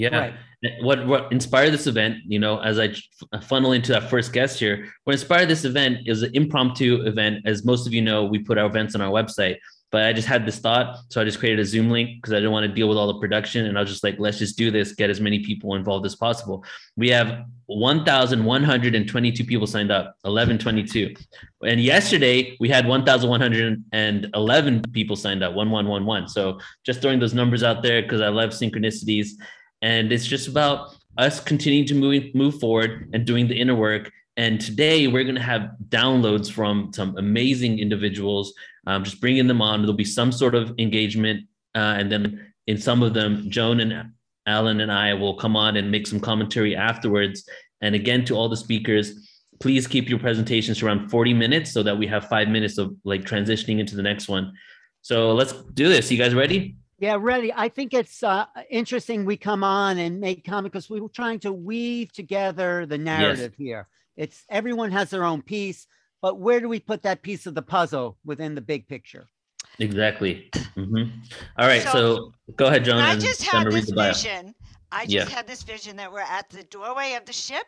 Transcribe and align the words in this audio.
Yeah. 0.00 0.18
Right. 0.18 0.34
What 0.80 1.06
what 1.06 1.30
inspired 1.30 1.72
this 1.72 1.86
event, 1.86 2.18
you 2.26 2.38
know, 2.38 2.58
as 2.60 2.78
I 2.78 2.94
uh, 3.32 3.40
funnel 3.40 3.72
into 3.72 3.92
that 3.92 4.08
first 4.08 4.32
guest 4.32 4.58
here, 4.58 4.88
what 5.04 5.12
inspired 5.12 5.48
this 5.48 5.64
event 5.64 5.98
is 6.06 6.22
an 6.22 6.30
impromptu 6.34 7.02
event. 7.06 7.42
As 7.44 7.64
most 7.64 7.86
of 7.86 7.92
you 7.92 8.00
know, 8.00 8.24
we 8.24 8.38
put 8.38 8.56
our 8.56 8.66
events 8.66 8.94
on 8.94 9.02
our 9.02 9.10
website. 9.10 9.56
But 9.92 10.04
I 10.04 10.12
just 10.12 10.28
had 10.28 10.46
this 10.46 10.60
thought. 10.60 10.98
So 11.08 11.20
I 11.20 11.24
just 11.24 11.40
created 11.40 11.58
a 11.58 11.64
Zoom 11.64 11.90
link 11.90 12.10
because 12.18 12.32
I 12.32 12.36
didn't 12.36 12.52
want 12.52 12.64
to 12.64 12.72
deal 12.72 12.88
with 12.88 12.96
all 12.96 13.08
the 13.12 13.18
production. 13.18 13.66
And 13.66 13.76
I 13.76 13.80
was 13.80 13.90
just 13.90 14.04
like, 14.04 14.20
let's 14.20 14.38
just 14.38 14.56
do 14.56 14.70
this, 14.70 14.92
get 14.92 15.10
as 15.10 15.20
many 15.20 15.40
people 15.40 15.74
involved 15.74 16.06
as 16.06 16.14
possible. 16.14 16.64
We 16.96 17.08
have 17.10 17.44
1,122 17.66 19.44
people 19.44 19.66
signed 19.66 19.90
up, 19.90 20.14
1122. 20.22 21.16
And 21.66 21.80
yesterday 21.80 22.56
we 22.60 22.68
had 22.68 22.86
1,111 22.86 24.82
people 24.92 25.16
signed 25.16 25.42
up, 25.42 25.54
1111. 25.54 26.28
So 26.28 26.60
just 26.86 27.02
throwing 27.02 27.18
those 27.18 27.34
numbers 27.34 27.64
out 27.64 27.82
there 27.82 28.00
because 28.02 28.20
I 28.20 28.28
love 28.28 28.50
synchronicities. 28.50 29.30
And 29.82 30.12
it's 30.12 30.26
just 30.26 30.48
about 30.48 30.96
us 31.18 31.40
continuing 31.40 31.86
to 31.86 31.94
move, 31.94 32.34
move 32.34 32.60
forward 32.60 33.10
and 33.12 33.24
doing 33.24 33.48
the 33.48 33.58
inner 33.58 33.74
work 33.74 34.10
and 34.40 34.58
today 34.58 35.06
we're 35.06 35.24
going 35.24 35.36
to 35.36 35.42
have 35.42 35.72
downloads 35.90 36.50
from 36.50 36.92
some 36.94 37.14
amazing 37.18 37.78
individuals, 37.78 38.54
um, 38.86 39.04
just 39.04 39.20
bringing 39.20 39.46
them 39.46 39.60
on. 39.60 39.82
There'll 39.82 39.92
be 39.92 40.02
some 40.02 40.32
sort 40.32 40.54
of 40.54 40.72
engagement. 40.78 41.46
Uh, 41.74 41.96
and 41.98 42.10
then 42.10 42.52
in 42.66 42.78
some 42.78 43.02
of 43.02 43.12
them, 43.12 43.50
Joan 43.50 43.80
and 43.80 44.12
Alan 44.46 44.80
and 44.80 44.90
I 44.90 45.12
will 45.12 45.34
come 45.34 45.56
on 45.56 45.76
and 45.76 45.90
make 45.90 46.06
some 46.06 46.20
commentary 46.20 46.74
afterwards. 46.74 47.46
And 47.82 47.94
again, 47.94 48.24
to 48.24 48.34
all 48.34 48.48
the 48.48 48.56
speakers, 48.56 49.28
please 49.60 49.86
keep 49.86 50.08
your 50.08 50.18
presentations 50.18 50.82
around 50.82 51.10
40 51.10 51.34
minutes 51.34 51.70
so 51.70 51.82
that 51.82 51.98
we 51.98 52.06
have 52.06 52.26
five 52.28 52.48
minutes 52.48 52.78
of 52.78 52.96
like 53.04 53.24
transitioning 53.24 53.78
into 53.78 53.94
the 53.94 54.02
next 54.02 54.26
one. 54.26 54.54
So 55.02 55.32
let's 55.32 55.52
do 55.74 55.88
this. 55.90 56.10
You 56.10 56.16
guys 56.16 56.34
ready? 56.34 56.76
Yeah, 57.00 57.16
ready. 57.18 57.50
I 57.52 57.70
think 57.70 57.94
it's 57.94 58.22
uh, 58.22 58.44
interesting 58.68 59.24
we 59.24 59.38
come 59.38 59.64
on 59.64 59.96
and 59.96 60.20
make 60.20 60.44
comment 60.44 60.70
because 60.70 60.90
we 60.90 61.00
were 61.00 61.08
trying 61.08 61.38
to 61.40 61.52
weave 61.52 62.12
together 62.12 62.84
the 62.84 62.98
narrative 62.98 63.54
yes. 63.56 63.66
here. 63.66 63.88
It's 64.18 64.44
everyone 64.50 64.92
has 64.92 65.08
their 65.08 65.24
own 65.24 65.40
piece, 65.40 65.86
but 66.20 66.38
where 66.38 66.60
do 66.60 66.68
we 66.68 66.78
put 66.78 67.02
that 67.04 67.22
piece 67.22 67.46
of 67.46 67.54
the 67.54 67.62
puzzle 67.62 68.18
within 68.22 68.54
the 68.54 68.60
big 68.60 68.86
picture? 68.86 69.26
Exactly. 69.78 70.50
Mm-hmm. 70.52 71.10
All 71.56 71.66
right. 71.66 71.82
So, 71.84 71.90
so, 71.90 72.32
go 72.56 72.66
ahead, 72.66 72.84
John. 72.84 72.98
I 72.98 73.16
just 73.16 73.42
had 73.42 73.72
this 73.72 73.88
vision. 73.88 74.54
I 74.92 75.06
just 75.06 75.30
yeah. 75.30 75.34
had 75.34 75.46
this 75.46 75.62
vision 75.62 75.96
that 75.96 76.12
we're 76.12 76.20
at 76.20 76.50
the 76.50 76.64
doorway 76.64 77.14
of 77.14 77.24
the 77.24 77.32
ship 77.32 77.66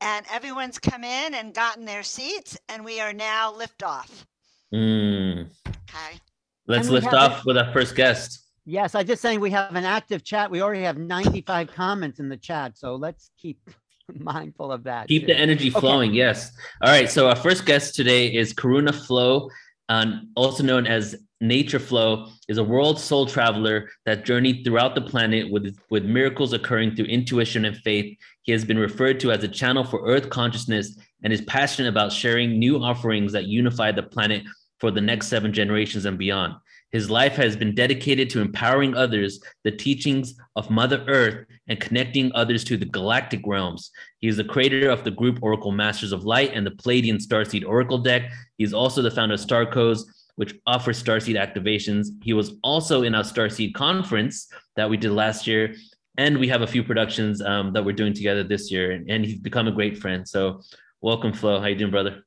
and 0.00 0.24
everyone's 0.30 0.78
come 0.78 1.02
in 1.02 1.34
and 1.34 1.52
gotten 1.52 1.84
their 1.84 2.04
seats 2.04 2.56
and 2.68 2.84
we 2.84 3.00
are 3.00 3.12
now 3.12 3.52
liftoff. 3.52 4.24
Mm. 4.72 5.48
Okay. 5.66 6.20
Let's 6.68 6.88
lift 6.88 7.12
off 7.12 7.40
a, 7.40 7.42
with 7.44 7.58
our 7.58 7.72
first 7.72 7.96
guest. 7.96 8.41
Yes, 8.64 8.94
I 8.94 9.02
just 9.02 9.20
saying 9.22 9.40
we 9.40 9.50
have 9.50 9.74
an 9.74 9.84
active 9.84 10.22
chat. 10.22 10.50
We 10.50 10.62
already 10.62 10.82
have 10.82 10.96
95 10.96 11.72
comments 11.72 12.20
in 12.20 12.28
the 12.28 12.36
chat. 12.36 12.78
So 12.78 12.94
let's 12.94 13.30
keep 13.36 13.58
mindful 14.14 14.70
of 14.70 14.84
that. 14.84 15.08
Keep 15.08 15.22
too. 15.22 15.26
the 15.28 15.38
energy 15.38 15.70
flowing. 15.70 16.10
Okay. 16.10 16.18
Yes. 16.18 16.52
All 16.80 16.90
right. 16.90 17.10
So 17.10 17.28
our 17.28 17.36
first 17.36 17.66
guest 17.66 17.94
today 17.94 18.28
is 18.28 18.54
Karuna 18.54 18.94
Flow, 18.94 19.48
um, 19.88 20.30
also 20.36 20.62
known 20.62 20.86
as 20.86 21.16
Nature 21.40 21.80
Flow, 21.80 22.28
is 22.48 22.58
a 22.58 22.64
world 22.64 23.00
soul 23.00 23.26
traveler 23.26 23.90
that 24.06 24.24
journeyed 24.24 24.64
throughout 24.64 24.94
the 24.94 25.00
planet 25.00 25.50
with, 25.50 25.76
with 25.90 26.04
miracles 26.04 26.52
occurring 26.52 26.94
through 26.94 27.06
intuition 27.06 27.64
and 27.64 27.76
faith. 27.78 28.16
He 28.42 28.52
has 28.52 28.64
been 28.64 28.78
referred 28.78 29.18
to 29.20 29.32
as 29.32 29.42
a 29.42 29.48
channel 29.48 29.82
for 29.82 30.06
Earth 30.06 30.30
consciousness 30.30 30.96
and 31.24 31.32
is 31.32 31.40
passionate 31.42 31.88
about 31.88 32.12
sharing 32.12 32.60
new 32.60 32.80
offerings 32.82 33.32
that 33.32 33.46
unify 33.46 33.90
the 33.90 34.04
planet 34.04 34.44
for 34.78 34.92
the 34.92 35.00
next 35.00 35.26
seven 35.26 35.52
generations 35.52 36.04
and 36.04 36.16
beyond. 36.16 36.54
His 36.92 37.10
life 37.10 37.36
has 37.36 37.56
been 37.56 37.74
dedicated 37.74 38.28
to 38.30 38.40
empowering 38.40 38.94
others, 38.94 39.40
the 39.64 39.70
teachings 39.70 40.34
of 40.56 40.70
Mother 40.70 41.04
Earth, 41.08 41.46
and 41.66 41.80
connecting 41.80 42.30
others 42.34 42.64
to 42.64 42.76
the 42.76 42.84
galactic 42.84 43.40
realms. 43.46 43.90
He 44.18 44.28
is 44.28 44.36
the 44.36 44.44
creator 44.44 44.90
of 44.90 45.02
the 45.02 45.10
group 45.10 45.38
Oracle 45.42 45.72
Masters 45.72 46.12
of 46.12 46.24
Light 46.24 46.52
and 46.52 46.66
the 46.66 46.72
Pleiadian 46.72 47.16
Starseed 47.16 47.66
Oracle 47.66 47.98
deck. 47.98 48.30
He's 48.58 48.74
also 48.74 49.00
the 49.00 49.10
founder 49.10 49.34
of 49.34 49.40
Starcodes, 49.40 50.02
which 50.36 50.54
offers 50.66 51.02
Starseed 51.02 51.36
activations. 51.36 52.08
He 52.22 52.34
was 52.34 52.56
also 52.62 53.02
in 53.02 53.14
our 53.14 53.24
Starseed 53.24 53.72
conference 53.72 54.48
that 54.76 54.88
we 54.88 54.98
did 54.98 55.12
last 55.12 55.46
year. 55.46 55.74
And 56.18 56.36
we 56.36 56.48
have 56.48 56.60
a 56.60 56.66
few 56.66 56.84
productions 56.84 57.40
um, 57.40 57.72
that 57.72 57.82
we're 57.82 57.96
doing 57.96 58.12
together 58.12 58.44
this 58.44 58.70
year. 58.70 59.02
And 59.08 59.24
he's 59.24 59.36
become 59.36 59.66
a 59.66 59.72
great 59.72 59.96
friend. 59.96 60.28
So 60.28 60.60
welcome, 61.00 61.32
Flo. 61.32 61.58
How 61.58 61.68
you 61.68 61.74
doing, 61.74 61.90
brother? 61.90 62.22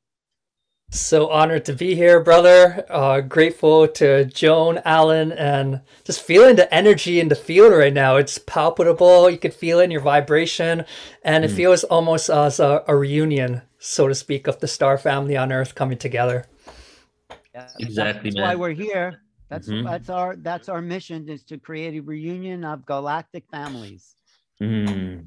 So 0.92 1.30
honored 1.30 1.66
to 1.66 1.74
be 1.74 1.96
here, 1.96 2.22
brother. 2.22 2.86
Uh, 2.90 3.20
grateful 3.22 3.88
to 3.88 4.26
Joan, 4.26 4.80
Alan, 4.86 5.32
and 5.32 5.82
just 6.04 6.22
feeling 6.22 6.56
the 6.56 6.74
energy 6.74 7.20
in 7.20 7.28
the 7.28 7.36
field 7.36 7.74
right 7.74 7.94
now. 7.94 8.18
It's 8.18 8.38
palpable. 8.38 9.30
You 9.30 9.38
can 9.38 9.52
feel 9.52 9.80
it 9.80 9.86
in 9.86 9.92
your 9.92 10.02
vibration, 10.02 10.86
and 11.24 11.44
it 11.44 11.52
mm. 11.52 11.56
feels 11.56 11.84
almost 11.84 12.30
as 12.30 12.60
a, 12.60 12.84
a, 12.88 12.96
reunion, 12.96 13.64
so 13.80 14.08
to 14.08 14.16
speak, 14.16 14.48
of 14.48 14.60
the 14.60 14.68
star 14.68 14.98
family 14.98 15.36
on 15.36 15.52
Earth 15.52 15.76
coming 15.76 15.98
together. 15.98 16.46
Yeah, 17.54 17.68
exactly. 17.80 18.30
That's 18.30 18.36
man. 18.36 18.44
why 18.44 18.56
we're 18.56 18.72
here. 18.72 19.22
That's 19.50 19.68
mm-hmm. 19.68 19.86
that's 19.86 20.10
our 20.10 20.36
that's 20.38 20.70
our 20.70 20.82
mission 20.82 21.30
is 21.30 21.44
to 21.44 21.58
create 21.58 21.96
a 21.96 22.02
reunion 22.02 22.64
of 22.64 22.86
galactic 22.86 23.44
families. 23.52 24.16
Mm. 24.62 25.26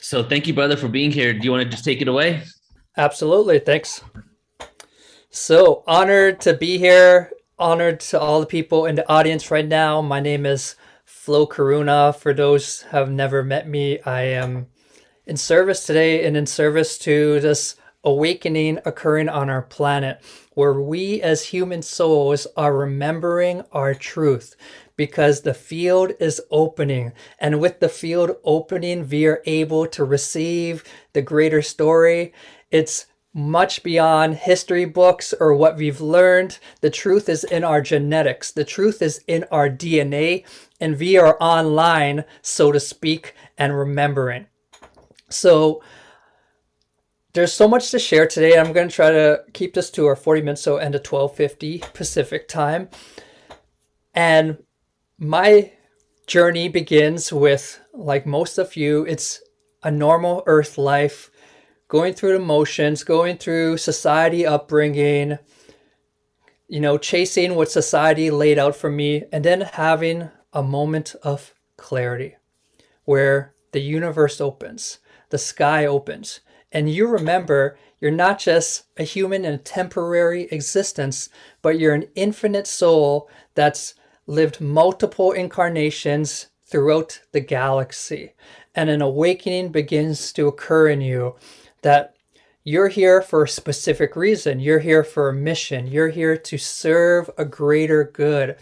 So 0.00 0.22
thank 0.22 0.46
you, 0.46 0.54
brother, 0.54 0.76
for 0.76 0.88
being 0.88 1.10
here. 1.10 1.32
Do 1.32 1.40
you 1.42 1.50
want 1.50 1.64
to 1.64 1.68
just 1.68 1.84
take 1.84 2.00
it 2.00 2.08
away? 2.08 2.42
Absolutely. 2.96 3.58
Thanks. 3.58 4.02
So 5.32 5.84
honored 5.86 6.40
to 6.40 6.54
be 6.54 6.76
here. 6.76 7.30
Honored 7.56 8.00
to 8.00 8.18
all 8.18 8.40
the 8.40 8.46
people 8.46 8.84
in 8.84 8.96
the 8.96 9.08
audience 9.08 9.48
right 9.48 9.66
now. 9.66 10.02
My 10.02 10.18
name 10.18 10.44
is 10.44 10.74
Flo 11.04 11.46
Karuna. 11.46 12.16
For 12.16 12.34
those 12.34 12.82
have 12.90 13.12
never 13.12 13.44
met 13.44 13.68
me, 13.68 14.00
I 14.00 14.22
am 14.22 14.66
in 15.26 15.36
service 15.36 15.86
today 15.86 16.26
and 16.26 16.36
in 16.36 16.46
service 16.46 16.98
to 16.98 17.38
this 17.38 17.76
awakening 18.02 18.80
occurring 18.84 19.28
on 19.28 19.48
our 19.48 19.62
planet 19.62 20.20
where 20.54 20.80
we 20.80 21.22
as 21.22 21.44
human 21.44 21.82
souls 21.82 22.48
are 22.56 22.76
remembering 22.76 23.62
our 23.70 23.94
truth 23.94 24.56
because 24.96 25.42
the 25.42 25.54
field 25.54 26.10
is 26.18 26.42
opening. 26.50 27.12
And 27.38 27.60
with 27.60 27.78
the 27.78 27.88
field 27.88 28.32
opening, 28.42 29.08
we 29.08 29.26
are 29.26 29.42
able 29.46 29.86
to 29.86 30.02
receive 30.02 30.82
the 31.12 31.22
greater 31.22 31.62
story. 31.62 32.32
It's 32.72 33.06
much 33.32 33.82
beyond 33.82 34.34
history 34.34 34.84
books 34.84 35.32
or 35.38 35.54
what 35.54 35.76
we've 35.76 36.00
learned. 36.00 36.58
The 36.80 36.90
truth 36.90 37.28
is 37.28 37.44
in 37.44 37.62
our 37.62 37.80
genetics, 37.80 38.50
the 38.50 38.64
truth 38.64 39.02
is 39.02 39.22
in 39.26 39.44
our 39.50 39.68
DNA, 39.68 40.44
and 40.80 40.98
we 40.98 41.16
are 41.16 41.36
online, 41.40 42.24
so 42.42 42.72
to 42.72 42.80
speak, 42.80 43.34
and 43.56 43.76
remembering. 43.76 44.46
So, 45.28 45.82
there's 47.32 47.52
so 47.52 47.68
much 47.68 47.92
to 47.92 47.98
share 48.00 48.26
today. 48.26 48.58
I'm 48.58 48.72
going 48.72 48.88
to 48.88 48.94
try 48.94 49.10
to 49.12 49.44
keep 49.52 49.74
this 49.74 49.90
to 49.92 50.06
our 50.06 50.16
40 50.16 50.40
minutes, 50.42 50.62
so 50.62 50.78
end 50.78 50.96
at 50.96 51.04
12:50 51.04 51.94
Pacific 51.94 52.48
time. 52.48 52.88
And 54.12 54.58
my 55.16 55.72
journey 56.26 56.68
begins 56.68 57.32
with, 57.32 57.80
like 57.94 58.26
most 58.26 58.58
of 58.58 58.74
you, 58.74 59.04
it's 59.04 59.40
a 59.84 59.90
normal 59.92 60.42
Earth 60.46 60.76
life 60.76 61.30
going 61.90 62.14
through 62.14 62.32
the 62.32 62.38
motions, 62.38 63.02
going 63.02 63.36
through 63.36 63.76
society 63.76 64.46
upbringing, 64.46 65.36
you 66.68 66.78
know, 66.78 66.96
chasing 66.96 67.56
what 67.56 67.68
society 67.68 68.30
laid 68.30 68.60
out 68.60 68.76
for 68.76 68.88
me, 68.88 69.24
and 69.32 69.44
then 69.44 69.60
having 69.60 70.30
a 70.52 70.62
moment 70.62 71.16
of 71.24 71.52
clarity 71.76 72.36
where 73.04 73.52
the 73.72 73.80
universe 73.80 74.40
opens, 74.40 75.00
the 75.30 75.38
sky 75.38 75.84
opens, 75.84 76.40
and 76.70 76.88
you 76.88 77.08
remember 77.08 77.76
you're 78.00 78.12
not 78.12 78.38
just 78.38 78.84
a 78.96 79.02
human 79.02 79.44
in 79.44 79.54
a 79.54 79.58
temporary 79.58 80.44
existence, 80.52 81.28
but 81.60 81.80
you're 81.80 81.94
an 81.94 82.06
infinite 82.14 82.68
soul 82.68 83.28
that's 83.56 83.94
lived 84.28 84.60
multiple 84.60 85.32
incarnations 85.32 86.50
throughout 86.64 87.20
the 87.32 87.40
galaxy. 87.40 88.32
And 88.76 88.88
an 88.88 89.02
awakening 89.02 89.72
begins 89.72 90.32
to 90.34 90.46
occur 90.46 90.88
in 90.88 91.00
you 91.00 91.34
that 91.82 92.14
you're 92.62 92.88
here 92.88 93.22
for 93.22 93.44
a 93.44 93.48
specific 93.48 94.16
reason. 94.16 94.60
You're 94.60 94.80
here 94.80 95.02
for 95.02 95.28
a 95.28 95.34
mission. 95.34 95.86
You're 95.86 96.08
here 96.08 96.36
to 96.36 96.58
serve 96.58 97.30
a 97.38 97.44
greater 97.44 98.04
good. 98.04 98.56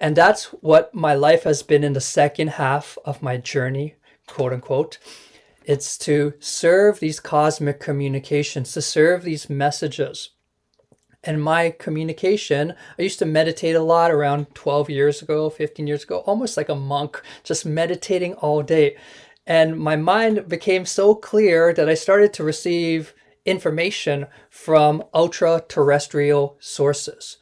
And 0.00 0.16
that's 0.16 0.46
what 0.46 0.94
my 0.94 1.14
life 1.14 1.42
has 1.42 1.62
been 1.62 1.84
in 1.84 1.92
the 1.92 2.00
second 2.00 2.48
half 2.50 2.96
of 3.04 3.22
my 3.22 3.36
journey, 3.36 3.96
quote 4.26 4.52
unquote. 4.52 4.98
It's 5.64 5.98
to 5.98 6.32
serve 6.40 7.00
these 7.00 7.20
cosmic 7.20 7.80
communications, 7.80 8.72
to 8.72 8.80
serve 8.80 9.22
these 9.22 9.50
messages. 9.50 10.30
And 11.24 11.42
my 11.42 11.74
communication, 11.78 12.74
I 12.98 13.02
used 13.02 13.18
to 13.18 13.26
meditate 13.26 13.74
a 13.74 13.82
lot 13.82 14.10
around 14.10 14.54
12 14.54 14.88
years 14.88 15.20
ago, 15.20 15.50
15 15.50 15.86
years 15.86 16.04
ago, 16.04 16.18
almost 16.20 16.56
like 16.56 16.68
a 16.68 16.74
monk, 16.74 17.20
just 17.42 17.66
meditating 17.66 18.34
all 18.34 18.62
day. 18.62 18.96
And 19.48 19.78
my 19.78 19.96
mind 19.96 20.46
became 20.46 20.84
so 20.84 21.14
clear 21.14 21.72
that 21.72 21.88
I 21.88 21.94
started 21.94 22.34
to 22.34 22.44
receive 22.44 23.14
information 23.46 24.26
from 24.50 25.02
ultra 25.14 25.64
terrestrial 25.66 26.58
sources. 26.60 27.38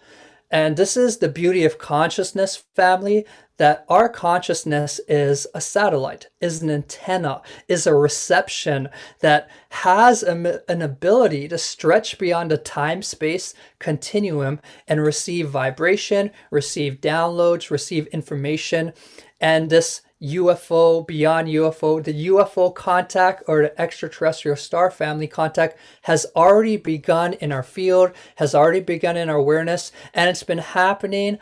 And 0.49 0.77
this 0.77 0.97
is 0.97 1.19
the 1.19 1.29
beauty 1.29 1.65
of 1.65 1.79
consciousness 1.79 2.63
family 2.77 3.27
that 3.57 3.85
our 3.89 4.09
consciousness 4.09 5.01
is 5.09 5.49
a 5.53 5.61
satellite, 5.61 6.29
is 6.41 6.63
an 6.63 6.71
antenna, 6.71 7.43
is 7.67 7.89
a 7.89 7.95
reception 7.95 8.89
that 9.19 9.51
has 9.71 10.23
a, 10.23 10.61
an 10.69 10.83
ability 10.83 11.49
to 11.49 11.59
stretch 11.59 12.19
beyond 12.19 12.53
a 12.53 12.57
time 12.57 13.03
space 13.03 13.53
continuum 13.81 14.61
and 14.87 15.03
receive 15.03 15.49
vibration, 15.49 16.31
receive 16.53 17.01
downloads, 17.01 17.71
receive 17.71 18.07
information. 18.09 18.93
And 19.41 19.71
this 19.71 20.03
UFO, 20.23 21.07
beyond 21.07 21.49
UFO, 21.49 22.03
the 22.03 22.27
UFO 22.29 22.75
contact 22.75 23.43
or 23.47 23.63
the 23.63 23.81
extraterrestrial 23.81 24.57
star 24.57 24.91
family 24.91 25.27
contact 25.27 25.79
has 26.03 26.27
already 26.35 26.77
begun 26.77 27.35
in 27.35 27.53
our 27.53 27.63
field, 27.63 28.13
has 28.37 28.55
already 28.55 28.81
begun 28.81 29.17
in 29.17 29.29
our 29.29 29.37
awareness, 29.37 29.93
and 30.15 30.31
it's 30.31 30.43
been 30.43 30.59
happening 30.59 31.39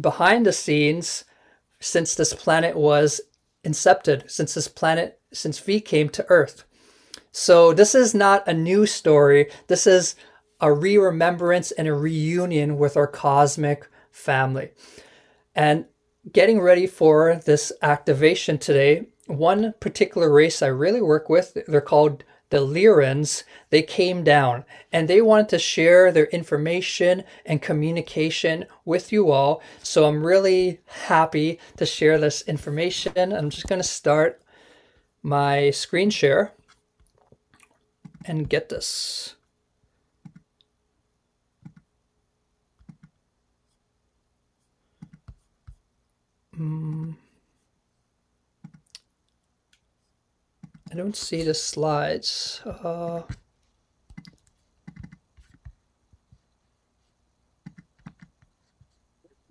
behind 0.00 0.44
the 0.44 0.52
scenes 0.52 1.24
since 1.80 2.14
this 2.14 2.34
planet 2.34 2.76
was 2.76 3.20
incepted, 3.64 4.28
since 4.30 4.54
this 4.54 4.68
planet, 4.68 5.20
since 5.32 5.64
we 5.66 5.80
came 5.80 6.08
to 6.08 6.26
Earth. 6.28 6.64
So 7.30 7.72
this 7.72 7.94
is 7.94 8.14
not 8.14 8.48
a 8.48 8.54
new 8.54 8.86
story. 8.86 9.50
This 9.68 9.86
is 9.86 10.16
a 10.60 10.72
re-remembrance 10.72 11.70
and 11.70 11.86
a 11.86 11.94
reunion 11.94 12.78
with 12.78 12.96
our 12.96 13.06
cosmic 13.06 13.88
family. 14.10 14.70
And 15.54 15.84
getting 16.32 16.60
ready 16.60 16.86
for 16.86 17.40
this 17.44 17.72
activation 17.82 18.58
today, 18.58 19.06
one 19.26 19.74
particular 19.80 20.30
race 20.32 20.62
I 20.62 20.68
really 20.68 21.02
work 21.02 21.28
with, 21.28 21.56
they're 21.66 21.80
called 21.80 22.24
the 22.50 22.58
Lyrans, 22.58 23.44
they 23.68 23.82
came 23.82 24.24
down 24.24 24.64
and 24.90 25.06
they 25.06 25.20
wanted 25.20 25.50
to 25.50 25.58
share 25.58 26.10
their 26.10 26.26
information 26.26 27.24
and 27.44 27.60
communication 27.60 28.64
with 28.86 29.12
you 29.12 29.30
all. 29.30 29.62
So 29.82 30.06
I'm 30.06 30.24
really 30.24 30.80
happy 30.86 31.58
to 31.76 31.84
share 31.84 32.18
this 32.18 32.42
information. 32.42 33.32
I'm 33.32 33.50
just 33.50 33.68
going 33.68 33.82
to 33.82 33.86
start 33.86 34.40
my 35.22 35.70
screen 35.70 36.08
share 36.08 36.52
and 38.24 38.48
get 38.48 38.70
this. 38.70 39.34
Mm. 46.58 47.14
I 50.90 50.94
don't 50.94 51.16
see 51.16 51.42
the 51.42 51.54
slides. 51.54 52.62
Uh, 52.66 53.22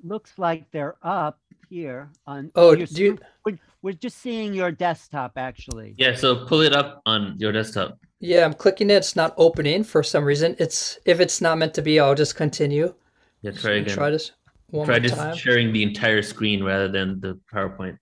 Looks 0.03 0.33
like 0.37 0.69
they're 0.71 0.95
up 1.03 1.39
here 1.69 2.09
on. 2.25 2.51
oh, 2.55 2.71
your 2.73 2.87
do 2.87 3.03
you. 3.03 3.19
We're, 3.45 3.59
we're 3.81 3.93
just 3.93 4.19
seeing 4.19 4.53
your 4.53 4.71
desktop 4.71 5.33
actually. 5.37 5.95
Yeah, 5.97 6.15
so 6.15 6.45
pull 6.45 6.61
it 6.61 6.73
up 6.73 7.01
on 7.05 7.35
your 7.37 7.51
desktop. 7.51 7.99
yeah, 8.19 8.45
I'm 8.45 8.53
clicking 8.53 8.89
it. 8.89 8.95
It's 8.95 9.15
not 9.15 9.33
opening 9.37 9.83
for 9.83 10.03
some 10.03 10.23
reason. 10.23 10.55
It's 10.59 10.97
if 11.05 11.19
it's 11.19 11.41
not 11.41 11.57
meant 11.57 11.73
to 11.75 11.81
be, 11.81 11.99
I'll 11.99 12.15
just 12.15 12.35
continue. 12.35 12.93
Yeah, 13.41 13.51
try 13.51 13.73
again. 13.73 13.93
Try 13.95 14.09
this 14.11 14.31
one 14.69 14.85
Try 14.85 14.99
just 14.99 15.15
time. 15.15 15.35
sharing 15.35 15.71
the 15.71 15.83
entire 15.83 16.21
screen 16.21 16.63
rather 16.63 16.87
than 16.87 17.19
the 17.21 17.39
PowerPoint. 17.53 17.97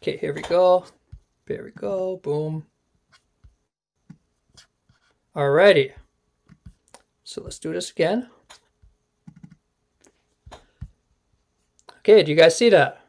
Okay, 0.00 0.16
here 0.16 0.32
we 0.32 0.42
go. 0.42 0.84
There 1.46 1.64
we 1.64 1.72
go. 1.72 2.18
Boom. 2.22 2.64
Alrighty. 5.34 5.92
So 7.24 7.42
let's 7.42 7.58
do 7.58 7.72
this 7.72 7.90
again. 7.90 8.28
Okay, 11.98 12.22
do 12.22 12.30
you 12.30 12.36
guys 12.38 12.56
see 12.56 12.70
that? 12.70 13.00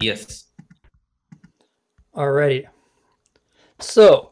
Yes. 0.00 0.46
Alrighty. 2.16 2.66
So 3.78 4.31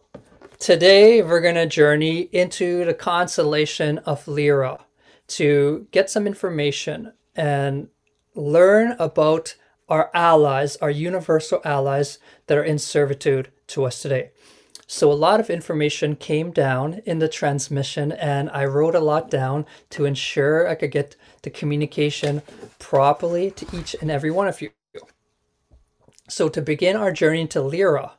today 0.60 1.22
we're 1.22 1.40
going 1.40 1.54
to 1.54 1.66
journey 1.66 2.28
into 2.32 2.84
the 2.84 2.92
constellation 2.92 3.96
of 4.00 4.28
Lyra 4.28 4.84
to 5.26 5.86
get 5.90 6.10
some 6.10 6.26
information 6.26 7.14
and 7.34 7.88
learn 8.34 8.94
about 8.98 9.56
our 9.88 10.10
allies, 10.12 10.76
our 10.76 10.90
universal 10.90 11.62
allies 11.64 12.18
that 12.46 12.58
are 12.58 12.62
in 12.62 12.78
servitude 12.78 13.50
to 13.68 13.86
us 13.86 14.02
today. 14.02 14.32
So 14.86 15.10
a 15.10 15.14
lot 15.14 15.40
of 15.40 15.48
information 15.48 16.14
came 16.14 16.50
down 16.50 17.00
in 17.06 17.20
the 17.20 17.28
transmission 17.28 18.12
and 18.12 18.50
I 18.50 18.66
wrote 18.66 18.94
a 18.94 19.00
lot 19.00 19.30
down 19.30 19.64
to 19.90 20.04
ensure 20.04 20.68
I 20.68 20.74
could 20.74 20.90
get 20.90 21.16
the 21.40 21.50
communication 21.50 22.42
properly 22.78 23.50
to 23.52 23.66
each 23.74 23.96
and 24.02 24.10
every 24.10 24.30
one 24.30 24.46
of 24.46 24.60
you. 24.60 24.70
So 26.28 26.50
to 26.50 26.60
begin 26.60 26.96
our 26.96 27.12
journey 27.12 27.46
to 27.46 27.62
Lyra, 27.62 28.12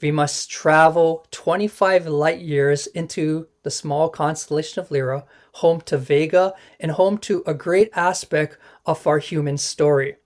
we 0.00 0.10
must 0.10 0.50
travel 0.50 1.26
25 1.30 2.06
light 2.06 2.40
years 2.40 2.86
into 2.88 3.48
the 3.62 3.70
small 3.70 4.08
constellation 4.08 4.80
of 4.80 4.90
Lyra, 4.90 5.24
home 5.54 5.80
to 5.82 5.96
Vega, 5.96 6.54
and 6.78 6.92
home 6.92 7.16
to 7.18 7.42
a 7.46 7.54
great 7.54 7.90
aspect 7.94 8.58
of 8.84 9.06
our 9.06 9.18
human 9.18 9.56
story. 9.56 10.16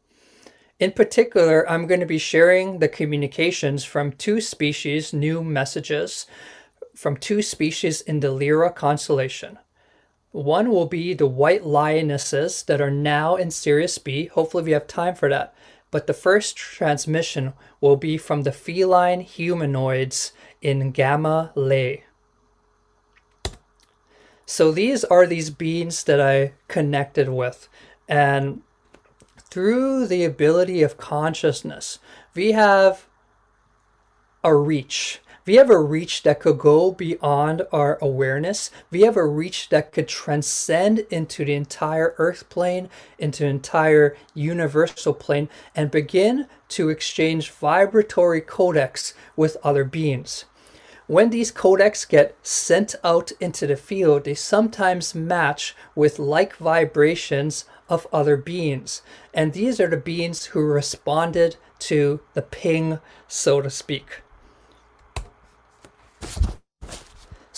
In 0.80 0.92
particular, 0.92 1.68
I'm 1.70 1.86
going 1.86 2.00
to 2.00 2.06
be 2.06 2.18
sharing 2.18 2.78
the 2.78 2.88
communications 2.88 3.84
from 3.84 4.12
two 4.12 4.40
species, 4.40 5.12
new 5.12 5.44
messages 5.44 6.26
from 6.96 7.16
two 7.16 7.42
species 7.42 8.00
in 8.00 8.20
the 8.20 8.30
Lyra 8.30 8.72
constellation. 8.72 9.58
One 10.32 10.70
will 10.70 10.86
be 10.86 11.14
the 11.14 11.26
white 11.26 11.64
lionesses 11.64 12.62
that 12.64 12.80
are 12.80 12.90
now 12.90 13.36
in 13.36 13.50
Sirius 13.50 13.98
B. 13.98 14.26
Hopefully, 14.26 14.64
we 14.64 14.70
have 14.72 14.86
time 14.86 15.14
for 15.14 15.28
that. 15.28 15.54
But 15.90 16.06
the 16.06 16.14
first 16.14 16.56
transmission 16.56 17.52
will 17.80 17.96
be 17.96 18.16
from 18.16 18.42
the 18.42 18.52
feline 18.52 19.20
humanoids 19.20 20.32
in 20.62 20.92
Gamma 20.92 21.52
Lay. 21.54 22.04
So 24.46 24.72
these 24.72 25.04
are 25.04 25.26
these 25.26 25.50
beings 25.50 26.04
that 26.04 26.20
I 26.20 26.52
connected 26.68 27.28
with. 27.28 27.68
And 28.08 28.62
through 29.38 30.06
the 30.06 30.24
ability 30.24 30.82
of 30.82 30.96
consciousness, 30.96 31.98
we 32.34 32.52
have 32.52 33.06
a 34.42 34.54
reach. 34.54 35.20
We 35.46 35.54
have 35.54 35.70
a 35.70 35.80
reach 35.80 36.22
that 36.24 36.40
could 36.40 36.58
go 36.58 36.92
beyond 36.92 37.62
our 37.72 37.98
awareness. 38.02 38.70
We 38.90 39.02
have 39.02 39.16
a 39.16 39.26
reach 39.26 39.70
that 39.70 39.90
could 39.90 40.06
transcend 40.06 41.00
into 41.10 41.44
the 41.44 41.54
entire 41.54 42.14
earth 42.18 42.48
plane, 42.50 42.90
into 43.18 43.44
the 43.44 43.48
entire 43.48 44.16
universal 44.34 45.14
plane, 45.14 45.48
and 45.74 45.90
begin 45.90 46.46
to 46.70 46.90
exchange 46.90 47.50
vibratory 47.50 48.42
codecs 48.42 49.14
with 49.34 49.56
other 49.64 49.84
beings. 49.84 50.44
When 51.06 51.30
these 51.30 51.50
codecs 51.50 52.08
get 52.08 52.36
sent 52.42 52.94
out 53.02 53.32
into 53.40 53.66
the 53.66 53.76
field, 53.76 54.24
they 54.24 54.34
sometimes 54.34 55.14
match 55.14 55.74
with 55.96 56.20
like 56.20 56.54
vibrations 56.56 57.64
of 57.88 58.06
other 58.12 58.36
beings. 58.36 59.02
And 59.34 59.52
these 59.52 59.80
are 59.80 59.88
the 59.88 59.96
beings 59.96 60.46
who 60.46 60.60
responded 60.60 61.56
to 61.80 62.20
the 62.34 62.42
ping, 62.42 63.00
so 63.26 63.60
to 63.60 63.70
speak. 63.70 64.22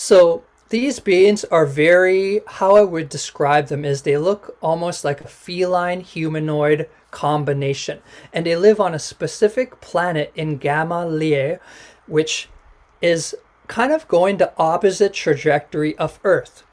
So 0.03 0.43
these 0.67 0.99
beings 0.99 1.45
are 1.45 1.65
very, 1.65 2.41
how 2.45 2.75
I 2.75 2.81
would 2.81 3.07
describe 3.07 3.67
them 3.67 3.85
is 3.85 4.01
they 4.01 4.17
look 4.17 4.57
almost 4.61 5.05
like 5.05 5.21
a 5.21 5.29
feline 5.29 6.01
humanoid 6.01 6.89
combination. 7.09 8.01
And 8.33 8.45
they 8.45 8.57
live 8.57 8.81
on 8.81 8.93
a 8.93 8.99
specific 8.99 9.79
planet 9.79 10.33
in 10.35 10.57
Gamma 10.57 11.05
Lie, 11.05 11.57
which 12.05 12.49
is 13.01 13.33
kind 13.67 13.93
of 13.93 14.09
going 14.09 14.35
the 14.35 14.51
opposite 14.57 15.13
trajectory 15.13 15.97
of 15.97 16.19
Earth. 16.25 16.65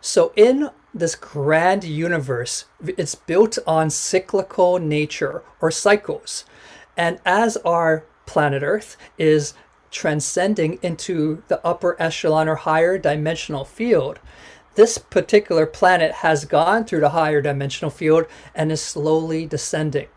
So 0.00 0.32
in 0.34 0.70
this 0.94 1.14
grand 1.14 1.84
universe, 1.84 2.64
it's 2.96 3.14
built 3.14 3.58
on 3.66 3.90
cyclical 3.90 4.78
nature 4.78 5.42
or 5.60 5.70
cycles. 5.70 6.46
And 6.96 7.20
as 7.26 7.58
our 7.58 8.06
planet 8.24 8.62
Earth 8.62 8.96
is 9.18 9.52
transcending 9.90 10.78
into 10.82 11.42
the 11.48 11.64
upper 11.66 11.96
echelon 12.00 12.48
or 12.48 12.56
higher 12.56 12.98
dimensional 12.98 13.64
field, 13.64 14.18
this 14.74 14.98
particular 14.98 15.66
planet 15.66 16.12
has 16.12 16.44
gone 16.44 16.84
through 16.84 17.00
the 17.00 17.10
higher 17.10 17.40
dimensional 17.40 17.90
field 17.90 18.26
and 18.54 18.70
is 18.70 18.82
slowly 18.82 19.46
descending. 19.46 20.08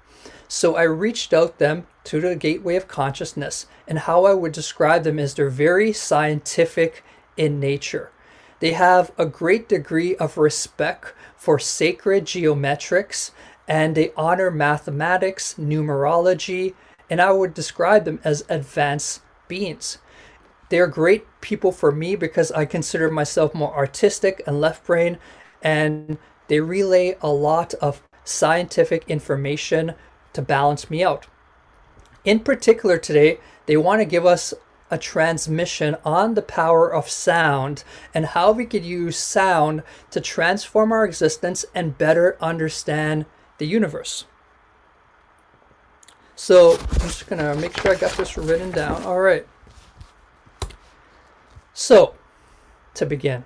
So 0.48 0.76
I 0.76 0.84
reached 0.84 1.34
out 1.34 1.58
them 1.58 1.88
to 2.04 2.20
the 2.20 2.36
gateway 2.36 2.76
of 2.76 2.88
consciousness, 2.88 3.68
and 3.88 4.00
how 4.00 4.26
I 4.26 4.34
would 4.34 4.52
describe 4.52 5.04
them 5.04 5.18
is 5.18 5.34
they're 5.34 5.50
very 5.50 5.94
scientific 5.94 7.04
in 7.38 7.60
nature. 7.60 8.12
They 8.60 8.74
have 8.74 9.12
a 9.18 9.26
great 9.26 9.68
degree 9.68 10.16
of 10.18 10.38
respect 10.38 11.14
for 11.36 11.58
sacred 11.58 12.26
geometrics 12.26 13.32
and 13.68 13.96
they 13.96 14.12
honor 14.18 14.52
mathematics, 14.52 15.56
numerology, 15.58 16.74
and 17.10 17.22
I 17.22 17.32
would 17.32 17.54
describe 17.54 18.06
them 18.06 18.20
as 18.24 18.44
advanced 18.50 19.22
beings. 19.52 19.98
they're 20.72 20.88
great 20.88 21.26
people 21.42 21.72
for 21.74 21.92
me 21.92 22.16
because 22.16 22.50
I 22.54 22.64
consider 22.66 23.12
myself 23.12 23.54
more 23.54 23.76
artistic 23.76 24.42
and 24.48 24.62
left 24.62 24.86
brain, 24.88 25.18
and 25.62 26.18
they 26.48 26.62
relay 26.62 27.18
a 27.22 27.28
lot 27.28 27.74
of 27.76 28.02
scientific 28.24 29.04
information 29.10 29.94
to 30.32 30.42
balance 30.42 30.90
me 30.90 31.04
out. 31.04 31.28
In 32.24 32.40
particular, 32.40 32.98
today, 32.98 33.40
they 33.66 33.76
want 33.76 34.00
to 34.00 34.06
give 34.06 34.26
us 34.26 34.54
a 34.90 34.98
transmission 34.98 35.98
on 36.06 36.36
the 36.36 36.42
power 36.42 36.88
of 36.90 37.10
sound 37.10 37.84
and 38.14 38.28
how 38.28 38.54
we 38.54 38.66
could 38.66 38.86
use 38.86 39.18
sound 39.18 39.84
to 40.12 40.22
transform 40.22 40.94
our 40.94 41.04
existence 41.04 41.66
and 41.76 41.98
better 41.98 42.38
understand 42.40 43.26
the 43.58 43.68
universe. 43.68 44.24
So 46.36 46.78
I'm 46.78 47.00
just 47.00 47.28
gonna 47.28 47.56
make 47.56 47.78
sure 47.80 47.94
I 47.94 47.96
got 47.96 48.12
this 48.18 48.38
written 48.38 48.72
down. 48.72 49.04
All 49.04 49.20
right. 49.20 49.48
So, 51.74 52.16
to 52.96 53.06
begin, 53.06 53.46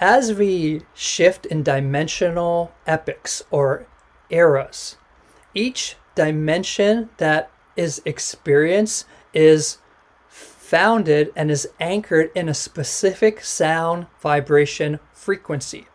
as 0.00 0.34
we 0.34 0.82
shift 0.94 1.46
in 1.46 1.62
dimensional 1.62 2.72
epochs 2.86 3.44
or 3.50 3.86
eras, 4.30 4.96
each 5.54 5.96
dimension 6.14 7.10
that 7.18 7.50
is 7.76 8.02
experienced 8.04 9.06
is 9.32 9.78
founded 10.28 11.30
and 11.36 11.50
is 11.50 11.68
anchored 11.78 12.30
in 12.34 12.48
a 12.48 12.54
specific 12.54 13.44
sound 13.44 14.06
vibration 14.20 14.98
frequency. 15.12 15.86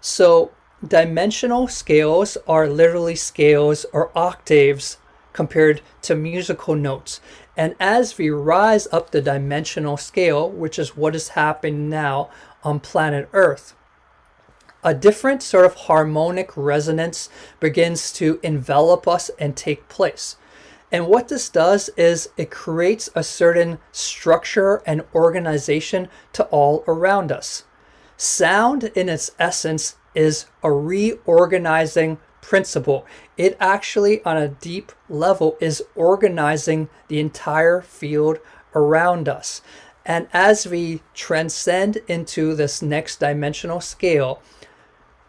So, 0.00 0.50
dimensional 0.86 1.68
scales 1.68 2.36
are 2.48 2.68
literally 2.68 3.14
scales 3.14 3.86
or 3.92 4.10
octaves 4.16 4.98
compared 5.32 5.80
to 6.02 6.14
musical 6.14 6.74
notes. 6.74 7.20
And 7.56 7.74
as 7.78 8.18
we 8.18 8.30
rise 8.30 8.88
up 8.92 9.10
the 9.10 9.20
dimensional 9.20 9.96
scale, 9.96 10.50
which 10.50 10.78
is 10.78 10.96
what 10.96 11.14
is 11.14 11.28
happening 11.28 11.88
now 11.88 12.30
on 12.64 12.80
planet 12.80 13.28
Earth, 13.32 13.74
a 14.84 14.94
different 14.94 15.42
sort 15.42 15.64
of 15.64 15.74
harmonic 15.74 16.56
resonance 16.56 17.28
begins 17.60 18.12
to 18.14 18.40
envelop 18.42 19.06
us 19.06 19.30
and 19.38 19.56
take 19.56 19.88
place. 19.88 20.36
And 20.90 21.06
what 21.06 21.28
this 21.28 21.48
does 21.48 21.88
is 21.90 22.30
it 22.36 22.50
creates 22.50 23.08
a 23.14 23.22
certain 23.22 23.78
structure 23.92 24.82
and 24.84 25.04
organization 25.14 26.08
to 26.32 26.44
all 26.46 26.84
around 26.88 27.30
us. 27.30 27.64
Sound, 28.16 28.84
in 28.94 29.08
its 29.08 29.30
essence, 29.38 29.96
is 30.14 30.46
a 30.62 30.70
reorganizing 30.70 32.18
principle. 32.40 33.06
It 33.36 33.56
actually, 33.60 34.22
on 34.24 34.36
a 34.36 34.48
deep 34.48 34.92
level, 35.08 35.56
is 35.60 35.82
organizing 35.94 36.88
the 37.08 37.20
entire 37.20 37.80
field 37.80 38.38
around 38.74 39.28
us. 39.28 39.62
And 40.04 40.26
as 40.32 40.66
we 40.66 41.02
transcend 41.14 41.98
into 42.08 42.54
this 42.54 42.82
next 42.82 43.20
dimensional 43.20 43.80
scale, 43.80 44.42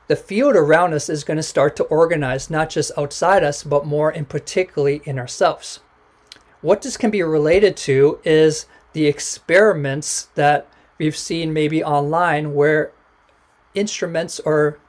the 0.07 0.15
field 0.15 0.55
around 0.55 0.93
us 0.93 1.09
is 1.09 1.23
going 1.23 1.37
to 1.37 1.43
start 1.43 1.75
to 1.77 1.83
organize, 1.85 2.49
not 2.49 2.69
just 2.69 2.91
outside 2.97 3.43
us, 3.43 3.63
but 3.63 3.85
more 3.85 4.09
and 4.09 4.27
particularly 4.27 5.01
in 5.05 5.17
ourselves. 5.19 5.79
What 6.61 6.81
this 6.81 6.97
can 6.97 7.11
be 7.11 7.21
related 7.23 7.77
to 7.77 8.19
is 8.23 8.65
the 8.93 9.05
experiments 9.05 10.29
that 10.35 10.67
we've 10.97 11.17
seen 11.17 11.53
maybe 11.53 11.83
online 11.83 12.53
where 12.53 12.92
instruments 13.75 14.39
or 14.39 14.79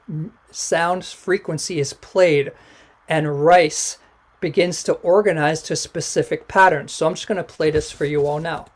sound 0.51 1.05
frequency 1.05 1.79
is 1.79 1.93
played 1.93 2.51
and 3.07 3.45
rice 3.45 3.97
begins 4.39 4.83
to 4.83 4.93
organize 4.93 5.61
to 5.63 5.75
specific 5.75 6.47
patterns. 6.47 6.91
So 6.91 7.07
I'm 7.07 7.15
just 7.15 7.27
going 7.27 7.37
to 7.37 7.43
play 7.43 7.71
this 7.71 7.91
for 7.91 8.05
you 8.05 8.27
all 8.27 8.39
now. 8.39 8.67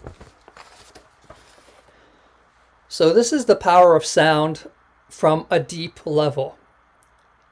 So 2.87 3.13
this 3.13 3.31
is 3.31 3.45
the 3.45 3.55
power 3.55 3.95
of 3.95 4.03
sound 4.03 4.69
from 5.09 5.45
a 5.51 5.59
deep 5.59 6.05
level. 6.05 6.57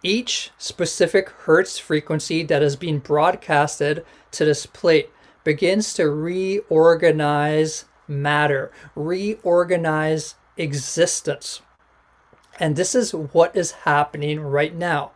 Each 0.03 0.51
specific 0.57 1.29
hertz 1.29 1.77
frequency 1.77 2.43
that 2.43 2.63
is 2.63 2.75
being 2.75 2.99
broadcasted 2.99 4.05
to 4.31 4.45
this 4.45 4.65
plate 4.65 5.11
begins 5.43 5.93
to 5.93 6.09
reorganize 6.09 7.85
matter, 8.07 8.71
reorganize 8.95 10.35
existence. 10.55 11.61
And 12.59 12.75
this 12.75 12.95
is 12.95 13.13
what 13.13 13.55
is 13.55 13.71
happening 13.71 14.39
right 14.39 14.73
now. 14.73 15.11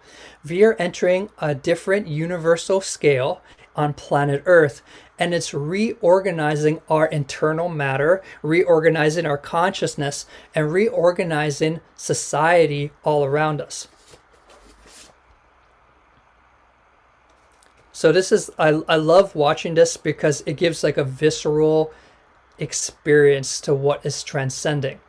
We 0.48 0.64
are 0.64 0.76
entering 0.76 1.30
a 1.40 1.56
different 1.56 2.08
universal 2.08 2.82
scale 2.82 3.42
on 3.76 3.94
planet 3.94 4.44
Earth, 4.46 4.82
and 5.18 5.34
it's 5.34 5.54
reorganizing 5.54 6.82
our 6.90 7.06
internal 7.08 7.70
matter, 7.70 8.22
reorganizing 8.44 9.26
our 9.26 9.38
consciousness, 9.38 10.26
and 10.54 10.72
reorganizing 10.72 11.80
society 11.96 12.92
all 13.04 13.24
around 13.24 13.62
us. 13.62 13.88
So 17.92 18.12
this 18.12 18.32
is 18.32 18.50
I, 18.58 18.82
I 18.88 18.96
love 18.96 19.36
watching 19.36 19.76
this 19.76 19.96
because 19.96 20.42
it 20.46 20.58
gives 20.58 20.84
like 20.84 20.98
a 20.98 21.04
visceral 21.04 21.94
experience 22.58 23.62
to 23.62 23.76
what 23.76 24.06
is 24.06 24.24
transcending 24.24 25.00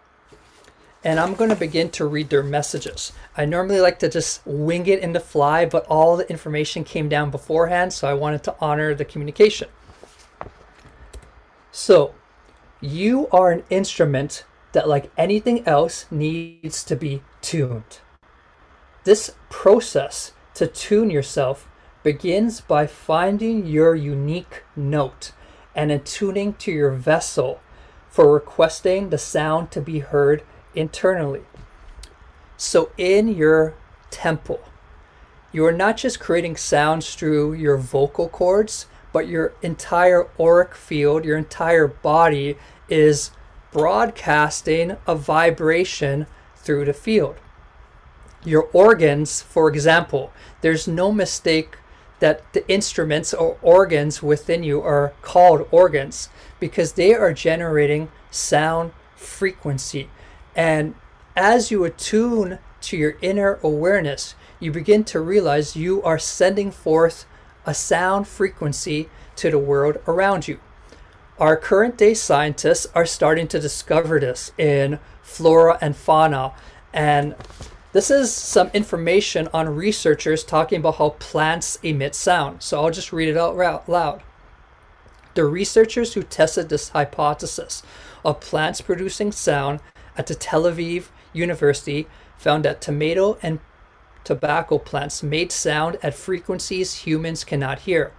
and 1.04 1.18
I'm 1.18 1.34
going 1.34 1.50
to 1.50 1.56
begin 1.56 1.90
to 1.90 2.06
read 2.06 2.30
their 2.30 2.42
messages. 2.42 3.12
I 3.36 3.44
normally 3.44 3.80
like 3.80 3.98
to 4.00 4.08
just 4.08 4.46
wing 4.46 4.86
it 4.86 5.00
in 5.00 5.12
the 5.12 5.20
fly, 5.20 5.66
but 5.66 5.86
all 5.86 6.16
the 6.16 6.28
information 6.30 6.84
came 6.84 7.08
down 7.08 7.30
beforehand, 7.30 7.92
so 7.92 8.08
I 8.08 8.14
wanted 8.14 8.44
to 8.44 8.56
honor 8.60 8.94
the 8.94 9.04
communication. 9.04 9.68
So, 11.72 12.14
you 12.80 13.28
are 13.32 13.50
an 13.50 13.64
instrument 13.70 14.44
that, 14.72 14.88
like 14.88 15.10
anything 15.16 15.66
else, 15.66 16.06
needs 16.10 16.84
to 16.84 16.96
be 16.96 17.22
tuned. 17.40 17.98
This 19.04 19.34
process 19.50 20.32
to 20.54 20.66
tune 20.66 21.10
yourself 21.10 21.68
begins 22.02 22.60
by 22.60 22.86
finding 22.86 23.66
your 23.66 23.94
unique 23.94 24.62
note 24.76 25.32
and 25.74 25.90
attuning 25.90 26.54
to 26.54 26.70
your 26.70 26.90
vessel 26.90 27.60
for 28.08 28.32
requesting 28.32 29.08
the 29.08 29.18
sound 29.18 29.70
to 29.70 29.80
be 29.80 30.00
heard 30.00 30.42
internally. 30.74 31.42
So, 32.56 32.90
in 32.96 33.28
your 33.28 33.74
temple, 34.10 34.60
you 35.52 35.66
are 35.66 35.72
not 35.72 35.96
just 35.96 36.20
creating 36.20 36.56
sounds 36.56 37.14
through 37.14 37.54
your 37.54 37.76
vocal 37.76 38.28
cords, 38.28 38.86
but 39.12 39.28
your 39.28 39.52
entire 39.62 40.28
auric 40.40 40.74
field, 40.74 41.24
your 41.24 41.36
entire 41.36 41.86
body 41.86 42.56
is 42.88 43.30
broadcasting 43.72 44.96
a 45.06 45.14
vibration 45.14 46.26
through 46.56 46.84
the 46.84 46.92
field. 46.92 47.36
Your 48.44 48.68
organs, 48.72 49.42
for 49.42 49.68
example, 49.68 50.32
there's 50.62 50.88
no 50.88 51.12
mistake 51.12 51.76
that 52.20 52.52
the 52.52 52.66
instruments 52.70 53.34
or 53.34 53.58
organs 53.62 54.22
within 54.22 54.62
you 54.62 54.80
are 54.80 55.12
called 55.22 55.66
organs 55.70 56.28
because 56.60 56.92
they 56.92 57.14
are 57.14 57.32
generating 57.32 58.08
sound 58.30 58.92
frequency. 59.16 60.08
And 60.54 60.94
as 61.36 61.70
you 61.70 61.84
attune 61.84 62.58
to 62.82 62.96
your 62.96 63.16
inner 63.22 63.58
awareness, 63.62 64.34
you 64.60 64.70
begin 64.70 65.04
to 65.04 65.20
realize 65.20 65.76
you 65.76 66.02
are 66.02 66.18
sending 66.18 66.70
forth 66.70 67.24
a 67.64 67.74
sound 67.74 68.28
frequency 68.28 69.08
to 69.36 69.50
the 69.50 69.58
world 69.58 69.98
around 70.06 70.48
you. 70.48 70.60
Our 71.38 71.56
current 71.56 71.96
day 71.96 72.14
scientists 72.14 72.86
are 72.94 73.06
starting 73.06 73.48
to 73.48 73.60
discover 73.60 74.20
this 74.20 74.52
in 74.58 74.98
flora 75.22 75.78
and 75.80 75.96
fauna. 75.96 76.52
And 76.92 77.34
this 77.92 78.10
is 78.10 78.32
some 78.32 78.70
information 78.74 79.48
on 79.52 79.74
researchers 79.74 80.44
talking 80.44 80.80
about 80.80 80.96
how 80.96 81.10
plants 81.18 81.78
emit 81.82 82.14
sound. 82.14 82.62
So 82.62 82.82
I'll 82.82 82.90
just 82.90 83.12
read 83.12 83.28
it 83.28 83.36
out 83.36 83.88
loud. 83.88 84.22
The 85.34 85.44
researchers 85.44 86.14
who 86.14 86.22
tested 86.22 86.68
this 86.68 86.90
hypothesis 86.90 87.82
of 88.24 88.40
plants 88.40 88.80
producing 88.80 89.32
sound 89.32 89.80
at 90.16 90.26
the 90.26 90.34
Tel 90.34 90.64
Aviv 90.64 91.08
University 91.32 92.06
found 92.36 92.64
that 92.64 92.80
tomato 92.80 93.38
and 93.42 93.60
tobacco 94.24 94.78
plants 94.78 95.22
made 95.22 95.52
sound 95.52 95.98
at 96.02 96.14
frequencies 96.14 97.06
humans 97.06 97.44
cannot 97.44 97.80
hear. 97.80 98.12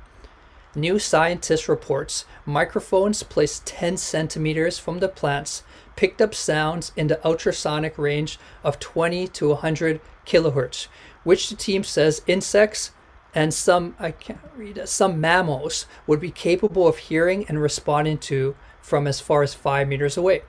New 0.75 0.97
Scientist 0.97 1.69
reports 1.69 2.25
microphones 2.45 3.21
placed 3.21 3.65
10 3.67 3.97
centimeters 3.97 4.79
from 4.79 5.00
the 5.00 5.07
plants 5.07 5.62
picked 5.95 6.19
up 6.19 6.33
sounds 6.33 6.91
in 6.95 7.07
the 7.07 7.23
ultrasonic 7.25 7.97
range 7.97 8.39
of 8.63 8.79
20 8.79 9.27
to 9.27 9.50
100 9.50 10.01
kilohertz, 10.25 10.88
which 11.23 11.50
the 11.50 11.55
team 11.55 11.83
says 11.83 12.23
insects 12.25 12.91
and 13.35 13.53
some 13.53 13.95
I 14.00 14.12
can't 14.12 14.39
read 14.55 14.88
some 14.88 15.19
mammals 15.19 15.85
would 16.05 16.19
be 16.19 16.31
capable 16.31 16.88
of 16.88 16.97
hearing 16.97 17.45
and 17.47 17.62
responding 17.62 18.17
to 18.19 18.55
from 18.81 19.07
as 19.07 19.19
far 19.19 19.43
as 19.43 19.53
5 19.53 19.88
meters 19.88 20.17
away. 20.17 20.43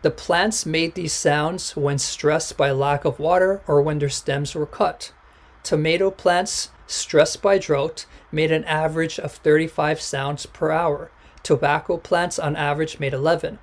The 0.00 0.10
plants 0.12 0.64
made 0.64 0.94
these 0.94 1.12
sounds 1.12 1.76
when 1.76 1.98
stressed 1.98 2.56
by 2.56 2.70
lack 2.70 3.04
of 3.04 3.18
water 3.18 3.62
or 3.66 3.82
when 3.82 3.98
their 3.98 4.08
stems 4.08 4.54
were 4.54 4.66
cut. 4.66 5.12
Tomato 5.64 6.12
plants, 6.12 6.70
stressed 6.86 7.42
by 7.42 7.58
drought, 7.58 8.06
made 8.30 8.52
an 8.52 8.64
average 8.64 9.18
of 9.18 9.32
35 9.32 10.00
sounds 10.00 10.46
per 10.46 10.70
hour. 10.70 11.10
Tobacco 11.42 11.96
plants, 11.96 12.38
on 12.38 12.54
average, 12.54 13.00
made 13.00 13.12
11. 13.12 13.58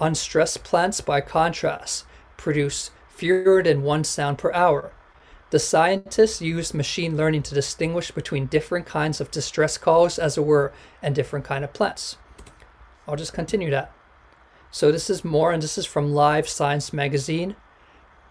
Unstressed 0.00 0.64
plants, 0.64 1.02
by 1.02 1.20
contrast, 1.20 2.06
produce 2.38 2.90
fewer 3.08 3.62
than 3.62 3.82
one 3.82 4.04
sound 4.04 4.38
per 4.38 4.52
hour. 4.52 4.92
The 5.50 5.58
scientists 5.58 6.40
used 6.40 6.74
machine 6.74 7.16
learning 7.16 7.42
to 7.44 7.54
distinguish 7.54 8.10
between 8.10 8.46
different 8.46 8.86
kinds 8.86 9.20
of 9.20 9.30
distress 9.30 9.76
calls, 9.76 10.18
as 10.18 10.38
it 10.38 10.46
were, 10.46 10.72
and 11.02 11.14
different 11.14 11.44
kind 11.44 11.62
of 11.62 11.74
plants. 11.74 12.16
I'll 13.06 13.16
just 13.16 13.34
continue 13.34 13.70
that. 13.70 13.92
So 14.74 14.90
this 14.90 15.08
is 15.08 15.24
more, 15.24 15.52
and 15.52 15.62
this 15.62 15.78
is 15.78 15.86
from 15.86 16.12
Live 16.12 16.48
Science 16.48 16.92
magazine. 16.92 17.54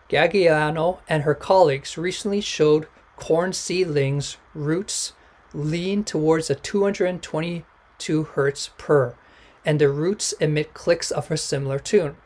Gagliano 0.09 0.99
and 1.07 1.23
her 1.23 1.33
colleagues 1.33 1.97
recently 1.97 2.41
showed 2.41 2.89
corn 3.15 3.53
seedlings 3.53 4.35
roots 4.53 5.13
lean 5.53 6.03
towards 6.03 6.49
a 6.49 6.55
222 6.55 8.23
hertz 8.23 8.71
per, 8.77 9.15
and 9.63 9.79
the 9.79 9.87
roots 9.87 10.33
emit 10.33 10.73
clicks 10.73 11.11
of 11.11 11.31
a 11.31 11.37
similar 11.37 11.79
tune. 11.79 12.17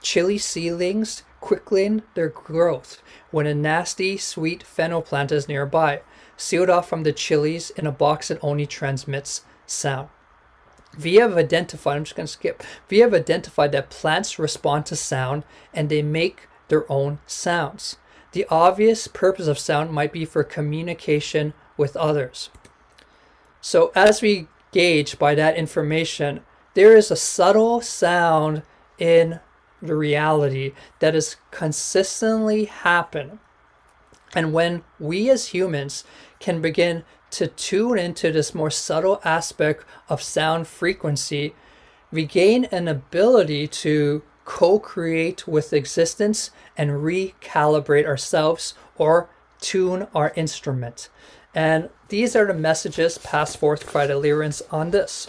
Chili 0.00 0.38
seedlings 0.38 1.22
quicken 1.40 2.02
their 2.14 2.30
growth 2.30 3.02
when 3.30 3.46
a 3.46 3.54
nasty, 3.54 4.16
sweet 4.16 4.62
fennel 4.62 5.02
plant 5.02 5.30
is 5.30 5.48
nearby, 5.48 6.00
sealed 6.34 6.70
off 6.70 6.88
from 6.88 7.02
the 7.02 7.12
chilies 7.12 7.68
in 7.68 7.86
a 7.86 7.92
box 7.92 8.28
that 8.28 8.38
only 8.40 8.64
transmits 8.64 9.44
sound. 9.66 10.08
We 10.98 11.16
have 11.16 11.36
identified, 11.36 11.96
I'm 11.96 12.04
just 12.04 12.16
going 12.16 12.26
to 12.26 12.32
skip, 12.32 12.62
we 12.88 12.98
have 12.98 13.14
identified 13.14 13.72
that 13.72 13.90
plants 13.90 14.38
respond 14.38 14.86
to 14.86 14.96
sound 14.96 15.44
and 15.72 15.88
they 15.88 16.02
make 16.02 16.48
their 16.68 16.90
own 16.90 17.18
sounds. 17.26 17.96
The 18.32 18.46
obvious 18.48 19.08
purpose 19.08 19.46
of 19.46 19.58
sound 19.58 19.92
might 19.92 20.12
be 20.12 20.24
for 20.24 20.44
communication 20.44 21.52
with 21.76 21.96
others. 21.96 22.50
So, 23.60 23.92
as 23.94 24.22
we 24.22 24.46
gauge 24.72 25.18
by 25.18 25.34
that 25.34 25.56
information, 25.56 26.40
there 26.74 26.96
is 26.96 27.10
a 27.10 27.16
subtle 27.16 27.80
sound 27.80 28.62
in 28.98 29.40
the 29.82 29.96
reality 29.96 30.72
that 31.00 31.14
is 31.14 31.36
consistently 31.50 32.66
happen. 32.66 33.40
And 34.34 34.52
when 34.52 34.84
we 34.98 35.28
as 35.30 35.48
humans 35.48 36.04
can 36.38 36.60
begin 36.60 37.04
to 37.30 37.46
tune 37.46 37.98
into 37.98 38.32
this 38.32 38.54
more 38.54 38.70
subtle 38.70 39.20
aspect 39.24 39.84
of 40.08 40.22
sound 40.22 40.66
frequency, 40.66 41.54
we 42.10 42.24
gain 42.24 42.64
an 42.66 42.88
ability 42.88 43.68
to 43.68 44.22
co 44.44 44.78
create 44.78 45.46
with 45.46 45.72
existence 45.72 46.50
and 46.76 46.90
recalibrate 46.90 48.06
ourselves 48.06 48.74
or 48.96 49.28
tune 49.60 50.08
our 50.14 50.32
instrument. 50.34 51.08
And 51.54 51.90
these 52.08 52.34
are 52.34 52.46
the 52.46 52.54
messages 52.54 53.18
passed 53.18 53.58
forth 53.58 53.92
by 53.92 54.06
the 54.06 54.14
Lyrians 54.14 54.62
on 54.70 54.90
this. 54.90 55.28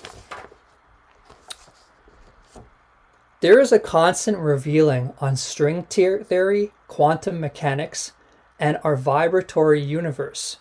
There 3.41 3.59
is 3.59 3.71
a 3.71 3.79
constant 3.79 4.37
revealing 4.37 5.13
on 5.19 5.35
string 5.35 5.83
theory, 5.83 6.71
quantum 6.87 7.39
mechanics, 7.39 8.13
and 8.59 8.77
our 8.83 8.95
vibratory 8.95 9.81
universe 9.81 10.57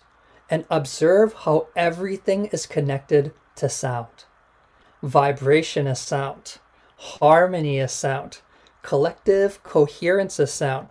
and 0.51 0.65
observe 0.69 1.33
how 1.45 1.67
everything 1.77 2.47
is 2.47 2.67
connected 2.67 3.33
to 3.55 3.69
sound. 3.69 4.25
Vibration 5.01 5.87
is 5.87 5.99
sound, 5.99 6.59
harmony 6.97 7.79
is 7.79 7.93
sound, 7.93 8.39
collective 8.83 9.63
coherence 9.63 10.39
is 10.39 10.51
sound, 10.51 10.89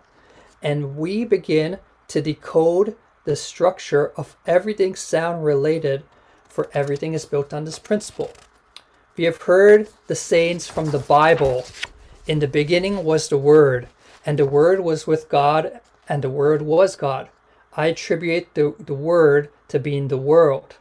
and 0.63 0.97
we 0.97 1.23
begin 1.23 1.77
to 2.07 2.21
decode 2.21 2.97
the 3.23 3.35
structure 3.35 4.11
of 4.17 4.35
everything 4.47 4.95
sound 4.95 5.45
related, 5.45 6.03
for 6.49 6.69
everything 6.73 7.13
is 7.13 7.25
built 7.25 7.53
on 7.53 7.63
this 7.63 7.79
principle. 7.79 8.31
We 9.15 9.25
have 9.25 9.43
heard 9.43 9.89
the 10.07 10.15
sayings 10.15 10.67
from 10.67 10.89
the 10.89 10.99
Bible 10.99 11.65
In 12.27 12.39
the 12.39 12.47
beginning 12.47 13.03
was 13.03 13.29
the 13.29 13.37
Word, 13.37 13.87
and 14.25 14.39
the 14.39 14.45
Word 14.45 14.79
was 14.79 15.07
with 15.07 15.29
God, 15.29 15.81
and 16.09 16.23
the 16.23 16.29
Word 16.29 16.61
was 16.61 16.95
God. 16.95 17.29
I 17.75 17.87
attribute 17.87 18.53
the, 18.53 18.75
the 18.79 18.93
word 18.93 19.49
to 19.69 19.79
being 19.79 20.09
the 20.09 20.17
world, 20.17 20.75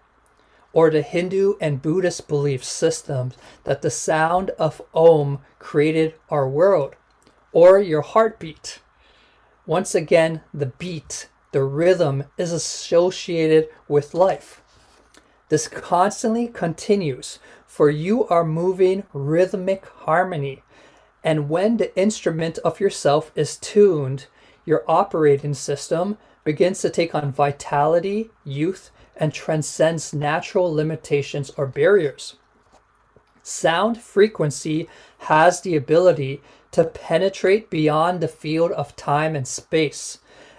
or 0.73 0.91
the 0.91 1.03
Hindu 1.03 1.55
and 1.61 1.83
Buddhist 1.83 2.27
belief 2.29 2.65
systems 2.65 3.35
that 3.65 3.83
the 3.83 3.91
sound 3.91 4.51
of 4.51 4.83
Om 4.95 5.41
created 5.59 6.15
our 6.29 6.49
world, 6.49 6.95
or 7.53 7.79
your 7.79 8.03
heartbeat. 8.03 8.81
Once 9.67 9.95
again, 9.95 10.41
the 10.53 10.67
beat, 10.67 11.29
the 11.53 11.63
rhythm 11.63 12.25
is 12.37 12.53
associated 12.53 13.69
with 13.89 14.15
life. 14.15 14.63
This 15.49 15.69
constantly 15.69 16.49
continues, 16.49 17.39
for 17.67 17.91
you 17.91 18.27
are 18.29 18.45
moving 18.45 19.05
rhythmic 19.13 19.87
harmony. 19.87 20.63
And 21.23 21.49
when 21.49 21.77
the 21.77 21.97
instrument 21.97 22.59
of 22.59 22.81
yourself 22.81 23.31
is 23.35 23.57
tuned, 23.57 24.27
your 24.65 24.85
operating 24.89 25.55
system 25.55 26.19
begins 26.51 26.81
to 26.81 26.91
take 26.91 27.15
on 27.15 27.31
vitality, 27.31 28.29
youth, 28.45 28.91
and 29.17 29.33
transcends 29.33 30.13
natural 30.13 30.75
limitations 30.75 31.49
or 31.57 31.65
barriers. 31.65 32.35
Sound 33.45 33.97
frequency 33.99 34.89
has 35.31 35.61
the 35.61 35.77
ability 35.77 36.43
to 36.73 36.83
penetrate 36.83 37.71
beyond 37.71 38.21
the 38.21 38.27
field 38.43 38.73
of 38.73 38.97
time 38.97 39.37
and 39.37 39.47
space 39.47 40.19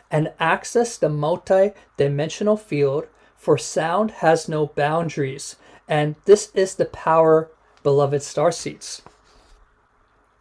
and 0.09 0.31
access 0.39 0.95
the 0.95 1.09
multi 1.09 1.71
dimensional 1.97 2.55
field, 2.55 3.07
for 3.35 3.57
sound 3.57 4.11
has 4.23 4.47
no 4.47 4.67
boundaries. 4.67 5.57
And 5.89 6.15
this 6.23 6.51
is 6.53 6.75
the 6.75 6.85
power, 6.85 7.51
beloved 7.83 8.21
starseeds. 8.21 9.01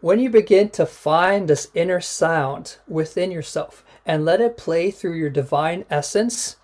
When 0.01 0.21
you 0.21 0.31
begin 0.31 0.71
to 0.71 0.87
find 0.87 1.49
this 1.49 1.73
inner 1.75 2.01
sound 2.01 2.77
within 2.87 3.33
yourself, 3.33 3.85
and 4.11 4.25
let 4.25 4.41
it 4.41 4.57
play 4.57 4.91
through 4.91 5.15
your 5.15 5.31
divine 5.31 5.85
essence, 5.89 6.57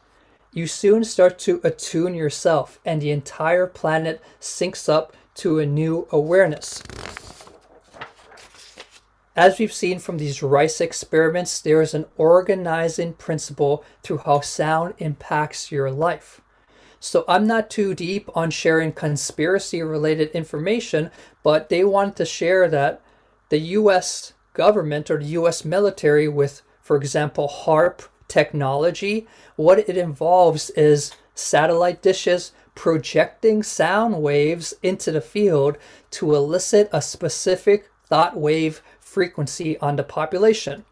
you 0.52 0.66
soon 0.66 1.04
start 1.04 1.38
to 1.38 1.61
attune 1.62 2.12
yourself, 2.12 2.80
and 2.85 3.00
the 3.00 3.12
entire 3.12 3.68
planet 3.68 4.20
syncs 4.40 4.88
up 4.88 5.12
to 5.32 5.61
a 5.61 5.64
new 5.64 6.09
awareness. 6.11 6.82
As 9.37 9.61
we've 9.61 9.72
seen 9.72 10.00
from 10.00 10.18
these 10.18 10.42
rice 10.42 10.80
experiments, 10.80 11.61
there 11.61 11.80
is 11.80 11.94
an 11.94 12.06
organizing 12.16 13.12
principle 13.12 13.85
through 14.02 14.18
how 14.18 14.40
sound 14.40 14.94
impacts 14.98 15.70
your 15.70 15.92
life. 15.92 16.40
So 16.98 17.24
I'm 17.28 17.46
not 17.46 17.70
too 17.70 17.94
deep 17.94 18.28
on 18.35 18.50
sharing 18.50 18.90
conspiracy 18.90 19.85
related 19.85 20.30
information, 20.30 21.12
but 21.44 21.68
they 21.68 21.85
wanted 21.85 22.16
to 22.16 22.24
share 22.24 22.68
that 22.70 23.00
the 23.50 23.61
US 23.78 24.32
government 24.52 25.12
or 25.12 25.18
the 25.18 25.38
US 25.38 25.64
military 25.64 26.26
with 26.26 26.62
for 26.87 26.94
example, 26.96 27.49
HAARP 27.49 28.03
technology, 28.29 29.27
what 29.57 29.81
it 29.81 29.96
involves 29.96 30.70
is 30.70 31.12
satellite 31.35 32.01
dishes 32.01 32.53
projecting 32.77 33.64
sound 33.64 34.22
waves 34.22 34.72
into 34.85 35.11
the 35.11 35.20
field 35.20 35.79
to 36.12 36.33
elicit 36.33 36.88
a 36.92 37.03
specific 37.03 37.90
thought 38.09 38.37
wave 38.37 38.83
frequency 39.01 39.77
on 39.79 39.96
the 39.96 40.05
population. 40.05 40.85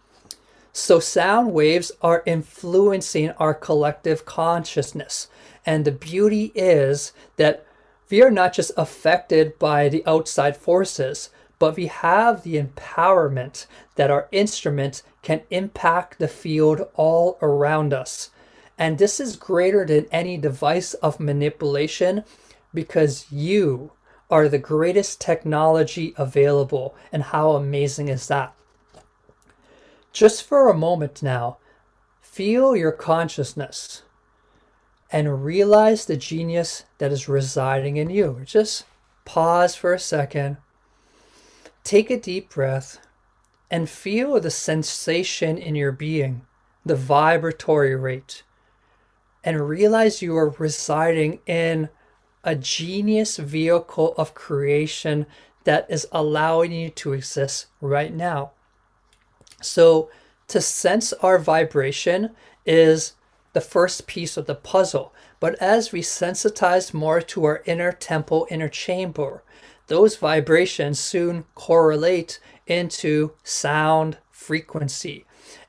So, 0.72 0.98
sound 0.98 1.52
waves 1.52 1.92
are 2.02 2.24
influencing 2.26 3.30
our 3.38 3.54
collective 3.54 4.24
consciousness. 4.24 5.28
And 5.64 5.84
the 5.84 5.92
beauty 5.92 6.50
is 6.56 7.12
that 7.36 7.64
we 8.10 8.20
are 8.20 8.32
not 8.32 8.52
just 8.52 8.72
affected 8.76 9.60
by 9.60 9.88
the 9.88 10.04
outside 10.06 10.56
forces, 10.56 11.30
but 11.64 11.76
we 11.76 11.86
have 11.86 12.42
the 12.42 12.62
empowerment 12.62 13.64
that 13.94 14.10
our 14.10 14.28
instrument 14.30 15.02
can 15.22 15.40
impact 15.48 16.18
the 16.18 16.28
field 16.28 16.86
all 16.92 17.38
around 17.40 17.94
us. 17.94 18.28
And 18.76 18.98
this 18.98 19.18
is 19.18 19.36
greater 19.36 19.86
than 19.86 20.04
any 20.12 20.36
device 20.36 20.92
of 20.92 21.18
manipulation 21.18 22.24
because 22.74 23.32
you 23.32 23.92
are 24.30 24.46
the 24.46 24.58
greatest 24.58 25.22
technology 25.22 26.12
available. 26.18 26.94
And 27.10 27.22
how 27.22 27.52
amazing 27.52 28.08
is 28.08 28.28
that? 28.28 28.54
Just 30.12 30.44
for 30.44 30.68
a 30.68 30.76
moment 30.76 31.22
now, 31.22 31.56
feel 32.20 32.76
your 32.76 32.92
consciousness 32.92 34.02
and 35.10 35.42
realize 35.42 36.04
the 36.04 36.18
genius 36.18 36.84
that 36.98 37.10
is 37.10 37.26
residing 37.26 37.96
in 37.96 38.10
you. 38.10 38.42
Just 38.44 38.84
pause 39.24 39.74
for 39.74 39.94
a 39.94 39.98
second 39.98 40.58
Take 41.84 42.10
a 42.10 42.18
deep 42.18 42.48
breath 42.48 42.98
and 43.70 43.90
feel 43.90 44.40
the 44.40 44.50
sensation 44.50 45.58
in 45.58 45.74
your 45.74 45.92
being, 45.92 46.46
the 46.84 46.96
vibratory 46.96 47.94
rate, 47.94 48.42
and 49.44 49.68
realize 49.68 50.22
you 50.22 50.34
are 50.34 50.48
residing 50.48 51.40
in 51.46 51.90
a 52.42 52.54
genius 52.54 53.36
vehicle 53.36 54.14
of 54.16 54.34
creation 54.34 55.26
that 55.64 55.86
is 55.90 56.08
allowing 56.10 56.72
you 56.72 56.88
to 56.88 57.12
exist 57.12 57.66
right 57.82 58.14
now. 58.14 58.52
So, 59.60 60.10
to 60.48 60.62
sense 60.62 61.12
our 61.14 61.38
vibration 61.38 62.30
is 62.64 63.12
the 63.52 63.60
first 63.60 64.06
piece 64.06 64.38
of 64.38 64.46
the 64.46 64.54
puzzle. 64.54 65.14
But 65.38 65.54
as 65.60 65.92
we 65.92 66.00
sensitize 66.00 66.94
more 66.94 67.20
to 67.20 67.44
our 67.44 67.62
inner 67.66 67.92
temple, 67.92 68.46
inner 68.50 68.68
chamber, 68.68 69.42
those 69.86 70.16
vibrations 70.16 70.98
soon 70.98 71.44
correlate 71.54 72.40
into 72.66 73.32
sound 73.42 74.18
frequency. 74.30 75.24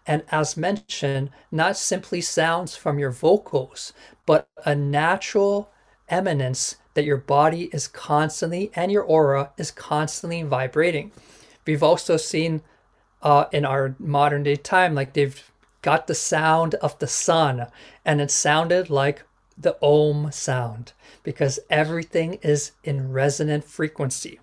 And 0.08 0.24
as 0.32 0.56
mentioned, 0.56 1.32
not 1.52 1.78
simply 1.78 2.22
sounds 2.22 2.76
from 2.76 3.00
your 3.00 3.12
vocals, 3.12 3.94
but 4.26 4.48
a 4.66 4.76
natural 4.76 5.72
eminence 6.10 6.76
that 6.94 7.06
your 7.06 7.18
body 7.18 7.70
is 7.74 7.88
constantly 7.88 8.72
and 8.76 8.92
your 8.92 9.04
aura 9.04 9.52
is 9.58 9.72
constantly 9.72 10.44
vibrating. 10.44 11.12
We've 11.66 11.84
also 11.84 12.18
seen 12.18 12.62
uh, 13.22 13.46
in 13.52 13.66
our 13.66 13.96
modern 13.98 14.44
day 14.44 14.56
time, 14.56 14.94
like 14.94 15.14
they've 15.14 15.52
got 15.82 16.08
the 16.08 16.16
sound 16.16 16.76
of 16.76 16.98
the 17.00 17.08
sun, 17.08 17.68
and 18.06 18.22
it 18.22 18.32
sounded 18.32 18.90
like 18.90 19.24
the 19.58 19.78
Om 19.82 20.32
sound 20.32 20.94
because 21.26 21.60
everything 21.70 22.36
is 22.36 22.72
in 22.84 23.12
resonant 23.12 23.66
frequency. 23.66 24.40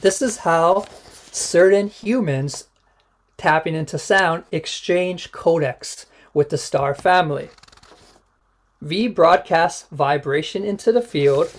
This 0.00 0.22
is 0.22 0.38
how 0.38 0.84
certain 1.32 1.88
humans 1.88 2.68
tapping 3.36 3.74
into 3.74 3.98
sound 3.98 4.44
exchange 4.52 5.32
codecs 5.32 6.04
with 6.32 6.50
the 6.50 6.58
star 6.58 6.94
family. 6.94 7.48
We 8.80 9.08
broadcast 9.08 9.88
vibration 9.90 10.64
into 10.64 10.92
the 10.92 11.02
field 11.02 11.52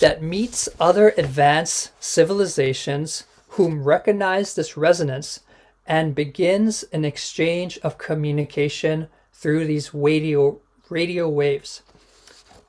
that 0.00 0.22
meets 0.22 0.68
other 0.78 1.14
advanced 1.16 1.90
civilizations 2.00 3.24
whom 3.50 3.82
recognize 3.82 4.54
this 4.54 4.76
resonance 4.76 5.40
and 5.86 6.14
begins 6.14 6.84
an 6.92 7.04
exchange 7.04 7.78
of 7.78 7.98
communication 7.98 9.08
through 9.32 9.66
these 9.66 9.94
radio, 9.94 10.60
radio 10.90 11.28
waves. 11.28 11.82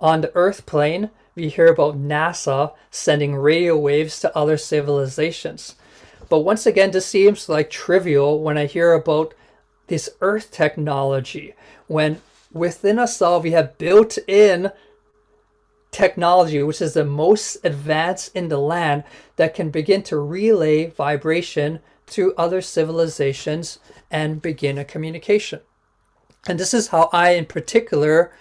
On 0.02 0.22
the 0.22 0.32
Earth 0.36 0.66
plane, 0.66 1.10
we 1.36 1.50
hear 1.50 1.68
about 1.68 1.98
NASA 1.98 2.74
sending 2.90 3.36
radio 3.36 3.78
waves 3.78 4.20
to 4.22 4.36
other 4.38 4.58
civilizations. 4.58 5.76
But 6.30 6.40
once 6.40 6.66
again, 6.66 6.92
this 6.92 7.06
seems 7.06 7.50
like 7.50 7.70
trivial 7.70 8.42
when 8.42 8.58
I 8.58 8.66
hear 8.66 8.94
about 8.94 9.34
this 9.88 10.10
Earth 10.22 10.52
technology, 10.52 11.54
when 11.88 12.22
within 12.52 13.00
us 13.00 13.22
all 13.22 13.42
we 13.42 13.52
have 13.52 13.78
built 13.78 14.18
in 14.28 14.72
technology, 15.92 16.62
which 16.64 16.82
is 16.82 16.94
the 16.94 17.06
most 17.06 17.58
advanced 17.64 18.36
in 18.36 18.48
the 18.48 18.60
land, 18.60 19.04
that 19.36 19.54
can 19.54 19.70
begin 19.70 20.04
to 20.04 20.18
relay 20.18 20.88
vibration 20.88 21.80
to 22.08 22.34
other 22.38 22.62
civilizations 22.62 23.80
and 24.10 24.42
begin 24.42 24.78
a 24.78 24.86
communication. 24.86 25.60
And 26.48 26.60
this 26.60 26.74
is 26.74 26.88
how 26.88 27.10
I, 27.12 27.32
in 27.32 27.46
particular, 27.46 28.32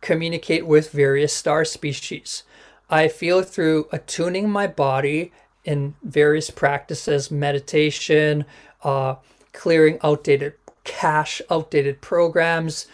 communicate 0.00 0.66
with 0.66 0.90
various 0.90 1.34
star 1.34 1.64
species. 1.64 2.44
I 2.90 3.08
feel 3.08 3.42
through 3.42 3.88
attuning 3.92 4.48
my 4.48 4.66
body 4.66 5.32
in 5.64 5.94
various 6.02 6.50
practices, 6.50 7.30
meditation, 7.30 8.44
uh, 8.82 9.16
clearing 9.52 9.98
outdated 10.02 10.54
cache, 10.84 11.42
outdated 11.50 12.00
programs. 12.00 12.86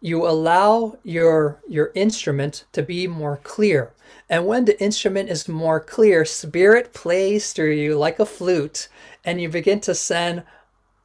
You 0.00 0.26
allow 0.26 0.98
your 1.02 1.60
your 1.68 1.90
instrument 1.94 2.64
to 2.72 2.82
be 2.82 3.06
more 3.06 3.38
clear. 3.42 3.92
And 4.28 4.46
when 4.46 4.64
the 4.64 4.80
instrument 4.80 5.28
is 5.28 5.48
more 5.48 5.80
clear, 5.80 6.24
spirit 6.24 6.92
plays 6.92 7.52
through 7.52 7.72
you 7.72 7.96
like 7.96 8.20
a 8.20 8.26
flute, 8.26 8.88
and 9.24 9.40
you 9.40 9.48
begin 9.48 9.80
to 9.80 9.94
send 9.94 10.44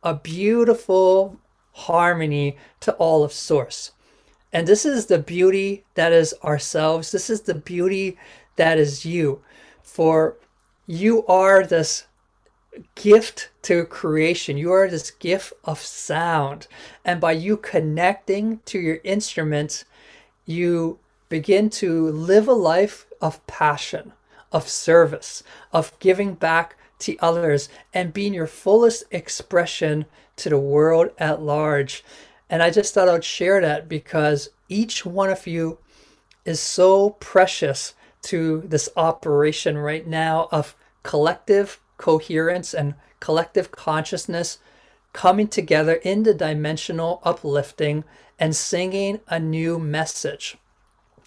a 0.03 0.13
beautiful 0.13 1.39
harmony 1.71 2.57
to 2.81 2.93
all 2.93 3.23
of 3.23 3.33
source. 3.33 3.91
And 4.57 4.65
this 4.67 4.87
is 4.87 5.05
the 5.05 5.19
beauty 5.19 5.83
that 5.93 6.11
is 6.11 6.33
ourselves. 6.43 7.11
This 7.11 7.29
is 7.29 7.41
the 7.41 7.53
beauty 7.53 8.17
that 8.55 8.79
is 8.79 9.05
you. 9.05 9.43
For 9.83 10.35
you 10.87 11.23
are 11.27 11.63
this 11.63 12.07
gift 12.95 13.51
to 13.61 13.85
creation. 13.85 14.57
You 14.57 14.71
are 14.71 14.89
this 14.89 15.11
gift 15.11 15.53
of 15.63 15.79
sound. 15.79 16.65
And 17.05 17.21
by 17.21 17.33
you 17.33 17.55
connecting 17.55 18.61
to 18.65 18.79
your 18.79 18.99
instruments, 19.03 19.85
you 20.47 20.97
begin 21.29 21.69
to 21.81 22.07
live 22.07 22.47
a 22.47 22.53
life 22.53 23.05
of 23.21 23.45
passion, 23.45 24.13
of 24.51 24.67
service, 24.67 25.43
of 25.71 25.93
giving 25.99 26.33
back 26.33 26.77
to 27.01 27.15
others, 27.19 27.69
and 27.93 28.11
being 28.11 28.33
your 28.33 28.47
fullest 28.47 29.03
expression 29.11 30.05
to 30.37 30.49
the 30.49 30.57
world 30.57 31.11
at 31.19 31.43
large. 31.43 32.03
And 32.49 32.63
I 32.63 32.69
just 32.69 32.93
thought 32.93 33.09
I'd 33.09 33.23
share 33.23 33.61
that 33.61 33.89
because 33.89 34.49
each 34.69 35.05
one 35.05 35.29
of 35.29 35.47
you 35.47 35.79
is 36.45 36.59
so 36.59 37.11
precious 37.11 37.93
to 38.23 38.63
this 38.65 38.89
operation 38.95 39.77
right 39.77 40.07
now 40.07 40.47
of 40.51 40.75
collective 41.03 41.79
coherence 41.97 42.73
and 42.73 42.95
collective 43.19 43.71
consciousness 43.71 44.59
coming 45.13 45.47
together 45.47 45.95
in 46.03 46.23
the 46.23 46.33
dimensional 46.33 47.21
uplifting 47.23 48.03
and 48.39 48.55
singing 48.55 49.19
a 49.27 49.39
new 49.39 49.79
message. 49.79 50.57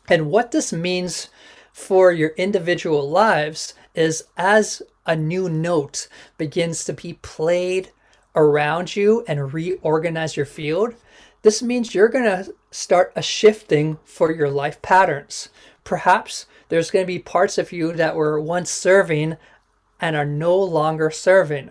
And 0.08 0.30
what 0.30 0.52
this 0.52 0.72
means 0.72 1.28
for 1.72 2.12
your 2.12 2.30
individual 2.30 3.08
lives 3.08 3.74
is 3.94 4.24
as 4.36 4.82
a 5.06 5.16
new 5.16 5.48
note 5.48 6.08
begins 6.38 6.84
to 6.84 6.92
be 6.92 7.14
played 7.14 7.90
around 8.34 8.94
you 8.94 9.24
and 9.26 9.52
reorganize 9.52 10.36
your 10.36 10.46
field, 10.46 10.94
this 11.42 11.62
means 11.62 11.94
you're 11.94 12.08
going 12.08 12.24
to 12.24 12.54
start 12.70 13.12
a 13.16 13.22
shifting 13.22 13.98
for 14.04 14.32
your 14.32 14.50
life 14.50 14.80
patterns. 14.82 15.48
Perhaps 15.84 16.46
there's 16.68 16.90
going 16.90 17.04
to 17.04 17.06
be 17.06 17.18
parts 17.18 17.58
of 17.58 17.72
you 17.72 17.92
that 17.92 18.14
were 18.14 18.40
once 18.40 18.70
serving 18.70 19.36
and 20.00 20.16
are 20.16 20.26
no 20.26 20.56
longer 20.56 21.10
serving. 21.10 21.70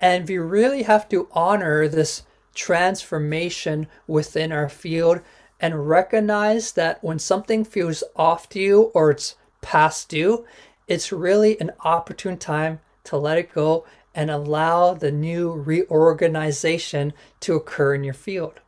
And 0.00 0.28
we 0.28 0.38
really 0.38 0.82
have 0.82 1.08
to 1.10 1.28
honor 1.32 1.88
this 1.88 2.22
transformation 2.54 3.86
within 4.06 4.52
our 4.52 4.68
field 4.68 5.20
and 5.60 5.88
recognize 5.88 6.72
that 6.72 7.02
when 7.02 7.18
something 7.18 7.64
feels 7.64 8.04
off 8.16 8.48
to 8.50 8.60
you 8.60 8.82
or 8.94 9.10
it's 9.10 9.36
past 9.60 10.08
due, 10.08 10.44
it's 10.86 11.12
really 11.12 11.58
an 11.60 11.70
opportune 11.80 12.36
time 12.36 12.80
to 13.04 13.16
let 13.16 13.38
it 13.38 13.54
go 13.54 13.86
and 14.14 14.30
allow 14.30 14.94
the 14.94 15.10
new 15.10 15.52
reorganization 15.52 17.12
to 17.40 17.54
occur 17.54 17.94
in 17.94 18.04
your 18.04 18.14
field. 18.14 18.60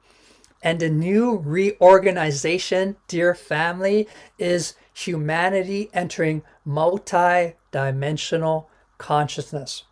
And 0.66 0.81
the 0.81 0.90
new 0.90 1.37
reorganization, 1.44 2.96
dear 3.07 3.37
family, 3.37 4.09
is 4.37 4.74
humanity 4.92 5.90
entering 5.94 6.42
multi 6.64 7.55
dimensional 7.70 8.68
consciousness. 8.98 9.85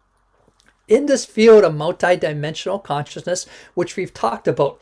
In 0.88 1.06
this 1.06 1.24
field 1.24 1.62
of 1.62 1.76
multi-dimensional 1.76 2.80
consciousness, 2.80 3.46
which 3.74 3.94
we've 3.94 4.12
talked 4.12 4.48
about, 4.48 4.80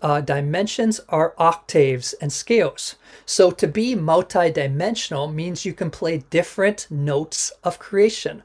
uh, 0.00 0.20
dimensions 0.20 1.00
are 1.08 1.34
octaves 1.36 2.12
and 2.14 2.32
scales. 2.32 2.94
So 3.26 3.50
to 3.50 3.66
be 3.66 3.96
multi-dimensional 3.96 5.32
means 5.32 5.66
you 5.66 5.74
can 5.74 5.90
play 5.90 6.18
different 6.30 6.86
notes 6.90 7.50
of 7.64 7.80
creation. 7.80 8.44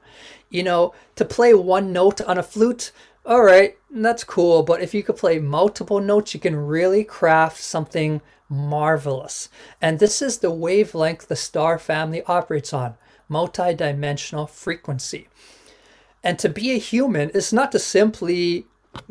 You 0.50 0.64
know, 0.64 0.96
to 1.18 1.24
play 1.24 1.54
one 1.54 1.94
note 1.94 2.20
on 2.22 2.40
a 2.40 2.44
flute, 2.44 2.92
all 3.30 3.44
right, 3.44 3.78
that's 3.92 4.24
cool. 4.24 4.64
But 4.64 4.82
if 4.82 4.96
you 4.96 5.04
could 5.04 5.16
play 5.16 5.38
multiple 5.38 6.02
notes, 6.02 6.34
you 6.34 6.40
can 6.40 6.56
really 6.56 7.04
craft 7.04 7.62
something 7.62 8.22
marvelous. 8.50 9.50
And 9.80 10.00
this 10.00 10.20
is 10.20 10.40
the 10.40 10.50
wavelength 10.50 11.28
the 11.28 11.36
star 11.36 11.78
family 11.78 12.24
operates 12.24 12.74
on 12.74 12.96
multidimensional 13.30 14.50
frequency. 14.50 15.30
And 16.24 16.40
to 16.40 16.50
be 16.50 16.72
a 16.72 16.80
human 16.80 17.30
is 17.30 17.54
not 17.54 17.72
to 17.74 17.80
simply 17.80 18.66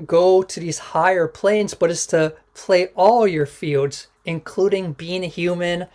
go 0.04 0.42
to 0.42 0.58
these 0.58 0.78
higher 0.78 1.28
planes, 1.28 1.74
but 1.74 1.92
is 1.92 2.04
to 2.08 2.34
play 2.54 2.88
all 2.96 3.24
your 3.24 3.46
fields, 3.46 4.08
including 4.24 4.94
being 4.94 5.22
a 5.22 5.28
human, 5.28 5.86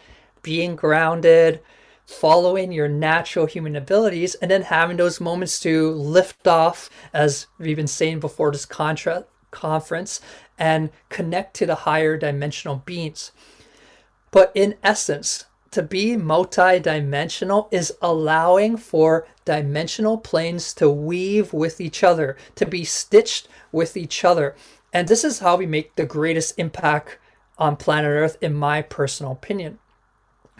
being 0.42 0.78
grounded, 0.78 1.60
following 2.06 2.72
your 2.72 2.88
natural 2.88 3.46
human 3.46 3.76
abilities, 3.76 4.36
and 4.36 4.52
then 4.52 4.64
having 4.64 4.98
those 4.98 5.22
moments 5.22 5.60
to 5.62 5.92
lift 5.92 6.48
off, 6.48 6.90
as 7.14 7.48
we've 7.58 7.78
been 7.78 7.88
saying 7.88 8.20
before 8.20 8.52
this 8.52 8.66
contra- 8.66 9.26
conference, 9.52 10.20
and 10.58 10.90
connect 11.10 11.56
to 11.56 11.66
the 11.66 11.76
higher 11.76 12.18
dimensional 12.18 12.78
beings. 12.86 13.32
But 14.32 14.52
in 14.54 14.76
essence, 14.84 15.46
to 15.72 15.82
be 15.82 16.18
multi-dimensional 16.18 17.68
is 17.72 17.94
allowing 18.02 18.78
for 18.78 19.28
dimensional 19.46 20.18
planes 20.18 20.74
to 20.76 20.90
weave 20.90 21.52
with 21.52 21.82
each 21.82 22.04
other, 22.04 22.38
to 22.56 22.66
be 22.66 22.84
stitched 22.84 23.48
with 23.72 23.98
each 23.98 24.24
other. 24.24 24.56
And 24.92 25.08
this 25.08 25.24
is 25.24 25.40
how 25.40 25.56
we 25.56 25.66
make 25.66 25.96
the 25.96 26.06
greatest 26.06 26.60
impact 26.60 27.18
on 27.58 27.76
planet 27.76 28.10
Earth, 28.10 28.38
in 28.42 28.54
my 28.54 28.82
personal 28.84 29.32
opinion. 29.32 29.80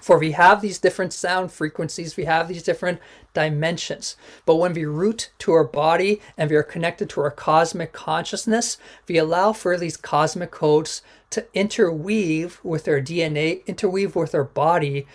For 0.04 0.20
we 0.20 0.32
have 0.32 0.60
these 0.60 0.80
different 0.80 1.14
sound 1.14 1.54
frequencies, 1.54 2.18
we 2.18 2.26
have 2.26 2.50
these 2.50 2.62
different 2.62 3.00
dimensions. 3.34 4.18
But 4.46 4.58
when 4.58 4.74
we 4.74 4.84
root 4.84 5.32
to 5.40 5.54
our 5.54 5.64
body 5.64 6.20
and 6.38 6.50
we 6.50 6.58
are 6.58 6.62
connected 6.62 7.10
to 7.12 7.22
our 7.22 7.32
cosmic 7.32 7.94
consciousness, 7.94 8.78
we 9.08 9.18
allow 9.18 9.54
for 9.54 9.78
these 9.78 9.96
cosmic 9.96 10.52
codes 10.52 11.04
to 11.30 11.46
interweave 11.54 12.60
with 12.66 12.86
our 12.90 13.00
DNA, 13.00 13.66
interweave 13.66 14.14
with 14.14 14.36
our 14.36 14.44
body, 14.44 15.08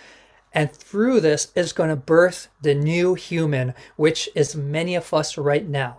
And 0.52 0.72
through 0.72 1.20
this 1.20 1.52
is 1.54 1.72
going 1.72 1.90
to 1.90 1.96
birth 1.96 2.48
the 2.60 2.74
new 2.74 3.14
human, 3.14 3.74
which 3.96 4.28
is 4.34 4.56
many 4.56 4.94
of 4.94 5.12
us 5.12 5.36
right 5.36 5.68
now. 5.68 5.98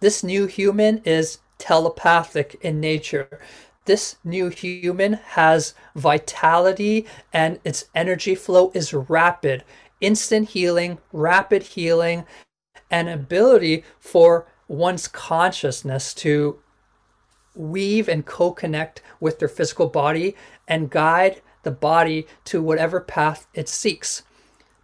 This 0.00 0.22
new 0.22 0.46
human 0.46 0.98
is 1.04 1.38
telepathic 1.58 2.58
in 2.60 2.80
nature. 2.80 3.40
This 3.88 4.16
new 4.22 4.50
human 4.50 5.14
has 5.14 5.72
vitality 5.96 7.06
and 7.32 7.58
its 7.64 7.86
energy 7.94 8.34
flow 8.34 8.70
is 8.74 8.92
rapid, 8.92 9.64
instant 9.98 10.50
healing, 10.50 10.98
rapid 11.10 11.62
healing, 11.62 12.26
and 12.90 13.08
ability 13.08 13.84
for 13.98 14.46
one's 14.68 15.08
consciousness 15.08 16.12
to 16.16 16.58
weave 17.54 18.10
and 18.10 18.26
co 18.26 18.52
connect 18.52 19.00
with 19.20 19.38
their 19.38 19.48
physical 19.48 19.86
body 19.86 20.36
and 20.68 20.90
guide 20.90 21.40
the 21.62 21.70
body 21.70 22.26
to 22.44 22.62
whatever 22.62 23.00
path 23.00 23.46
it 23.54 23.70
seeks. 23.70 24.22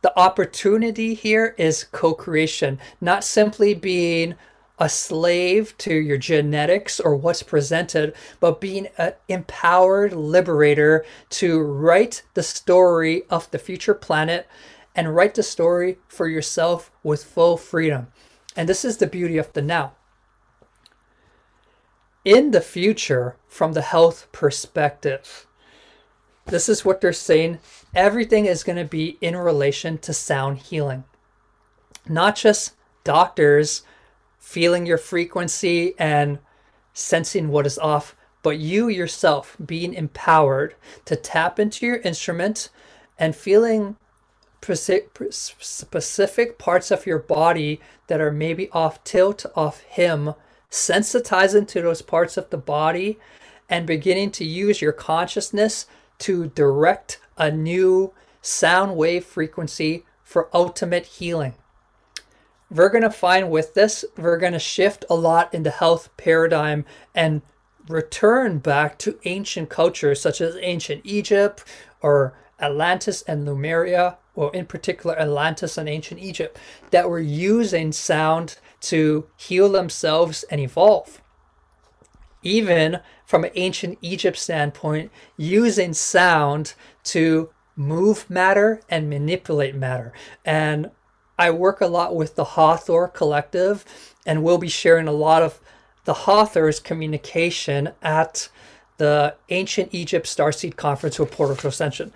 The 0.00 0.18
opportunity 0.18 1.12
here 1.12 1.54
is 1.58 1.84
co 1.84 2.14
creation, 2.14 2.78
not 3.02 3.22
simply 3.22 3.74
being 3.74 4.36
a 4.78 4.88
slave 4.88 5.76
to 5.78 5.94
your 5.94 6.18
genetics 6.18 6.98
or 6.98 7.14
what's 7.14 7.42
presented, 7.42 8.14
but 8.40 8.60
being 8.60 8.88
an 8.98 9.12
empowered 9.28 10.12
liberator 10.12 11.04
to 11.30 11.60
write 11.60 12.22
the 12.34 12.42
story 12.42 13.22
of 13.30 13.50
the 13.50 13.58
future 13.58 13.94
planet 13.94 14.48
and 14.94 15.14
write 15.14 15.34
the 15.34 15.42
story 15.42 15.98
for 16.08 16.28
yourself 16.28 16.90
with 17.02 17.24
full 17.24 17.56
freedom. 17.56 18.08
And 18.56 18.68
this 18.68 18.84
is 18.84 18.98
the 18.98 19.06
beauty 19.06 19.38
of 19.38 19.52
the 19.52 19.62
now. 19.62 19.92
In 22.24 22.52
the 22.52 22.60
future, 22.60 23.36
from 23.46 23.74
the 23.74 23.82
health 23.82 24.28
perspective, 24.32 25.46
this 26.46 26.68
is 26.68 26.84
what 26.84 27.00
they're 27.00 27.12
saying. 27.12 27.58
Everything 27.94 28.46
is 28.46 28.64
going 28.64 28.78
to 28.78 28.84
be 28.84 29.18
in 29.20 29.36
relation 29.36 29.98
to 29.98 30.12
sound 30.12 30.58
healing. 30.58 31.04
Not 32.08 32.36
just 32.36 32.74
doctors 33.02 33.82
feeling 34.44 34.84
your 34.84 34.98
frequency 34.98 35.94
and 35.98 36.38
sensing 36.92 37.48
what 37.48 37.66
is 37.66 37.78
off, 37.78 38.14
but 38.42 38.58
you 38.58 38.88
yourself 38.88 39.56
being 39.64 39.94
empowered 39.94 40.74
to 41.06 41.16
tap 41.16 41.58
into 41.58 41.86
your 41.86 41.96
instrument 41.96 42.68
and 43.18 43.34
feeling 43.34 43.96
specific 44.60 46.58
parts 46.58 46.90
of 46.90 47.06
your 47.06 47.18
body 47.18 47.80
that 48.06 48.20
are 48.20 48.30
maybe 48.30 48.68
off 48.70 49.02
tilt, 49.02 49.46
off 49.56 49.80
him, 49.80 50.34
sensitizing 50.70 51.66
to 51.66 51.80
those 51.80 52.02
parts 52.02 52.36
of 52.36 52.50
the 52.50 52.58
body 52.58 53.18
and 53.68 53.86
beginning 53.86 54.30
to 54.30 54.44
use 54.44 54.82
your 54.82 54.92
consciousness 54.92 55.86
to 56.18 56.48
direct 56.48 57.18
a 57.38 57.50
new 57.50 58.12
sound 58.42 58.94
wave 58.94 59.24
frequency 59.24 60.04
for 60.22 60.50
ultimate 60.52 61.06
healing. 61.06 61.54
We're 62.74 62.88
going 62.88 63.02
to 63.02 63.10
find 63.10 63.52
with 63.52 63.74
this, 63.74 64.04
we're 64.16 64.36
going 64.36 64.52
to 64.52 64.58
shift 64.58 65.04
a 65.08 65.14
lot 65.14 65.54
in 65.54 65.62
the 65.62 65.70
health 65.70 66.10
paradigm 66.16 66.84
and 67.14 67.42
return 67.88 68.58
back 68.58 68.98
to 68.98 69.20
ancient 69.24 69.68
cultures 69.70 70.20
such 70.20 70.40
as 70.40 70.56
ancient 70.60 71.02
Egypt 71.04 71.64
or 72.02 72.34
Atlantis 72.60 73.22
and 73.22 73.46
Lemuria, 73.46 74.18
or 74.34 74.52
in 74.52 74.66
particular 74.66 75.16
Atlantis 75.16 75.78
and 75.78 75.88
ancient 75.88 76.20
Egypt, 76.20 76.58
that 76.90 77.08
were 77.08 77.20
using 77.20 77.92
sound 77.92 78.58
to 78.80 79.28
heal 79.36 79.68
themselves 79.68 80.42
and 80.50 80.60
evolve. 80.60 81.22
Even 82.42 82.98
from 83.24 83.44
an 83.44 83.52
ancient 83.54 83.98
Egypt 84.02 84.36
standpoint, 84.36 85.12
using 85.36 85.92
sound 85.92 86.74
to 87.04 87.50
move 87.76 88.28
matter 88.28 88.80
and 88.88 89.08
manipulate 89.08 89.76
matter. 89.76 90.12
And 90.44 90.90
I 91.38 91.50
work 91.50 91.80
a 91.80 91.86
lot 91.86 92.14
with 92.14 92.36
the 92.36 92.44
Hathor 92.44 93.08
Collective, 93.08 93.84
and 94.24 94.42
we'll 94.42 94.58
be 94.58 94.68
sharing 94.68 95.08
a 95.08 95.12
lot 95.12 95.42
of 95.42 95.60
the 96.04 96.14
Hathor's 96.14 96.80
communication 96.80 97.90
at 98.02 98.48
the 98.98 99.34
Ancient 99.48 99.90
Egypt 99.92 100.26
Starseed 100.26 100.76
Conference 100.76 101.18
with 101.18 101.32
Portal 101.32 101.56
to 101.56 101.68
Ascension. 101.68 102.12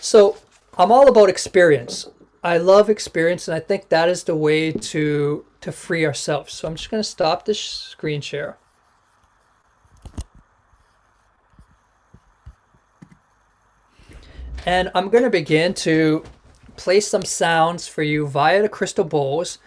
So 0.00 0.36
I'm 0.76 0.92
all 0.92 1.08
about 1.08 1.28
experience. 1.28 2.08
I 2.44 2.58
love 2.58 2.90
experience, 2.90 3.48
and 3.48 3.54
I 3.54 3.60
think 3.60 3.88
that 3.88 4.08
is 4.08 4.24
the 4.24 4.36
way 4.36 4.72
to 4.72 5.44
to 5.62 5.72
free 5.72 6.06
ourselves. 6.06 6.52
So 6.52 6.68
I'm 6.68 6.76
just 6.76 6.90
going 6.90 7.02
to 7.02 7.08
stop 7.08 7.44
this 7.44 7.58
screen 7.58 8.20
share. 8.20 8.56
And 14.64 14.90
I'm 14.94 15.08
going 15.08 15.24
to 15.24 15.30
begin 15.30 15.74
to 15.74 16.22
play 16.76 17.00
some 17.00 17.24
sounds 17.24 17.88
for 17.88 18.02
you 18.02 18.26
via 18.26 18.62
the 18.62 18.68
crystal 18.68 19.04
bowls. 19.04 19.58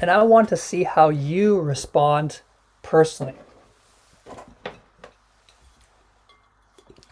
And 0.00 0.10
I 0.10 0.22
want 0.22 0.48
to 0.48 0.56
see 0.56 0.82
how 0.82 1.08
you 1.08 1.60
respond 1.60 2.40
personally. 2.82 3.34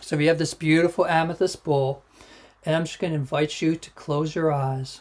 So 0.01 0.17
we 0.17 0.27
have 0.27 0.39
this 0.39 0.55
beautiful 0.55 1.07
amethyst 1.07 1.65
bowl. 1.65 2.03
And 2.65 2.77
I'm 2.77 2.85
just 2.85 2.99
going 2.99 3.13
to 3.13 3.19
invite 3.19 3.63
you 3.63 3.77
to 3.77 3.91
close 3.93 4.35
your 4.35 4.53
eyes. 4.53 5.01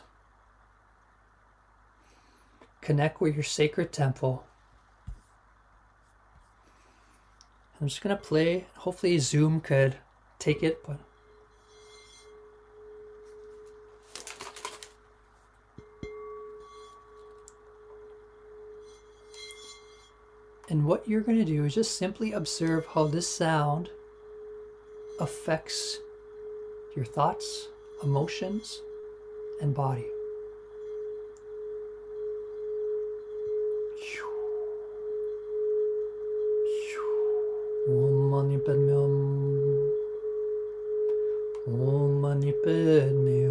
Connect 2.81 3.21
with 3.21 3.35
your 3.35 3.43
sacred 3.43 3.91
temple. 3.91 4.43
I'm 7.79 7.87
just 7.87 8.01
going 8.01 8.15
to 8.15 8.21
play. 8.21 8.65
Hopefully, 8.77 9.17
Zoom 9.17 9.59
could 9.59 9.97
take 10.39 10.61
it, 10.61 10.85
but 10.85 10.99
And 20.71 20.85
what 20.85 21.05
you're 21.05 21.19
going 21.19 21.37
to 21.37 21.43
do 21.43 21.65
is 21.65 21.75
just 21.75 21.97
simply 21.97 22.31
observe 22.31 22.85
how 22.85 23.05
this 23.05 23.27
sound 23.27 23.89
affects 25.19 25.99
your 26.95 27.03
thoughts, 27.03 27.67
emotions, 28.01 28.81
and 29.59 29.75
body. 29.75 30.05
Om 37.89 38.29
Mani 38.29 38.57
Padme 38.59 38.91
Hum. 41.67 41.81
Om 41.89 42.21
Mani 42.21 42.53
Padme 42.63 43.50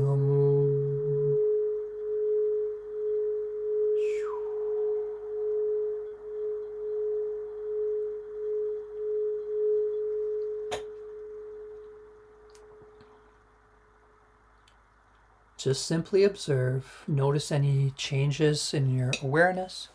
Just 15.62 15.84
simply 15.84 16.24
observe, 16.24 17.04
notice 17.06 17.52
any 17.52 17.92
changes 17.94 18.72
in 18.72 18.96
your 18.96 19.10
awareness, 19.22 19.88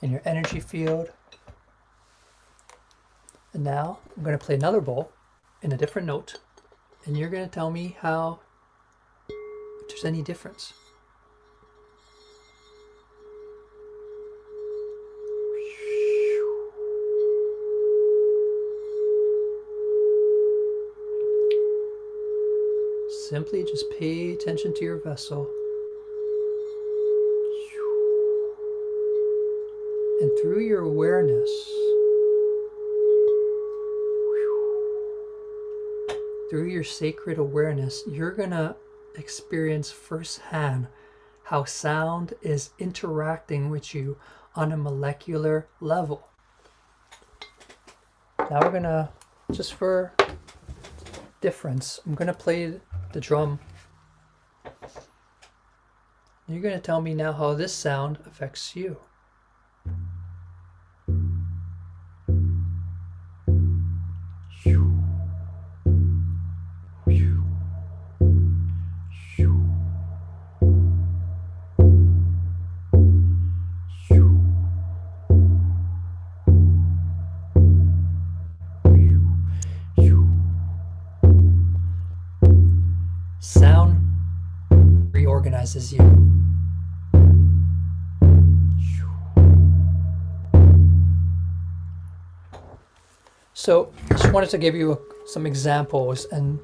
in 0.00 0.12
your 0.12 0.22
energy 0.24 0.60
field. 0.60 1.10
And 3.52 3.64
now 3.64 3.98
I'm 4.16 4.22
going 4.22 4.38
to 4.38 4.44
play 4.44 4.54
another 4.54 4.80
bowl 4.80 5.10
in 5.62 5.72
a 5.72 5.76
different 5.76 6.06
note, 6.06 6.36
and 7.04 7.18
you're 7.18 7.30
going 7.30 7.44
to 7.44 7.50
tell 7.50 7.72
me 7.72 7.96
how, 7.98 8.38
if 9.28 9.88
there's 9.88 10.04
any 10.04 10.22
difference. 10.22 10.72
Simply 23.34 23.64
just 23.64 23.90
pay 23.90 24.30
attention 24.30 24.72
to 24.74 24.84
your 24.84 24.98
vessel. 24.98 25.50
And 30.20 30.30
through 30.40 30.60
your 30.60 30.82
awareness, 30.82 31.50
through 36.48 36.68
your 36.68 36.84
sacred 36.84 37.38
awareness, 37.38 38.04
you're 38.06 38.30
going 38.30 38.50
to 38.50 38.76
experience 39.16 39.90
firsthand 39.90 40.86
how 41.42 41.64
sound 41.64 42.34
is 42.40 42.70
interacting 42.78 43.68
with 43.68 43.96
you 43.96 44.16
on 44.54 44.70
a 44.70 44.76
molecular 44.76 45.66
level. 45.80 46.28
Now 48.38 48.60
we're 48.60 48.70
going 48.70 48.84
to, 48.84 49.08
just 49.50 49.74
for 49.74 50.12
difference, 51.40 51.98
I'm 52.06 52.14
going 52.14 52.28
to 52.28 52.32
play 52.32 52.80
the 53.14 53.20
drum. 53.20 53.60
You're 56.48 56.60
going 56.60 56.74
to 56.74 56.80
tell 56.80 57.00
me 57.00 57.14
now 57.14 57.32
how 57.32 57.54
this 57.54 57.72
sound 57.72 58.18
affects 58.26 58.76
you. 58.76 58.98
Recognizes 85.74 85.92
you. 85.92 86.00
So, 93.56 93.92
I 94.10 94.14
just 94.14 94.32
wanted 94.32 94.50
to 94.50 94.58
give 94.58 94.74
you 94.74 95.00
some 95.26 95.46
examples 95.46 96.26
and 96.26 96.58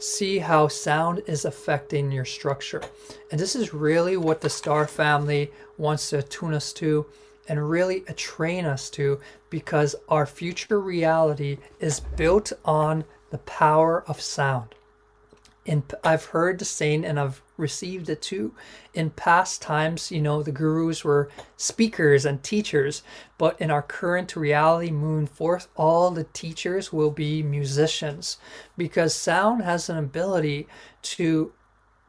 see 0.00 0.38
how 0.38 0.68
sound 0.68 1.22
is 1.26 1.44
affecting 1.44 2.10
your 2.10 2.24
structure. 2.24 2.82
And 3.30 3.38
this 3.38 3.54
is 3.54 3.74
really 3.74 4.16
what 4.16 4.40
the 4.40 4.50
star 4.50 4.88
family 4.88 5.52
wants 5.76 6.10
to 6.10 6.22
tune 6.22 6.54
us 6.54 6.72
to 6.74 7.06
and 7.48 7.70
really 7.70 8.00
train 8.16 8.64
us 8.64 8.90
to 8.90 9.20
because 9.50 9.94
our 10.08 10.24
future 10.26 10.80
reality 10.80 11.58
is 11.78 12.00
built 12.00 12.52
on 12.64 13.04
the 13.30 13.38
power 13.38 14.02
of 14.08 14.20
sound. 14.20 14.74
And 15.66 15.82
I've 16.02 16.26
heard 16.26 16.58
the 16.58 16.64
saying 16.64 17.04
and 17.04 17.20
I've 17.20 17.42
received 17.56 18.08
it 18.08 18.22
too. 18.22 18.54
In 18.94 19.10
past 19.10 19.60
times, 19.60 20.10
you 20.10 20.20
know, 20.20 20.42
the 20.42 20.52
gurus 20.52 21.04
were 21.04 21.30
speakers 21.56 22.24
and 22.24 22.42
teachers, 22.42 23.02
but 23.36 23.60
in 23.60 23.70
our 23.70 23.82
current 23.82 24.34
reality, 24.34 24.90
moon 24.90 25.26
forth, 25.26 25.68
all 25.76 26.10
the 26.10 26.24
teachers 26.24 26.92
will 26.92 27.10
be 27.10 27.42
musicians 27.42 28.38
because 28.76 29.14
sound 29.14 29.62
has 29.62 29.88
an 29.88 29.98
ability 29.98 30.66
to 31.02 31.52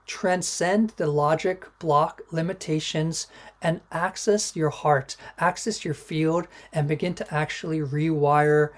transcend 0.07 0.89
the 0.97 1.07
logic 1.07 1.65
block 1.79 2.21
limitations 2.31 3.27
and 3.61 3.81
access 3.91 4.55
your 4.55 4.69
heart, 4.69 5.15
access 5.39 5.85
your 5.85 5.93
field, 5.93 6.47
and 6.73 6.87
begin 6.87 7.13
to 7.13 7.33
actually 7.33 7.79
rewire 7.79 8.69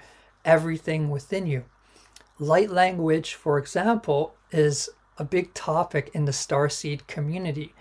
everything 0.44 1.10
within 1.10 1.46
you. 1.46 1.64
Light 2.38 2.70
language, 2.70 3.34
for 3.34 3.58
example, 3.58 4.34
is 4.54 4.88
a 5.18 5.24
big 5.24 5.52
topic 5.54 6.10
in 6.14 6.24
the 6.24 6.32
starseed 6.32 7.06
community. 7.06 7.74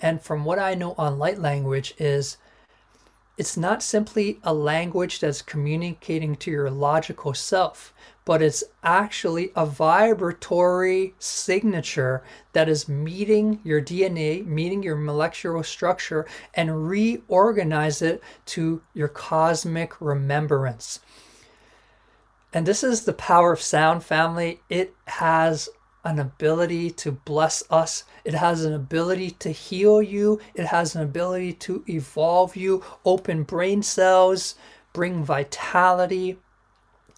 And 0.00 0.22
from 0.22 0.44
what 0.44 0.58
I 0.58 0.74
know 0.74 0.94
on 0.96 1.18
light 1.18 1.38
language 1.38 1.94
is 1.98 2.36
it's 3.36 3.56
not 3.56 3.84
simply 3.84 4.40
a 4.42 4.52
language 4.52 5.20
that's 5.20 5.42
communicating 5.42 6.34
to 6.36 6.50
your 6.50 6.70
logical 6.70 7.34
self, 7.34 7.94
but 8.24 8.42
it's 8.42 8.64
actually 8.82 9.52
a 9.54 9.64
vibratory 9.64 11.14
signature 11.20 12.24
that 12.52 12.68
is 12.68 12.88
meeting 12.88 13.60
your 13.62 13.80
DNA, 13.80 14.44
meeting 14.44 14.82
your 14.82 14.96
molecular 14.96 15.62
structure, 15.62 16.26
and 16.54 16.88
reorganize 16.88 18.02
it 18.02 18.20
to 18.46 18.82
your 18.92 19.08
cosmic 19.08 20.00
remembrance. 20.00 20.98
And 22.52 22.66
this 22.66 22.82
is 22.82 23.04
the 23.04 23.12
power 23.12 23.52
of 23.52 23.62
sound 23.62 24.02
family. 24.02 24.62
It 24.68 24.94
has 25.06 25.68
an 26.08 26.18
ability 26.18 26.90
to 26.90 27.12
bless 27.12 27.62
us. 27.70 28.04
It 28.24 28.34
has 28.34 28.64
an 28.64 28.72
ability 28.72 29.32
to 29.32 29.50
heal 29.50 30.00
you. 30.00 30.40
It 30.54 30.66
has 30.66 30.94
an 30.94 31.02
ability 31.02 31.52
to 31.54 31.84
evolve 31.86 32.56
you, 32.56 32.82
open 33.04 33.42
brain 33.42 33.82
cells, 33.82 34.54
bring 34.94 35.22
vitality. 35.22 36.38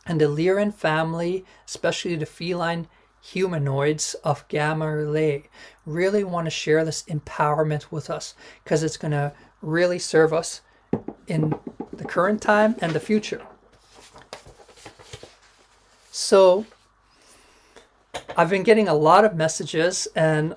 And 0.06 0.20
the 0.20 0.24
Lyran 0.24 0.74
family, 0.74 1.44
especially 1.66 2.16
the 2.16 2.26
feline 2.26 2.88
humanoids 3.22 4.14
of 4.24 4.46
Gamma 4.48 4.86
Lyrae, 4.86 5.44
really 5.86 6.24
want 6.24 6.46
to 6.46 6.50
share 6.50 6.84
this 6.84 7.04
empowerment 7.04 7.92
with 7.92 8.10
us 8.10 8.34
because 8.64 8.82
it's 8.82 8.96
going 8.96 9.12
to 9.12 9.32
really 9.62 10.00
serve 10.00 10.32
us 10.32 10.62
in 11.28 11.54
the 11.92 12.04
current 12.04 12.42
time 12.42 12.74
and 12.80 12.92
the 12.92 13.00
future. 13.00 13.42
So, 16.10 16.66
I've 18.36 18.50
been 18.50 18.62
getting 18.62 18.88
a 18.88 18.94
lot 18.94 19.24
of 19.24 19.36
messages 19.36 20.08
and 20.14 20.56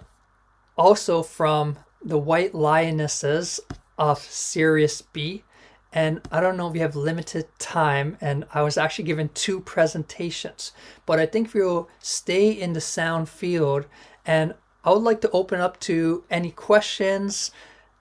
also 0.78 1.24
from 1.24 1.78
the 2.04 2.18
white 2.18 2.54
lionesses 2.54 3.60
of 3.98 4.20
Sirius 4.20 5.02
B. 5.02 5.44
And 5.92 6.22
I 6.32 6.42
don't 6.42 6.58
know 6.58 6.68
if 6.68 6.74
you 6.74 6.82
have 6.82 6.96
limited 6.96 7.46
time, 7.60 8.18
and 8.20 8.46
I 8.52 8.64
was 8.64 8.78
actually 8.78 9.06
given 9.06 9.30
two 9.30 9.60
presentations. 9.60 10.72
But 11.06 11.20
I 11.20 11.28
think 11.28 11.54
we'll 11.54 11.88
stay 12.00 12.50
in 12.50 12.74
the 12.74 12.82
sound 12.82 13.30
field, 13.30 13.86
and 14.26 14.56
I 14.84 14.90
would 14.90 15.04
like 15.04 15.22
to 15.22 15.30
open 15.30 15.62
up 15.62 15.80
to 15.82 16.24
any 16.32 16.50
questions 16.50 17.52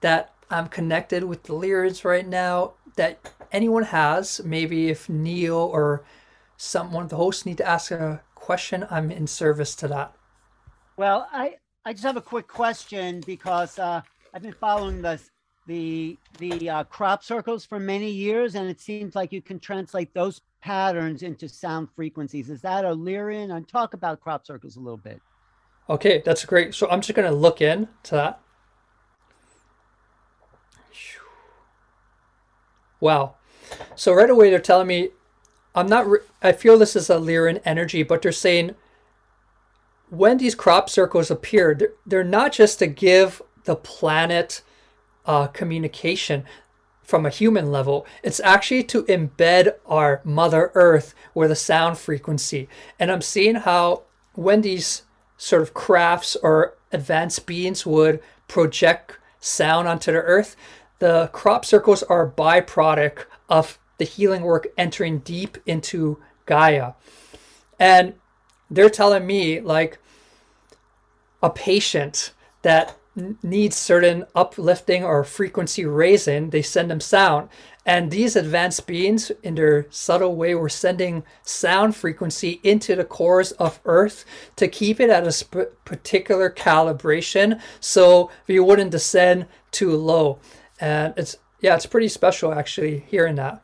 that 0.01 0.33
I'm 0.49 0.69
connected 0.69 1.23
with 1.23 1.43
the 1.43 1.53
lyrics 1.53 2.03
right 2.03 2.27
now 2.27 2.73
that 2.95 3.31
anyone 3.51 3.83
has. 3.83 4.41
Maybe 4.43 4.89
if 4.89 5.07
Neil 5.07 5.55
or 5.55 6.03
someone, 6.57 7.07
the 7.09 7.17
hosts, 7.17 7.45
need 7.45 7.57
to 7.59 7.67
ask 7.67 7.91
a 7.91 8.21
question, 8.43 8.85
I'm 8.89 9.09
in 9.09 9.25
service 9.25 9.73
to 9.75 9.87
that. 9.87 10.13
Well, 10.97 11.29
I, 11.31 11.55
I 11.85 11.93
just 11.93 12.03
have 12.03 12.17
a 12.17 12.21
quick 12.21 12.47
question 12.47 13.21
because 13.25 13.79
uh, 13.79 14.01
I've 14.33 14.41
been 14.41 14.53
following 14.53 15.01
the 15.01 15.17
the 15.65 16.17
the 16.39 16.69
uh, 16.69 16.83
crop 16.83 17.23
circles 17.23 17.65
for 17.65 17.79
many 17.79 18.11
years, 18.11 18.55
and 18.55 18.69
it 18.69 18.81
seems 18.81 19.15
like 19.15 19.31
you 19.31 19.41
can 19.41 19.59
translate 19.59 20.13
those 20.13 20.41
patterns 20.61 21.23
into 21.23 21.47
sound 21.47 21.87
frequencies. 21.95 22.49
Is 22.49 22.61
that 22.61 22.83
a 22.83 22.89
Lyrian? 22.89 23.55
And 23.55 23.65
talk 23.65 23.93
about 23.93 24.19
crop 24.19 24.45
circles 24.45 24.75
a 24.75 24.81
little 24.81 24.97
bit. 24.97 25.21
Okay, 25.89 26.21
that's 26.25 26.43
great. 26.43 26.75
So 26.75 26.89
I'm 26.89 26.99
just 26.99 27.15
going 27.15 27.29
to 27.29 27.35
look 27.35 27.61
in 27.61 27.87
to 28.03 28.15
that. 28.15 28.39
Wow. 32.99 33.35
So 33.95 34.13
right 34.13 34.29
away 34.29 34.49
they're 34.49 34.59
telling 34.59 34.87
me 34.87 35.09
I'm 35.75 35.87
not. 35.87 36.07
Re- 36.07 36.19
I 36.41 36.51
feel 36.51 36.77
this 36.77 36.95
is 36.95 37.09
a 37.09 37.15
Lyran 37.15 37.61
energy, 37.65 38.03
but 38.03 38.21
they're 38.21 38.31
saying 38.31 38.75
when 40.09 40.37
these 40.37 40.55
crop 40.55 40.89
circles 40.89 41.31
appear, 41.31 41.73
they're, 41.73 41.93
they're 42.05 42.23
not 42.23 42.53
just 42.53 42.79
to 42.79 42.87
give 42.87 43.41
the 43.63 43.75
planet 43.75 44.61
uh, 45.25 45.47
communication 45.47 46.43
from 47.01 47.25
a 47.25 47.29
human 47.31 47.71
level. 47.71 48.05
It's 48.21 48.39
actually 48.41 48.83
to 48.83 49.03
embed 49.03 49.73
our 49.85 50.21
Mother 50.23 50.71
Earth 50.75 51.15
with 51.33 51.51
a 51.51 51.55
sound 51.55 51.97
frequency. 51.97 52.69
And 52.99 53.11
I'm 53.11 53.21
seeing 53.21 53.55
how 53.55 54.03
when 54.33 54.61
these 54.61 55.03
sort 55.37 55.61
of 55.61 55.73
crafts 55.73 56.35
or 56.37 56.75
advanced 56.91 57.45
beings 57.45 57.85
would 57.85 58.21
project 58.47 59.17
sound 59.39 59.87
onto 59.87 60.11
the 60.11 60.19
Earth, 60.19 60.55
the 60.99 61.29
crop 61.33 61.65
circles 61.65 62.03
are 62.03 62.27
a 62.27 62.31
byproduct 62.31 63.25
of 63.49 63.77
the 64.03 64.09
healing 64.09 64.41
work 64.41 64.67
entering 64.77 65.19
deep 65.19 65.57
into 65.65 66.19
Gaia. 66.45 66.91
And 67.79 68.15
they're 68.69 68.89
telling 68.89 69.25
me, 69.25 69.61
like, 69.61 69.97
a 71.41 71.49
patient 71.49 72.33
that 72.63 72.97
needs 73.41 73.77
certain 73.77 74.25
uplifting 74.35 75.05
or 75.05 75.23
frequency 75.23 75.85
raising, 75.85 76.49
they 76.49 76.61
send 76.61 76.91
them 76.91 76.99
sound. 76.99 77.47
And 77.85 78.11
these 78.11 78.35
advanced 78.35 78.87
beings, 78.87 79.31
in 79.41 79.55
their 79.55 79.85
subtle 79.89 80.35
way, 80.35 80.53
were 80.53 80.67
sending 80.67 81.23
sound 81.43 81.95
frequency 81.95 82.59
into 82.61 82.97
the 82.97 83.05
cores 83.05 83.53
of 83.53 83.79
Earth 83.85 84.25
to 84.57 84.67
keep 84.67 84.99
it 84.99 85.09
at 85.09 85.25
a 85.25 85.31
sp- 85.31 85.79
particular 85.85 86.49
calibration 86.49 87.61
so 87.79 88.29
you 88.47 88.65
wouldn't 88.65 88.91
descend 88.91 89.45
too 89.71 89.95
low. 89.95 90.39
And 90.81 91.13
it's, 91.15 91.37
yeah, 91.61 91.75
it's 91.75 91.85
pretty 91.85 92.09
special 92.09 92.53
actually 92.53 93.05
hearing 93.07 93.35
that. 93.35 93.62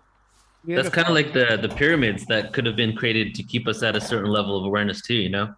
Beautiful. 0.69 0.83
That's 0.83 0.95
kind 0.95 1.07
of 1.07 1.15
like 1.15 1.33
the 1.33 1.67
the 1.67 1.73
pyramids 1.73 2.27
that 2.27 2.53
could 2.53 2.63
have 2.67 2.75
been 2.75 2.95
created 2.95 3.33
to 3.33 3.41
keep 3.41 3.67
us 3.67 3.81
at 3.81 3.95
a 3.95 4.01
certain 4.01 4.29
level 4.29 4.55
of 4.55 4.65
awareness 4.65 5.01
too, 5.01 5.15
you 5.15 5.29
know. 5.29 5.51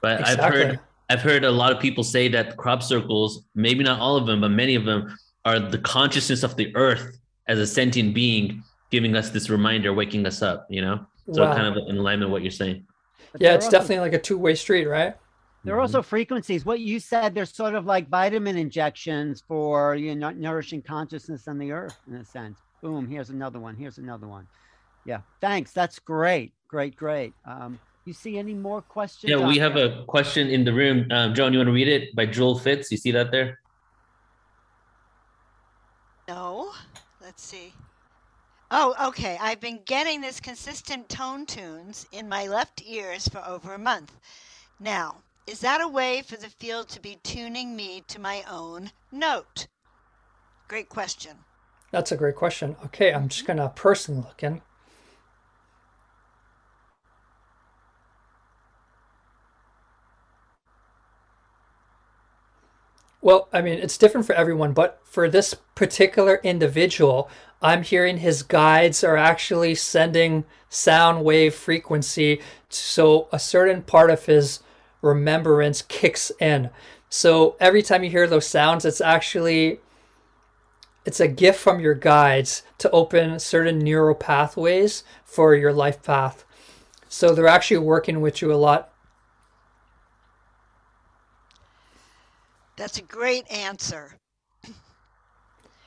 But 0.00 0.20
exactly. 0.20 0.46
I've 0.46 0.54
heard 0.54 0.80
I've 1.10 1.20
heard 1.20 1.44
a 1.44 1.50
lot 1.50 1.70
of 1.70 1.80
people 1.80 2.02
say 2.02 2.28
that 2.28 2.56
crop 2.56 2.82
circles, 2.82 3.42
maybe 3.54 3.84
not 3.84 4.00
all 4.00 4.16
of 4.16 4.24
them, 4.26 4.40
but 4.40 4.48
many 4.48 4.74
of 4.74 4.86
them 4.86 5.14
are 5.44 5.58
the 5.58 5.76
consciousness 5.76 6.42
of 6.44 6.56
the 6.56 6.74
earth 6.76 7.18
as 7.46 7.58
a 7.58 7.66
sentient 7.66 8.14
being 8.14 8.62
giving 8.88 9.14
us 9.16 9.28
this 9.28 9.50
reminder, 9.50 9.92
waking 9.92 10.24
us 10.24 10.40
up, 10.40 10.66
you 10.70 10.80
know? 10.80 11.04
So 11.30 11.42
wow. 11.42 11.54
kind 11.54 11.66
of 11.66 11.86
in 11.86 11.98
alignment 11.98 12.30
with 12.30 12.32
what 12.32 12.42
you're 12.42 12.50
saying. 12.50 12.86
Yeah, 13.38 13.52
it's 13.52 13.68
definitely 13.68 13.98
like 13.98 14.14
a 14.14 14.18
two-way 14.18 14.54
street, 14.54 14.86
right? 14.86 15.14
There 15.64 15.74
are 15.76 15.80
also 15.80 16.02
frequencies. 16.02 16.64
What 16.64 16.80
you 16.80 17.00
said, 17.00 17.34
there's 17.34 17.54
sort 17.54 17.74
of 17.74 17.84
like 17.84 18.08
vitamin 18.08 18.56
injections 18.56 19.42
for 19.46 19.94
you 19.96 20.14
know 20.14 20.30
nourishing 20.30 20.82
consciousness 20.82 21.48
on 21.48 21.58
the 21.58 21.72
earth 21.72 21.98
in 22.08 22.14
a 22.14 22.24
sense. 22.24 22.58
Boom, 22.80 23.08
here's 23.08 23.30
another 23.30 23.58
one. 23.58 23.74
Here's 23.74 23.98
another 23.98 24.28
one. 24.28 24.46
Yeah, 25.04 25.20
thanks. 25.40 25.72
That's 25.72 25.98
great. 25.98 26.52
Great, 26.68 26.96
great. 26.96 27.32
Um, 27.44 27.78
you 28.04 28.12
see 28.12 28.38
any 28.38 28.54
more 28.54 28.82
questions? 28.82 29.30
Yeah, 29.30 29.46
we 29.46 29.58
have 29.58 29.74
there? 29.74 29.86
a 29.86 30.04
question 30.04 30.48
in 30.48 30.64
the 30.64 30.72
room. 30.72 31.06
Um, 31.10 31.34
Joan, 31.34 31.52
you 31.52 31.58
want 31.58 31.68
to 31.68 31.72
read 31.72 31.88
it 31.88 32.14
by 32.14 32.26
Joel 32.26 32.58
Fitz? 32.58 32.90
You 32.90 32.96
see 32.96 33.10
that 33.12 33.30
there? 33.30 33.58
No. 36.28 36.72
Let's 37.28 37.42
see. 37.42 37.74
Oh, 38.70 38.94
okay. 39.08 39.36
I've 39.38 39.60
been 39.60 39.80
getting 39.84 40.22
this 40.22 40.40
consistent 40.40 41.08
tone 41.10 41.44
tunes 41.44 42.06
in 42.12 42.26
my 42.26 42.46
left 42.46 42.82
ears 42.86 43.28
for 43.28 43.42
over 43.46 43.74
a 43.74 43.78
month. 43.78 44.12
Now, 44.80 45.16
is 45.48 45.60
that 45.60 45.80
a 45.80 45.88
way 45.88 46.20
for 46.20 46.36
the 46.36 46.50
field 46.50 46.90
to 46.90 47.00
be 47.00 47.18
tuning 47.22 47.74
me 47.74 48.02
to 48.06 48.20
my 48.20 48.44
own 48.50 48.90
note? 49.10 49.66
Great 50.68 50.90
question. 50.90 51.38
That's 51.90 52.12
a 52.12 52.16
great 52.18 52.36
question. 52.36 52.76
Okay, 52.84 53.14
I'm 53.14 53.28
just 53.28 53.46
gonna 53.46 53.70
person 53.70 54.20
look 54.20 54.42
in. 54.42 54.60
Well, 63.22 63.48
I 63.50 63.62
mean, 63.62 63.78
it's 63.78 63.96
different 63.96 64.26
for 64.26 64.34
everyone, 64.34 64.74
but 64.74 65.00
for 65.04 65.30
this 65.30 65.54
particular 65.74 66.40
individual, 66.44 67.30
I'm 67.62 67.82
hearing 67.82 68.18
his 68.18 68.42
guides 68.42 69.02
are 69.02 69.16
actually 69.16 69.74
sending 69.76 70.44
sound 70.68 71.24
wave 71.24 71.54
frequency 71.54 72.42
so 72.68 73.28
a 73.32 73.38
certain 73.38 73.82
part 73.82 74.10
of 74.10 74.26
his 74.26 74.60
remembrance 75.02 75.82
kicks 75.82 76.30
in. 76.40 76.70
So 77.10 77.56
every 77.60 77.82
time 77.82 78.04
you 78.04 78.10
hear 78.10 78.26
those 78.26 78.46
sounds, 78.46 78.84
it's 78.84 79.00
actually 79.00 79.80
it's 81.04 81.20
a 81.20 81.28
gift 81.28 81.58
from 81.58 81.80
your 81.80 81.94
guides 81.94 82.62
to 82.78 82.90
open 82.90 83.38
certain 83.38 83.78
neural 83.78 84.14
pathways 84.14 85.04
for 85.24 85.54
your 85.54 85.72
life 85.72 86.02
path. 86.02 86.44
So 87.08 87.34
they're 87.34 87.46
actually 87.48 87.78
working 87.78 88.20
with 88.20 88.42
you 88.42 88.52
a 88.52 88.56
lot. 88.56 88.90
That's 92.76 92.98
a 92.98 93.02
great 93.02 93.50
answer. 93.50 94.16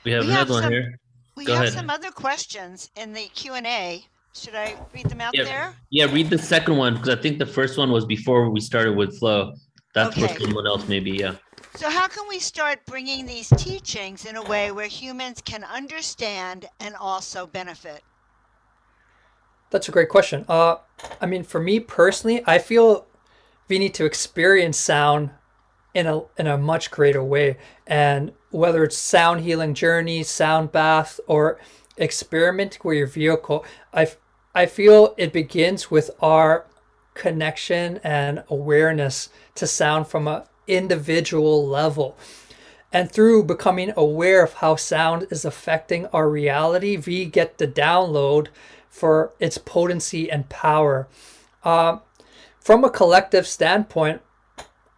We 0.04 0.12
have 0.12 0.24
We 0.24 0.30
another 0.30 0.32
have 0.32 0.50
one 0.50 0.62
some- 0.64 0.72
here. 0.72 0.98
We 1.34 1.44
Go 1.46 1.54
have 1.54 1.62
ahead. 1.62 1.72
some 1.74 1.88
other 1.88 2.10
questions 2.10 2.90
in 2.96 3.14
the 3.14 3.26
Q 3.28 3.54
and 3.54 3.66
A. 3.66 4.04
Should 4.34 4.54
I 4.54 4.76
read 4.94 5.06
them 5.06 5.20
out 5.20 5.34
Yeah. 5.34 5.44
there? 5.44 5.74
Yeah, 5.90 6.06
read 6.06 6.30
the 6.30 6.38
second 6.38 6.76
one 6.76 6.94
because 6.94 7.10
I 7.10 7.20
think 7.20 7.38
the 7.38 7.46
first 7.46 7.76
one 7.76 7.90
was 7.90 8.04
before 8.06 8.48
we 8.50 8.60
started 8.60 8.96
with 8.96 9.18
flow. 9.18 9.52
That's 9.94 10.16
for 10.18 10.24
Okay. 10.24 10.42
someone 10.44 10.66
else, 10.66 10.88
maybe. 10.88 11.10
Yeah. 11.10 11.34
So, 11.76 11.90
how 11.90 12.08
can 12.08 12.26
we 12.28 12.38
start 12.38 12.84
bringing 12.86 13.26
these 13.26 13.48
teachings 13.56 14.24
in 14.24 14.36
a 14.36 14.42
way 14.42 14.72
where 14.72 14.86
humans 14.86 15.42
can 15.44 15.64
understand 15.64 16.66
and 16.80 16.94
also 16.96 17.46
benefit? 17.46 18.02
That's 19.70 19.88
a 19.88 19.92
great 19.92 20.08
question. 20.08 20.44
Uh, 20.48 20.76
I 21.20 21.26
mean, 21.26 21.44
for 21.44 21.60
me 21.60 21.80
personally, 21.80 22.42
I 22.46 22.58
feel 22.58 23.06
we 23.68 23.78
need 23.78 23.94
to 23.94 24.04
experience 24.04 24.78
sound 24.78 25.30
in 25.94 26.06
a 26.06 26.22
in 26.38 26.46
a 26.46 26.56
much 26.56 26.90
greater 26.90 27.22
way, 27.22 27.58
and 27.86 28.32
whether 28.50 28.82
it's 28.82 28.96
sound 28.96 29.42
healing 29.42 29.74
journey, 29.74 30.22
sound 30.22 30.72
bath, 30.72 31.20
or 31.26 31.58
experiment 31.98 32.78
with 32.82 32.96
your 32.96 33.06
vehicle, 33.06 33.64
I 33.92 34.02
f- 34.02 34.16
I 34.54 34.66
feel 34.66 35.14
it 35.16 35.32
begins 35.32 35.90
with 35.90 36.10
our 36.20 36.66
connection 37.14 38.00
and 38.04 38.44
awareness 38.48 39.30
to 39.54 39.66
sound 39.66 40.08
from 40.08 40.28
an 40.28 40.42
individual 40.66 41.66
level. 41.66 42.18
And 42.92 43.10
through 43.10 43.44
becoming 43.44 43.92
aware 43.96 44.44
of 44.44 44.54
how 44.54 44.76
sound 44.76 45.26
is 45.30 45.46
affecting 45.46 46.06
our 46.06 46.28
reality, 46.28 46.98
we 46.98 47.24
get 47.24 47.56
the 47.56 47.66
download 47.66 48.48
for 48.90 49.32
its 49.40 49.56
potency 49.56 50.30
and 50.30 50.48
power. 50.50 51.08
Uh, 51.64 51.98
from 52.60 52.84
a 52.84 52.90
collective 52.90 53.46
standpoint, 53.46 54.20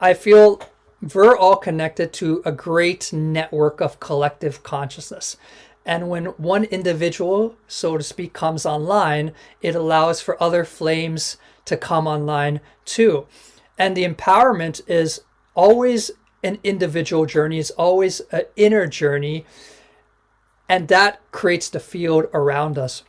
I 0.01 0.15
feel 0.15 0.61
we're 1.15 1.37
all 1.37 1.57
connected 1.57 2.13
to 2.15 2.43
a 2.45 2.51
great 2.51 3.13
network 3.13 3.81
of 3.81 4.01
collective 4.01 4.65
consciousness. 4.65 5.37
And 5.87 6.09
when 6.09 6.27
one 6.27 6.65
individual, 6.65 7.57
so 7.69 7.99
to 7.99 8.03
speak, 8.03 8.33
comes 8.33 8.65
online, 8.65 9.33
it 9.61 9.75
allows 9.75 10.21
for 10.21 10.43
other 10.43 10.65
flames 10.65 11.37
to 11.67 11.77
come 11.77 12.07
online 12.07 12.61
too. 12.85 13.27
And 13.79 13.97
the 13.97 14.07
empowerment 14.07 14.81
is 14.87 15.21
always 15.55 16.11
an 16.43 16.59
individual 16.63 17.27
journey, 17.27 17.59
it's 17.59 17.71
always 17.71 18.21
an 18.31 18.43
inner 18.57 18.87
journey. 18.87 19.45
And 20.69 20.89
that 20.89 21.21
creates 21.33 21.69
the 21.69 21.81
field 21.81 22.27
around 22.33 22.79
us. 22.79 23.03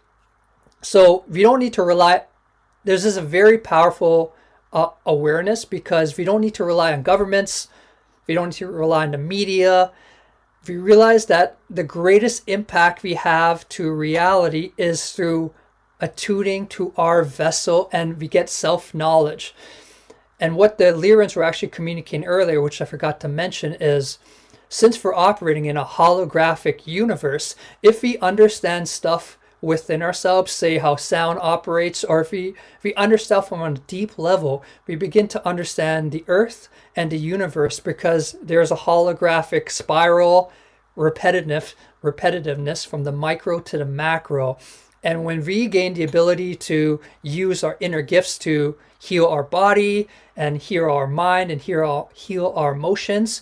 So 0.81 1.23
we 1.27 1.41
don't 1.41 1.59
need 1.59 1.73
to 1.73 1.83
rely, 1.83 2.23
there's 2.83 3.03
this 3.03 3.17
very 3.17 3.57
powerful 3.57 4.33
uh, 4.73 4.89
awareness 5.05 5.63
because 5.65 6.17
we 6.17 6.25
don't 6.25 6.41
need 6.41 6.53
to 6.55 6.63
rely 6.63 6.93
on 6.93 7.01
governments, 7.01 7.69
we 8.27 8.33
don't 8.33 8.49
need 8.49 8.57
to 8.57 8.67
rely 8.67 9.05
on 9.05 9.11
the 9.11 9.17
media. 9.17 9.91
We 10.67 10.77
realize 10.77 11.25
that 11.27 11.57
the 11.69 11.83
greatest 11.83 12.43
impact 12.47 13.03
we 13.03 13.13
have 13.15 13.67
to 13.69 13.91
reality 13.91 14.71
is 14.77 15.11
through 15.11 15.53
attuning 15.99 16.67
to 16.67 16.93
our 16.97 17.23
vessel 17.23 17.89
and 17.91 18.19
we 18.19 18.27
get 18.27 18.49
self 18.49 18.93
knowledge. 18.93 19.53
And 20.39 20.55
what 20.55 20.77
the 20.77 20.85
Lyrans 20.85 21.35
were 21.35 21.43
actually 21.43 21.69
communicating 21.69 22.25
earlier, 22.25 22.61
which 22.61 22.81
I 22.81 22.85
forgot 22.85 23.19
to 23.21 23.27
mention, 23.27 23.75
is 23.79 24.19
since 24.67 25.03
we're 25.03 25.13
operating 25.13 25.65
in 25.65 25.77
a 25.77 25.85
holographic 25.85 26.85
universe, 26.85 27.55
if 27.81 28.01
we 28.01 28.17
understand 28.17 28.89
stuff 28.89 29.37
within 29.61 30.01
ourselves, 30.01 30.51
say 30.51 30.77
how 30.77 30.95
sound 30.95 31.39
operates, 31.41 32.03
or 32.03 32.21
if 32.21 32.31
we, 32.31 32.49
if 32.49 32.83
we 32.83 32.93
understand 32.95 33.45
from 33.45 33.61
a 33.61 33.79
deep 33.87 34.17
level, 34.17 34.63
we 34.87 34.95
begin 34.95 35.27
to 35.29 35.47
understand 35.47 36.11
the 36.11 36.23
earth 36.27 36.69
and 36.95 37.11
the 37.11 37.17
universe 37.17 37.79
because 37.79 38.35
there's 38.41 38.71
a 38.71 38.75
holographic 38.75 39.69
spiral 39.69 40.51
repetitive 40.95 41.75
repetitiveness 42.03 42.85
from 42.85 43.03
the 43.03 43.11
micro 43.11 43.59
to 43.59 43.77
the 43.77 43.85
macro. 43.85 44.57
And 45.03 45.23
when 45.23 45.43
we 45.43 45.67
gain 45.67 45.93
the 45.93 46.03
ability 46.03 46.55
to 46.55 46.99
use 47.21 47.63
our 47.63 47.77
inner 47.79 48.01
gifts 48.01 48.37
to 48.39 48.77
heal 48.99 49.25
our 49.27 49.43
body 49.43 50.07
and 50.35 50.57
heal 50.57 50.85
our 50.85 51.07
mind 51.07 51.51
and 51.51 51.61
heal 51.61 51.83
our, 51.83 52.07
heal 52.13 52.53
our 52.55 52.73
emotions, 52.73 53.41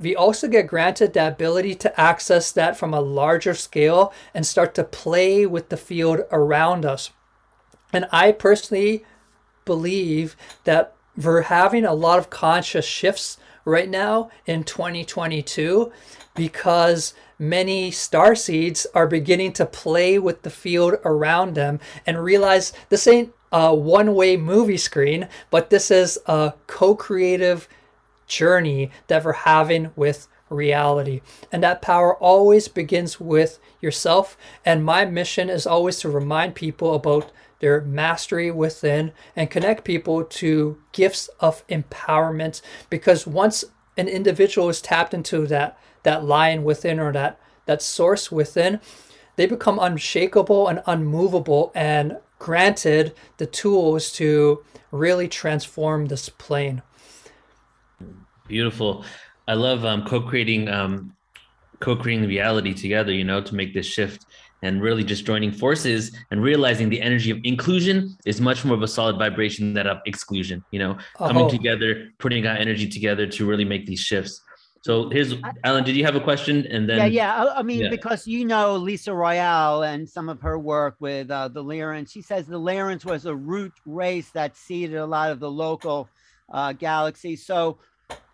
we 0.00 0.14
also 0.14 0.48
get 0.48 0.66
granted 0.66 1.12
the 1.12 1.26
ability 1.26 1.74
to 1.74 2.00
access 2.00 2.52
that 2.52 2.76
from 2.76 2.94
a 2.94 3.00
larger 3.00 3.54
scale 3.54 4.12
and 4.32 4.46
start 4.46 4.74
to 4.74 4.84
play 4.84 5.44
with 5.44 5.68
the 5.68 5.76
field 5.76 6.20
around 6.30 6.84
us. 6.84 7.10
And 7.92 8.06
I 8.12 8.32
personally 8.32 9.04
believe 9.64 10.36
that 10.64 10.94
we're 11.16 11.42
having 11.42 11.84
a 11.84 11.94
lot 11.94 12.18
of 12.18 12.30
conscious 12.30 12.84
shifts 12.84 13.38
right 13.64 13.88
now 13.88 14.30
in 14.46 14.62
2022 14.64 15.92
because 16.34 17.12
many 17.38 17.90
star 17.90 18.34
seeds 18.34 18.86
are 18.94 19.06
beginning 19.06 19.52
to 19.54 19.66
play 19.66 20.18
with 20.18 20.42
the 20.42 20.50
field 20.50 20.94
around 21.04 21.54
them 21.54 21.80
and 22.06 22.22
realize 22.22 22.72
this 22.88 23.06
ain't 23.08 23.32
a 23.50 23.74
one 23.74 24.14
way 24.14 24.36
movie 24.36 24.76
screen, 24.76 25.28
but 25.50 25.70
this 25.70 25.90
is 25.90 26.18
a 26.26 26.54
co 26.66 26.94
creative 26.94 27.68
journey 28.28 28.90
that 29.08 29.24
we're 29.24 29.32
having 29.32 29.90
with 29.96 30.28
reality. 30.50 31.20
And 31.52 31.62
that 31.62 31.82
power 31.82 32.16
always 32.16 32.68
begins 32.68 33.20
with 33.20 33.58
yourself. 33.80 34.36
And 34.64 34.84
my 34.84 35.04
mission 35.04 35.50
is 35.50 35.66
always 35.66 35.98
to 36.00 36.08
remind 36.08 36.54
people 36.54 36.94
about 36.94 37.30
their 37.60 37.80
mastery 37.80 38.50
within 38.50 39.12
and 39.34 39.50
connect 39.50 39.84
people 39.84 40.24
to 40.24 40.78
gifts 40.92 41.28
of 41.40 41.66
empowerment 41.68 42.62
because 42.88 43.26
once 43.26 43.64
an 43.96 44.08
individual 44.08 44.68
is 44.68 44.80
tapped 44.80 45.12
into 45.12 45.46
that 45.46 45.76
that 46.04 46.24
lion 46.24 46.62
within 46.62 47.00
or 47.00 47.12
that 47.12 47.38
that 47.66 47.82
source 47.82 48.30
within 48.30 48.80
they 49.34 49.44
become 49.44 49.78
unshakable 49.80 50.68
and 50.68 50.80
unmovable 50.86 51.72
and 51.74 52.16
granted 52.38 53.12
the 53.38 53.46
tools 53.46 54.12
to 54.12 54.62
really 54.92 55.26
transform 55.26 56.06
this 56.06 56.28
plane 56.28 56.80
Beautiful. 58.48 59.04
I 59.46 59.54
love 59.54 59.84
um, 59.84 60.04
co-creating 60.04 60.68
um, 60.68 61.12
co-creating 61.80 62.26
reality 62.26 62.74
together, 62.74 63.12
you 63.12 63.24
know, 63.24 63.40
to 63.40 63.54
make 63.54 63.72
this 63.72 63.86
shift 63.86 64.26
and 64.62 64.82
really 64.82 65.04
just 65.04 65.24
joining 65.24 65.52
forces 65.52 66.16
and 66.32 66.42
realizing 66.42 66.88
the 66.88 67.00
energy 67.00 67.30
of 67.30 67.38
inclusion 67.44 68.16
is 68.26 68.40
much 68.40 68.64
more 68.64 68.74
of 68.74 68.82
a 68.82 68.88
solid 68.88 69.16
vibration 69.16 69.72
than 69.74 69.86
of 69.86 69.98
exclusion, 70.06 70.64
you 70.72 70.80
know, 70.80 70.98
coming 71.16 71.44
Oh. 71.44 71.48
together, 71.48 72.08
putting 72.18 72.46
our 72.46 72.56
energy 72.56 72.88
together 72.88 73.26
to 73.26 73.46
really 73.46 73.64
make 73.64 73.86
these 73.86 74.00
shifts. 74.00 74.40
So 74.82 75.08
here's 75.10 75.34
Alan, 75.64 75.84
did 75.84 75.96
you 75.96 76.04
have 76.04 76.16
a 76.16 76.20
question? 76.20 76.66
And 76.70 76.88
then 76.88 76.98
yeah, 76.98 77.06
yeah. 77.06 77.44
I, 77.44 77.58
I 77.58 77.62
mean, 77.62 77.82
yeah. 77.82 77.90
because 77.90 78.26
you 78.26 78.44
know 78.44 78.76
Lisa 78.76 79.12
Royal 79.12 79.82
and 79.82 80.08
some 80.08 80.28
of 80.28 80.40
her 80.40 80.58
work 80.58 80.96
with 80.98 81.30
uh, 81.30 81.48
the 81.48 81.62
Lyrans. 81.62 82.10
She 82.10 82.22
says 82.22 82.46
the 82.46 82.60
Lyrans 82.60 83.04
was 83.04 83.26
a 83.26 83.34
root 83.34 83.72
race 83.84 84.30
that 84.30 84.56
seeded 84.56 84.96
a 84.96 85.06
lot 85.06 85.30
of 85.30 85.40
the 85.40 85.50
local 85.50 86.08
uh, 86.50 86.72
galaxies. 86.72 87.44
So, 87.44 87.78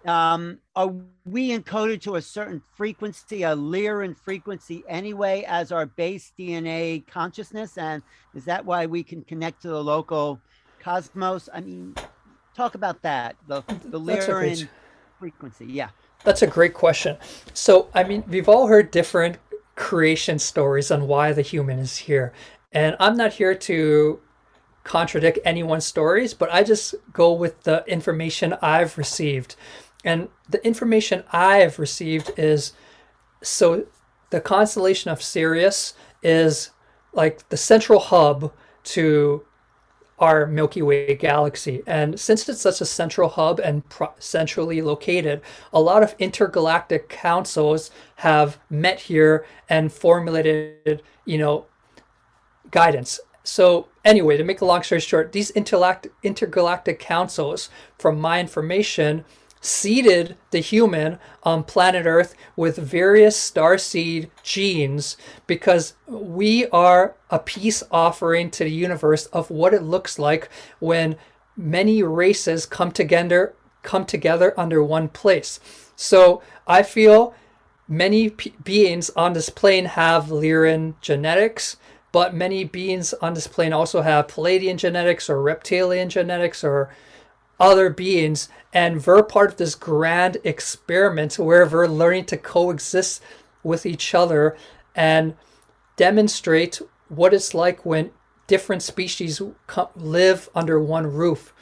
um, 0.06 0.58
are 0.76 0.92
we 1.24 1.50
encoded 1.50 2.02
to 2.02 2.16
a 2.16 2.22
certain 2.22 2.62
frequency, 2.76 3.42
a 3.42 3.56
Lyran 3.56 4.16
frequency 4.16 4.84
anyway, 4.88 5.44
as 5.48 5.72
our 5.72 5.86
base 5.86 6.32
DNA 6.38 7.06
consciousness? 7.06 7.78
And 7.78 8.02
is 8.34 8.44
that 8.44 8.64
why 8.64 8.86
we 8.86 9.02
can 9.02 9.22
connect 9.22 9.62
to 9.62 9.68
the 9.68 9.82
local 9.82 10.40
cosmos? 10.80 11.48
I 11.52 11.60
mean, 11.60 11.94
talk 12.54 12.74
about 12.74 13.02
that. 13.02 13.36
The 13.48 13.62
the 13.84 13.98
That's 13.98 14.28
a 14.28 14.32
great- 14.32 14.58
Lyran 14.58 14.68
frequency. 15.18 15.66
Yeah. 15.66 15.88
That's 16.24 16.42
a 16.42 16.46
great 16.46 16.74
question. 16.74 17.16
So, 17.52 17.88
I 17.94 18.04
mean, 18.04 18.24
we've 18.28 18.48
all 18.48 18.66
heard 18.66 18.90
different 18.90 19.36
creation 19.74 20.38
stories 20.38 20.90
on 20.90 21.06
why 21.06 21.32
the 21.32 21.42
human 21.42 21.78
is 21.78 21.96
here. 21.98 22.32
And 22.72 22.96
I'm 22.98 23.16
not 23.16 23.34
here 23.34 23.54
to 23.54 24.20
contradict 24.84 25.38
anyone's 25.44 25.86
stories, 25.86 26.34
but 26.34 26.52
I 26.52 26.62
just 26.62 26.94
go 27.12 27.32
with 27.32 27.62
the 27.62 27.84
information 27.86 28.54
I've 28.60 28.96
received. 28.98 29.56
And 30.04 30.28
the 30.48 30.64
information 30.64 31.24
I've 31.32 31.78
received 31.78 32.32
is 32.36 32.74
so 33.42 33.86
the 34.30 34.40
constellation 34.40 35.10
of 35.10 35.22
Sirius 35.22 35.94
is 36.22 36.70
like 37.12 37.48
the 37.48 37.56
central 37.56 38.00
hub 38.00 38.52
to 38.84 39.44
our 40.18 40.46
Milky 40.46 40.82
Way 40.82 41.14
galaxy. 41.14 41.82
And 41.86 42.18
since 42.18 42.48
it's 42.48 42.60
such 42.60 42.80
a 42.80 42.86
central 42.86 43.28
hub 43.28 43.58
and 43.60 43.88
pro- 43.88 44.14
centrally 44.18 44.80
located, 44.80 45.40
a 45.72 45.80
lot 45.80 46.02
of 46.02 46.14
intergalactic 46.18 47.08
councils 47.08 47.90
have 48.16 48.58
met 48.70 49.00
here 49.00 49.44
and 49.68 49.92
formulated, 49.92 51.02
you 51.24 51.38
know, 51.38 51.66
guidance. 52.70 53.20
So 53.42 53.88
anyway, 54.04 54.36
to 54.36 54.44
make 54.44 54.60
a 54.60 54.64
long 54.64 54.82
story 54.82 55.00
short, 55.00 55.32
these 55.32 55.50
intergalactic 55.50 56.98
councils, 56.98 57.68
from 57.98 58.20
my 58.20 58.40
information, 58.40 59.24
seeded 59.64 60.36
the 60.50 60.58
human 60.58 61.18
on 61.42 61.64
planet 61.64 62.04
Earth 62.04 62.34
with 62.54 62.76
various 62.76 63.34
starseed 63.38 64.28
genes 64.42 65.16
because 65.46 65.94
we 66.06 66.66
are 66.66 67.14
a 67.30 67.38
peace 67.38 67.82
offering 67.90 68.50
to 68.50 68.64
the 68.64 68.70
universe 68.70 69.24
of 69.26 69.50
what 69.50 69.72
it 69.72 69.82
looks 69.82 70.18
like 70.18 70.50
when 70.80 71.16
many 71.56 72.02
races 72.02 72.66
come 72.66 72.92
together 72.92 73.54
come 73.82 74.04
together 74.04 74.58
under 74.58 74.82
one 74.82 75.08
place. 75.08 75.60
So 75.94 76.42
I 76.66 76.82
feel 76.82 77.34
many 77.86 78.30
p- 78.30 78.54
beings 78.64 79.10
on 79.10 79.34
this 79.34 79.50
plane 79.50 79.84
have 79.84 80.26
Lyran 80.26 80.94
genetics, 81.02 81.76
but 82.10 82.34
many 82.34 82.64
beings 82.64 83.12
on 83.14 83.34
this 83.34 83.46
plane 83.46 83.74
also 83.74 84.00
have 84.00 84.26
Pleiadian 84.26 84.76
genetics 84.76 85.28
or 85.28 85.40
reptilian 85.42 86.08
genetics 86.08 86.64
or 86.64 86.90
other 87.60 87.90
beings 87.90 88.48
and 88.72 89.06
we're 89.06 89.22
part 89.22 89.52
of 89.52 89.56
this 89.56 89.74
grand 89.76 90.38
experiment 90.42 91.38
where 91.38 91.66
we're 91.66 91.86
learning 91.86 92.24
to 92.26 92.36
coexist 92.36 93.22
with 93.62 93.86
each 93.86 94.14
other 94.14 94.56
and 94.94 95.34
demonstrate 95.96 96.82
what 97.08 97.32
it's 97.32 97.54
like 97.54 97.86
when 97.86 98.10
different 98.46 98.82
species 98.82 99.40
live 99.94 100.50
under 100.54 100.78
one 100.80 101.10
roof. 101.12 101.52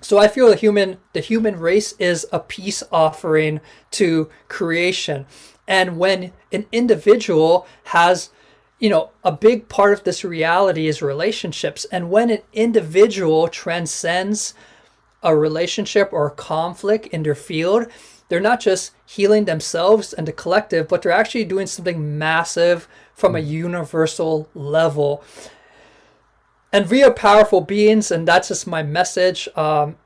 So 0.00 0.18
i 0.18 0.26
feel 0.26 0.48
the 0.48 0.56
human 0.56 0.98
the 1.12 1.20
human 1.20 1.58
race 1.58 1.92
is 1.98 2.26
a 2.32 2.40
peace 2.40 2.82
offering 2.90 3.60
to 3.92 4.30
creation. 4.48 5.26
And 5.68 5.98
when 5.98 6.32
an 6.52 6.66
individual 6.72 7.66
has 7.84 8.30
you 8.78 8.90
know 8.90 9.10
a 9.22 9.30
big 9.32 9.68
part 9.68 9.92
of 9.92 10.04
this 10.04 10.24
reality 10.24 10.88
is 10.88 11.02
relationships 11.02 11.84
and 11.92 12.10
when 12.10 12.30
an 12.30 12.42
individual 12.52 13.46
transcends 13.48 14.54
a 15.22 15.36
relationship 15.36 16.12
or 16.12 16.26
a 16.26 16.30
conflict 16.30 17.06
in 17.08 17.22
their 17.22 17.34
field, 17.34 17.86
they're 18.28 18.40
not 18.40 18.60
just 18.60 18.92
healing 19.04 19.44
themselves 19.44 20.12
and 20.12 20.26
the 20.26 20.32
collective, 20.32 20.88
but 20.88 21.02
they're 21.02 21.12
actually 21.12 21.44
doing 21.44 21.66
something 21.66 22.18
massive 22.18 22.88
from 23.14 23.36
a 23.36 23.40
universal 23.40 24.48
level. 24.54 25.22
And 26.72 26.88
we 26.88 27.02
are 27.02 27.12
powerful 27.12 27.60
beings, 27.60 28.10
and 28.10 28.26
that's 28.26 28.48
just 28.48 28.66
my 28.66 28.82
message. 28.82 29.48
Um, 29.54 29.96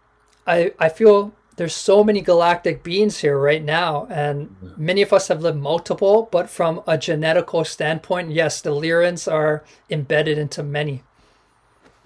I, 0.47 0.73
I 0.81 0.89
feel 0.89 1.33
there's 1.57 1.75
so 1.75 2.03
many 2.05 2.21
galactic 2.21 2.83
beings 2.83 3.19
here 3.19 3.39
right 3.39 3.62
now, 3.62 4.07
and 4.11 4.55
many 4.77 5.03
of 5.03 5.12
us 5.12 5.29
have 5.29 5.41
lived 5.41 5.59
multiple, 5.59 6.29
but 6.31 6.51
from 6.51 6.79
a 6.81 6.99
genetical 6.99 7.67
standpoint, 7.67 8.31
yes, 8.31 8.61
the 8.61 8.71
Lyrans 8.71 9.31
are 9.31 9.64
embedded 9.89 10.37
into 10.37 10.62
many. 10.62 11.03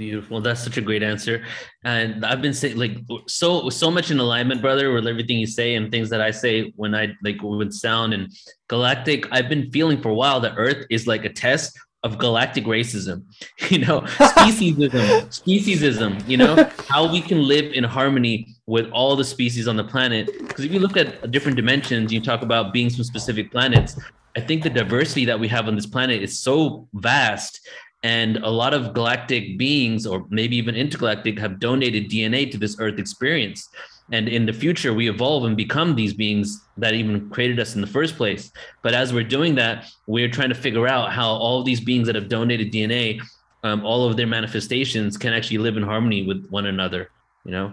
Beautiful. 0.01 0.40
That's 0.40 0.64
such 0.64 0.78
a 0.78 0.80
great 0.80 1.03
answer. 1.03 1.44
And 1.84 2.24
I've 2.24 2.40
been 2.40 2.55
saying 2.55 2.78
like 2.78 2.96
so 3.26 3.68
so 3.68 3.90
much 3.90 4.11
in 4.11 4.18
alignment, 4.18 4.62
brother, 4.62 4.94
with 4.94 5.07
everything 5.07 5.36
you 5.36 5.46
say 5.46 5.74
and 5.74 5.90
things 5.90 6.09
that 6.09 6.22
I 6.22 6.30
say 6.30 6.72
when 6.76 6.94
I 6.94 7.14
like 7.22 7.42
with 7.42 7.74
sound 7.74 8.14
and 8.14 8.32
galactic. 8.68 9.26
I've 9.30 9.51
been 9.51 9.70
feeling 9.70 10.01
for 10.01 10.09
a 10.09 10.14
while 10.14 10.40
that 10.40 10.55
Earth 10.57 10.86
is 10.88 11.07
like 11.07 11.26
a 11.26 11.28
test 11.28 11.78
of 12.03 12.16
galactic 12.16 12.64
racism, 12.64 13.24
you 13.68 13.80
know, 13.80 14.01
speciesism, 14.32 15.26
speciesism, 15.28 16.26
you 16.26 16.38
know, 16.38 16.66
how 16.88 17.12
we 17.12 17.20
can 17.20 17.46
live 17.46 17.70
in 17.74 17.84
harmony 17.84 18.46
with 18.64 18.90
all 18.92 19.16
the 19.16 19.24
species 19.24 19.68
on 19.68 19.76
the 19.76 19.84
planet. 19.84 20.30
Because 20.48 20.64
if 20.64 20.72
you 20.72 20.80
look 20.80 20.96
at 20.96 21.30
different 21.30 21.57
dimensions, 21.59 22.11
you 22.11 22.22
talk 22.22 22.40
about 22.40 22.72
beings 22.72 22.94
from 22.94 23.05
specific 23.05 23.53
planets. 23.53 24.01
I 24.34 24.40
think 24.40 24.62
the 24.62 24.70
diversity 24.70 25.26
that 25.26 25.38
we 25.38 25.48
have 25.48 25.68
on 25.68 25.74
this 25.74 25.86
planet 25.86 26.22
is 26.22 26.38
so 26.38 26.88
vast 26.94 27.61
and 28.03 28.38
a 28.38 28.48
lot 28.48 28.72
of 28.72 28.94
galactic 28.94 29.59
beings, 29.59 30.07
or 30.07 30.26
maybe 30.30 30.57
even 30.57 30.74
intergalactic, 30.74 31.38
have 31.38 31.61
donated 31.61 32.11
DNA 32.11 32.51
to 32.51 32.59
this 32.59 32.76
Earth 32.78 32.98
experience. 32.98 33.68
And 34.12 34.28
in 34.28 34.46
the 34.46 34.53
future, 34.53 34.92
we 34.92 35.09
evolve 35.09 35.44
and 35.44 35.57
become 35.57 35.94
these 35.94 36.14
beings 36.14 36.62
that 36.78 36.94
even 36.94 37.30
created 37.30 37.61
us 37.61 37.74
in 37.74 37.80
the 37.80 37.86
first 37.86 38.16
place. 38.16 38.51
But 38.82 38.94
as 38.94 39.12
we're 39.12 39.24
doing 39.24 39.55
that, 39.57 39.86
we're 40.07 40.30
trying 40.30 40.48
to 40.48 40.55
figure 40.55 40.88
out 40.88 41.12
how 41.12 41.28
all 41.28 41.62
these 41.62 41.80
beings 41.80 42.07
that 42.07 42.16
have 42.16 42.28
donated 42.28 42.72
DNA, 42.72 43.20
um, 43.62 43.84
all 43.84 44.09
of 44.09 44.16
their 44.16 44.26
manifestations, 44.26 45.16
can 45.16 45.32
actually 45.32 45.59
live 45.59 45.76
in 45.76 45.82
harmony 45.82 46.26
with 46.26 46.48
one 46.48 46.66
another. 46.66 47.11
You 47.44 47.53
know? 47.53 47.72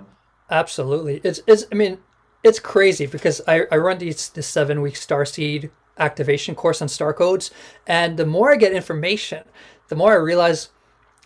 Absolutely. 0.49 1.21
It's 1.23 1.41
it's. 1.47 1.65
I 1.71 1.75
mean, 1.75 1.97
it's 2.43 2.59
crazy 2.59 3.05
because 3.05 3.41
I 3.47 3.63
I 3.71 3.77
run 3.77 3.97
these 3.97 4.29
the 4.29 4.43
seven 4.43 4.81
week 4.81 4.95
star 4.95 5.25
seed 5.25 5.71
activation 5.97 6.53
course 6.53 6.81
on 6.81 6.87
star 6.87 7.13
codes, 7.13 7.51
and 7.87 8.17
the 8.17 8.25
more 8.25 8.53
I 8.53 8.55
get 8.55 8.71
information, 8.71 9.43
the 9.87 9.95
more 9.95 10.13
I 10.13 10.15
realize 10.15 10.69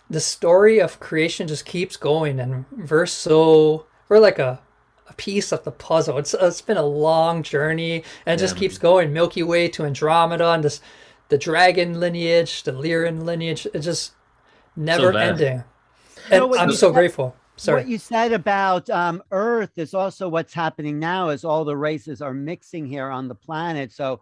the 0.08 0.20
story 0.20 0.80
of 0.80 1.00
creation 1.00 1.48
just 1.48 1.64
keeps 1.64 1.96
going, 1.96 2.38
and 2.38 2.64
we're 2.88 3.06
so 3.06 3.86
we're 4.08 4.18
like 4.18 4.38
a 4.38 4.60
a 5.08 5.14
piece 5.14 5.52
of 5.52 5.64
the 5.64 5.70
puzzle. 5.70 6.18
It's 6.18 6.34
it's 6.34 6.60
been 6.60 6.76
a 6.76 6.82
long 6.82 7.42
journey, 7.42 8.04
and 8.26 8.38
it 8.38 8.42
yeah. 8.42 8.46
just 8.46 8.56
keeps 8.56 8.78
going. 8.78 9.12
Milky 9.12 9.42
Way 9.42 9.68
to 9.68 9.84
Andromeda, 9.84 10.50
and 10.50 10.64
this 10.64 10.80
the 11.28 11.38
dragon 11.38 11.98
lineage, 11.98 12.62
the 12.62 12.72
Lyran 12.72 13.24
lineage. 13.24 13.66
It's 13.72 13.84
just 13.84 14.12
never 14.76 15.12
so 15.12 15.18
ending. 15.18 15.64
And 16.30 16.44
I'm 16.54 16.70
so 16.70 16.88
said, 16.88 16.94
grateful. 16.94 17.34
Sorry. 17.56 17.82
What 17.82 17.88
you 17.88 17.98
said 17.98 18.32
about 18.32 18.88
um, 18.90 19.22
Earth 19.30 19.76
is 19.76 19.94
also 19.94 20.28
what's 20.28 20.54
happening 20.54 20.98
now. 20.98 21.30
Is 21.30 21.44
all 21.44 21.64
the 21.64 21.76
races 21.76 22.20
are 22.22 22.34
mixing 22.34 22.86
here 22.86 23.08
on 23.08 23.28
the 23.28 23.34
planet. 23.34 23.92
So, 23.92 24.20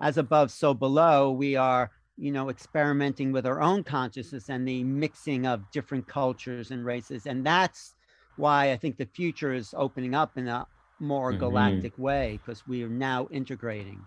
as 0.00 0.18
above, 0.18 0.50
so 0.50 0.74
below. 0.74 1.30
We 1.30 1.56
are 1.56 1.90
you 2.20 2.30
know, 2.30 2.50
experimenting 2.50 3.32
with 3.32 3.46
our 3.46 3.62
own 3.62 3.82
consciousness 3.82 4.50
and 4.50 4.68
the 4.68 4.84
mixing 4.84 5.46
of 5.46 5.70
different 5.70 6.06
cultures 6.06 6.70
and 6.70 6.84
races. 6.84 7.26
And 7.26 7.44
that's 7.44 7.94
why 8.36 8.72
I 8.72 8.76
think 8.76 8.98
the 8.98 9.06
future 9.06 9.54
is 9.54 9.74
opening 9.76 10.14
up 10.14 10.36
in 10.36 10.46
a 10.46 10.66
more 10.98 11.30
mm-hmm. 11.30 11.40
galactic 11.40 11.98
way 11.98 12.38
because 12.44 12.66
we 12.68 12.82
are 12.84 12.88
now 12.88 13.26
integrating. 13.30 14.02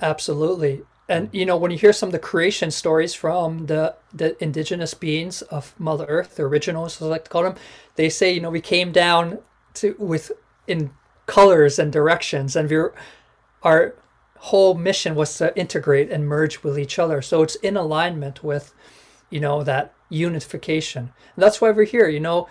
Absolutely. 0.00 0.82
And 1.08 1.28
you 1.32 1.46
know, 1.46 1.56
when 1.56 1.70
you 1.70 1.78
hear 1.78 1.92
some 1.92 2.08
of 2.08 2.12
the 2.12 2.18
creation 2.18 2.70
stories 2.70 3.14
from 3.14 3.66
the 3.66 3.94
the 4.12 4.42
indigenous 4.42 4.94
beings 4.94 5.42
of 5.42 5.78
Mother 5.78 6.06
Earth, 6.06 6.36
the 6.36 6.42
originals, 6.42 6.96
as 6.96 7.06
I 7.06 7.10
like 7.10 7.24
to 7.24 7.30
call 7.30 7.44
them, 7.44 7.56
they 7.96 8.08
say, 8.08 8.32
you 8.32 8.40
know, 8.40 8.50
we 8.50 8.60
came 8.60 8.92
down 8.92 9.38
to 9.74 9.94
with 9.98 10.32
in 10.66 10.92
colors 11.26 11.78
and 11.78 11.92
directions, 11.92 12.56
and 12.56 12.68
we're 12.68 12.92
our 13.62 13.94
whole 14.42 14.74
mission 14.74 15.14
was 15.14 15.38
to 15.38 15.56
integrate 15.56 16.10
and 16.10 16.26
merge 16.26 16.64
with 16.64 16.76
each 16.76 16.98
other. 16.98 17.22
So 17.22 17.42
it's 17.42 17.54
in 17.56 17.76
alignment 17.76 18.42
with, 18.42 18.74
you 19.30 19.38
know, 19.38 19.62
that 19.62 19.94
unification. 20.08 21.12
And 21.36 21.42
that's 21.42 21.60
why 21.60 21.70
we're 21.70 21.84
here. 21.84 22.08
You 22.08 22.18
know, 22.18 22.48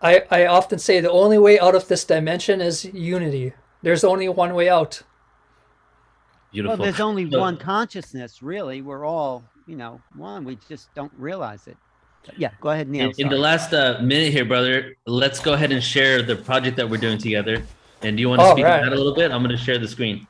I, 0.00 0.22
I 0.30 0.46
often 0.46 0.78
say 0.78 1.00
the 1.00 1.10
only 1.10 1.36
way 1.36 1.58
out 1.58 1.74
of 1.74 1.88
this 1.88 2.04
dimension 2.04 2.60
is 2.60 2.84
unity. 2.84 3.54
There's 3.82 4.04
only 4.04 4.28
one 4.28 4.54
way 4.54 4.68
out. 4.68 5.02
Beautiful. 6.52 6.76
Well, 6.76 6.84
there's 6.84 7.00
only 7.00 7.26
one 7.26 7.56
consciousness, 7.56 8.40
really. 8.40 8.80
We're 8.80 9.04
all, 9.04 9.42
you 9.66 9.76
know, 9.76 10.00
one. 10.14 10.44
We 10.44 10.58
just 10.68 10.94
don't 10.94 11.12
realize 11.18 11.66
it. 11.66 11.76
Yeah, 12.36 12.52
go 12.60 12.70
ahead, 12.70 12.88
Neil. 12.88 13.10
In, 13.10 13.26
in 13.26 13.28
the 13.30 13.38
last 13.38 13.72
uh, 13.72 13.98
minute 14.00 14.32
here, 14.32 14.44
brother, 14.44 14.94
let's 15.06 15.40
go 15.40 15.54
ahead 15.54 15.72
and 15.72 15.82
share 15.82 16.22
the 16.22 16.36
project 16.36 16.76
that 16.76 16.88
we're 16.88 17.00
doing 17.00 17.18
together. 17.18 17.64
And 18.02 18.16
do 18.16 18.20
you 18.20 18.28
want 18.28 18.42
to 18.42 18.50
speak 18.52 18.64
right. 18.64 18.80
on 18.80 18.86
that 18.86 18.92
a 18.92 18.96
little 18.96 19.14
bit? 19.14 19.32
I'm 19.32 19.42
going 19.42 19.56
to 19.56 19.62
share 19.62 19.78
the 19.78 19.88
screen. 19.88 20.28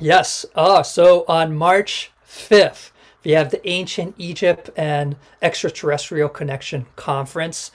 Yes. 0.00 0.44
Uh, 0.54 0.82
so 0.82 1.24
on 1.28 1.56
March 1.56 2.10
5th, 2.26 2.90
we 3.24 3.32
have 3.32 3.50
the 3.50 3.66
Ancient 3.68 4.14
Egypt 4.18 4.70
and 4.76 5.16
Extraterrestrial 5.40 6.28
Connection 6.28 6.86
Conference. 6.96 7.70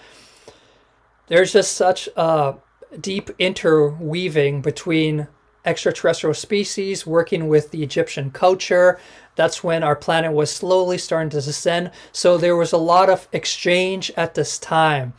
There's 1.28 1.54
just 1.54 1.74
such 1.74 2.10
a 2.16 2.56
deep 3.00 3.30
interweaving 3.40 4.62
between 4.62 5.28
extraterrestrial 5.66 6.34
species 6.34 7.06
working 7.06 7.48
with 7.48 7.72
the 7.72 7.84
Egyptian 7.84 8.32
culture. 8.32 9.00
That's 9.36 9.64
when 9.64 9.84
our 9.84 9.96
planet 9.96 10.34
was 10.34 10.52
slowly 10.52 10.98
starting 10.98 11.30
to 11.32 11.42
descend. 11.42 11.92
So 12.12 12.38
there 12.38 12.56
was 12.56 12.74
a 12.74 12.78
lot 12.78 13.10
of 13.10 13.28
exchange 13.32 14.12
at 14.18 14.36
this 14.36 14.58
time. 14.60 15.14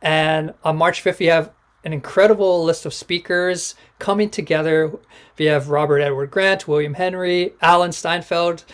And 0.00 0.54
on 0.62 0.76
March 0.76 1.02
5th, 1.02 1.18
we 1.18 1.26
have 1.26 1.50
an 1.84 1.92
incredible 1.92 2.64
list 2.64 2.86
of 2.86 2.94
speakers 2.94 3.74
coming 3.98 4.30
together. 4.30 4.92
We 5.38 5.46
have 5.46 5.68
Robert 5.68 6.00
Edward 6.00 6.30
Grant, 6.30 6.66
William 6.66 6.94
Henry, 6.94 7.52
Alan 7.60 7.92
Steinfeld, 7.92 8.64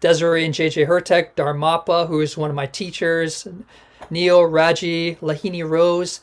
Desiree 0.00 0.44
and 0.44 0.54
JJ 0.54 0.86
Hurtak, 0.86 1.34
Dharmappa, 1.34 2.06
who 2.08 2.20
is 2.20 2.36
one 2.36 2.50
of 2.50 2.56
my 2.56 2.66
teachers, 2.66 3.48
Neil, 4.10 4.44
Raji, 4.44 5.16
Lahini 5.16 5.68
Rose. 5.68 6.20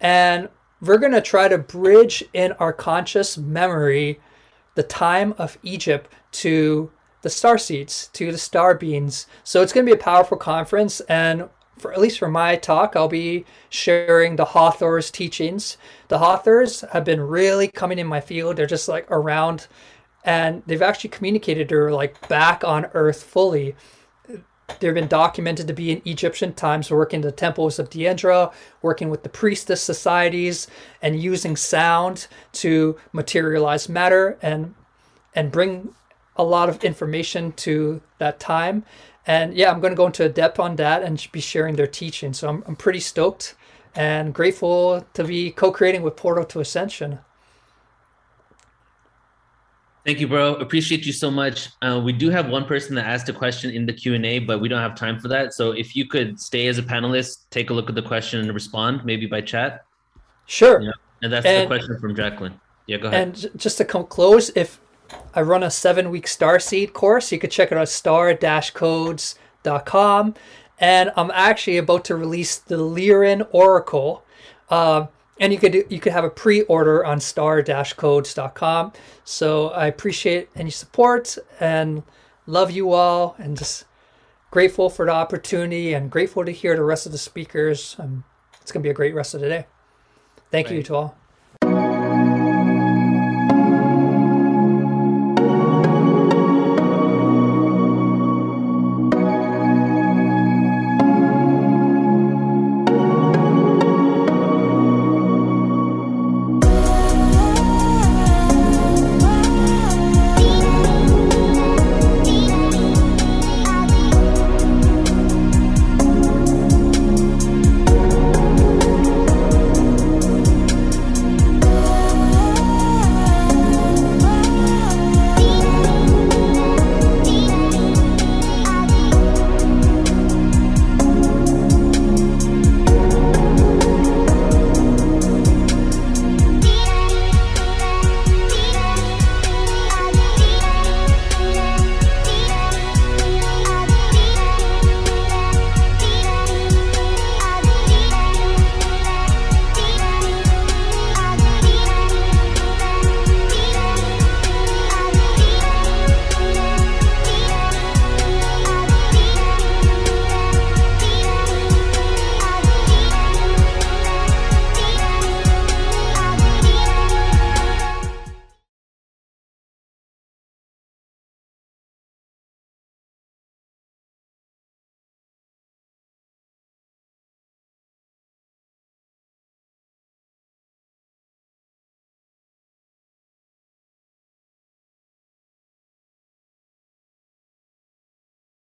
And 0.00 0.48
we're 0.80 0.98
going 0.98 1.12
to 1.12 1.20
try 1.20 1.48
to 1.48 1.58
bridge 1.58 2.24
in 2.32 2.52
our 2.52 2.72
conscious 2.72 3.36
memory 3.36 4.20
the 4.74 4.82
time 4.84 5.34
of 5.36 5.58
Egypt 5.62 6.10
to 6.30 6.90
the 7.22 7.30
star 7.30 7.58
seeds, 7.58 8.08
to 8.12 8.30
the 8.30 8.38
star 8.38 8.74
beans. 8.74 9.26
So 9.42 9.62
it's 9.62 9.72
going 9.72 9.84
to 9.84 9.92
be 9.92 9.98
a 9.98 10.02
powerful 10.02 10.36
conference. 10.36 11.00
And 11.00 11.48
for 11.78 11.92
at 11.92 12.00
least 12.00 12.18
for 12.18 12.28
my 12.28 12.56
talk, 12.56 12.94
I'll 12.96 13.08
be 13.08 13.44
sharing 13.70 14.36
the 14.36 14.46
Hathors 14.46 15.10
teachings. 15.10 15.76
The 16.08 16.18
Hathors 16.18 16.82
have 16.92 17.04
been 17.04 17.20
really 17.20 17.68
coming 17.68 17.98
in 17.98 18.06
my 18.06 18.20
field. 18.20 18.56
They're 18.56 18.66
just 18.66 18.88
like 18.88 19.10
around 19.10 19.66
and 20.24 20.62
they've 20.66 20.82
actually 20.82 21.10
communicated 21.10 21.68
they're 21.68 21.92
like 21.92 22.28
back 22.28 22.64
on 22.64 22.86
earth 22.92 23.22
fully. 23.22 23.74
They've 24.80 24.92
been 24.92 25.08
documented 25.08 25.66
to 25.68 25.72
be 25.72 25.90
in 25.90 26.02
Egyptian 26.04 26.52
times, 26.52 26.90
working 26.90 27.22
the 27.22 27.32
temples 27.32 27.78
of 27.78 27.88
Dendera, 27.88 28.52
working 28.82 29.08
with 29.08 29.22
the 29.22 29.30
priestess 29.30 29.80
societies, 29.80 30.66
and 31.00 31.18
using 31.18 31.56
sound 31.56 32.26
to 32.52 32.98
materialize 33.12 33.88
matter 33.88 34.38
and 34.42 34.74
and 35.34 35.50
bring 35.50 35.94
a 36.36 36.44
lot 36.44 36.68
of 36.68 36.84
information 36.84 37.52
to 37.52 38.02
that 38.18 38.38
time. 38.38 38.84
And 39.28 39.54
yeah, 39.54 39.70
I'm 39.70 39.78
going 39.78 39.92
to 39.92 39.96
go 39.96 40.06
into 40.06 40.28
depth 40.28 40.58
on 40.58 40.76
that 40.76 41.02
and 41.02 41.24
be 41.30 41.40
sharing 41.40 41.76
their 41.76 41.86
teaching. 41.86 42.32
So 42.32 42.48
I'm, 42.48 42.64
I'm 42.66 42.74
pretty 42.74 42.98
stoked 42.98 43.54
and 43.94 44.32
grateful 44.32 45.06
to 45.12 45.24
be 45.24 45.50
co-creating 45.50 46.02
with 46.02 46.16
Portal 46.16 46.44
to 46.46 46.60
Ascension. 46.60 47.20
Thank 50.06 50.20
you, 50.20 50.28
bro. 50.28 50.54
Appreciate 50.54 51.04
you 51.04 51.12
so 51.12 51.30
much. 51.30 51.68
Uh, 51.82 52.00
we 52.02 52.14
do 52.14 52.30
have 52.30 52.48
one 52.48 52.64
person 52.64 52.94
that 52.94 53.04
asked 53.04 53.28
a 53.28 53.32
question 53.34 53.70
in 53.70 53.84
the 53.84 53.92
Q 53.92 54.14
and 54.14 54.24
A, 54.24 54.38
but 54.38 54.58
we 54.60 54.68
don't 54.68 54.80
have 54.80 54.94
time 54.94 55.20
for 55.20 55.28
that. 55.28 55.52
So 55.52 55.72
if 55.72 55.94
you 55.94 56.06
could 56.06 56.40
stay 56.40 56.66
as 56.68 56.78
a 56.78 56.82
panelist, 56.82 57.50
take 57.50 57.68
a 57.68 57.74
look 57.74 57.90
at 57.90 57.94
the 57.94 58.02
question 58.02 58.40
and 58.40 58.54
respond, 58.54 59.04
maybe 59.04 59.26
by 59.26 59.42
chat. 59.42 59.84
Sure. 60.46 60.80
Yeah. 60.80 60.92
And 61.20 61.30
that's 61.30 61.44
and, 61.44 61.64
the 61.64 61.66
question 61.66 61.98
from 62.00 62.16
Jacqueline. 62.16 62.58
Yeah, 62.86 62.96
go 62.96 63.08
ahead. 63.08 63.22
And 63.22 63.60
just 63.60 63.76
to 63.76 63.84
come 63.84 64.06
close, 64.06 64.50
if 64.54 64.80
I 65.34 65.42
run 65.42 65.62
a 65.62 65.70
seven 65.70 66.10
week 66.10 66.26
Starseed 66.26 66.92
course. 66.92 67.32
You 67.32 67.38
could 67.38 67.50
check 67.50 67.72
it 67.72 67.78
out 67.78 67.88
star 67.88 68.34
codes.com. 68.34 70.34
And 70.80 71.10
I'm 71.16 71.30
actually 71.32 71.76
about 71.76 72.04
to 72.06 72.16
release 72.16 72.56
the 72.56 72.76
Lyran 72.76 73.46
Oracle. 73.50 74.24
Uh, 74.70 75.06
and 75.40 75.52
you 75.52 75.58
could 75.58 75.86
you 75.88 76.00
could 76.00 76.12
have 76.12 76.24
a 76.24 76.30
pre-order 76.30 77.04
on 77.04 77.20
star-codes.com. 77.20 78.92
So 79.24 79.68
I 79.68 79.86
appreciate 79.86 80.48
any 80.56 80.70
support 80.70 81.38
and 81.60 82.02
love 82.46 82.70
you 82.70 82.92
all 82.92 83.36
and 83.38 83.56
just 83.56 83.84
grateful 84.50 84.90
for 84.90 85.06
the 85.06 85.12
opportunity 85.12 85.94
and 85.94 86.10
grateful 86.10 86.44
to 86.44 86.50
hear 86.50 86.74
the 86.74 86.82
rest 86.82 87.06
of 87.06 87.12
the 87.12 87.18
speakers. 87.18 87.96
Um, 87.98 88.24
it's 88.60 88.72
going 88.72 88.82
to 88.82 88.86
be 88.86 88.90
a 88.90 88.94
great 88.94 89.14
rest 89.14 89.34
of 89.34 89.40
the 89.40 89.48
day. 89.48 89.66
Thank 90.50 90.70
you 90.70 90.82
to 90.84 90.94
all. 90.94 91.18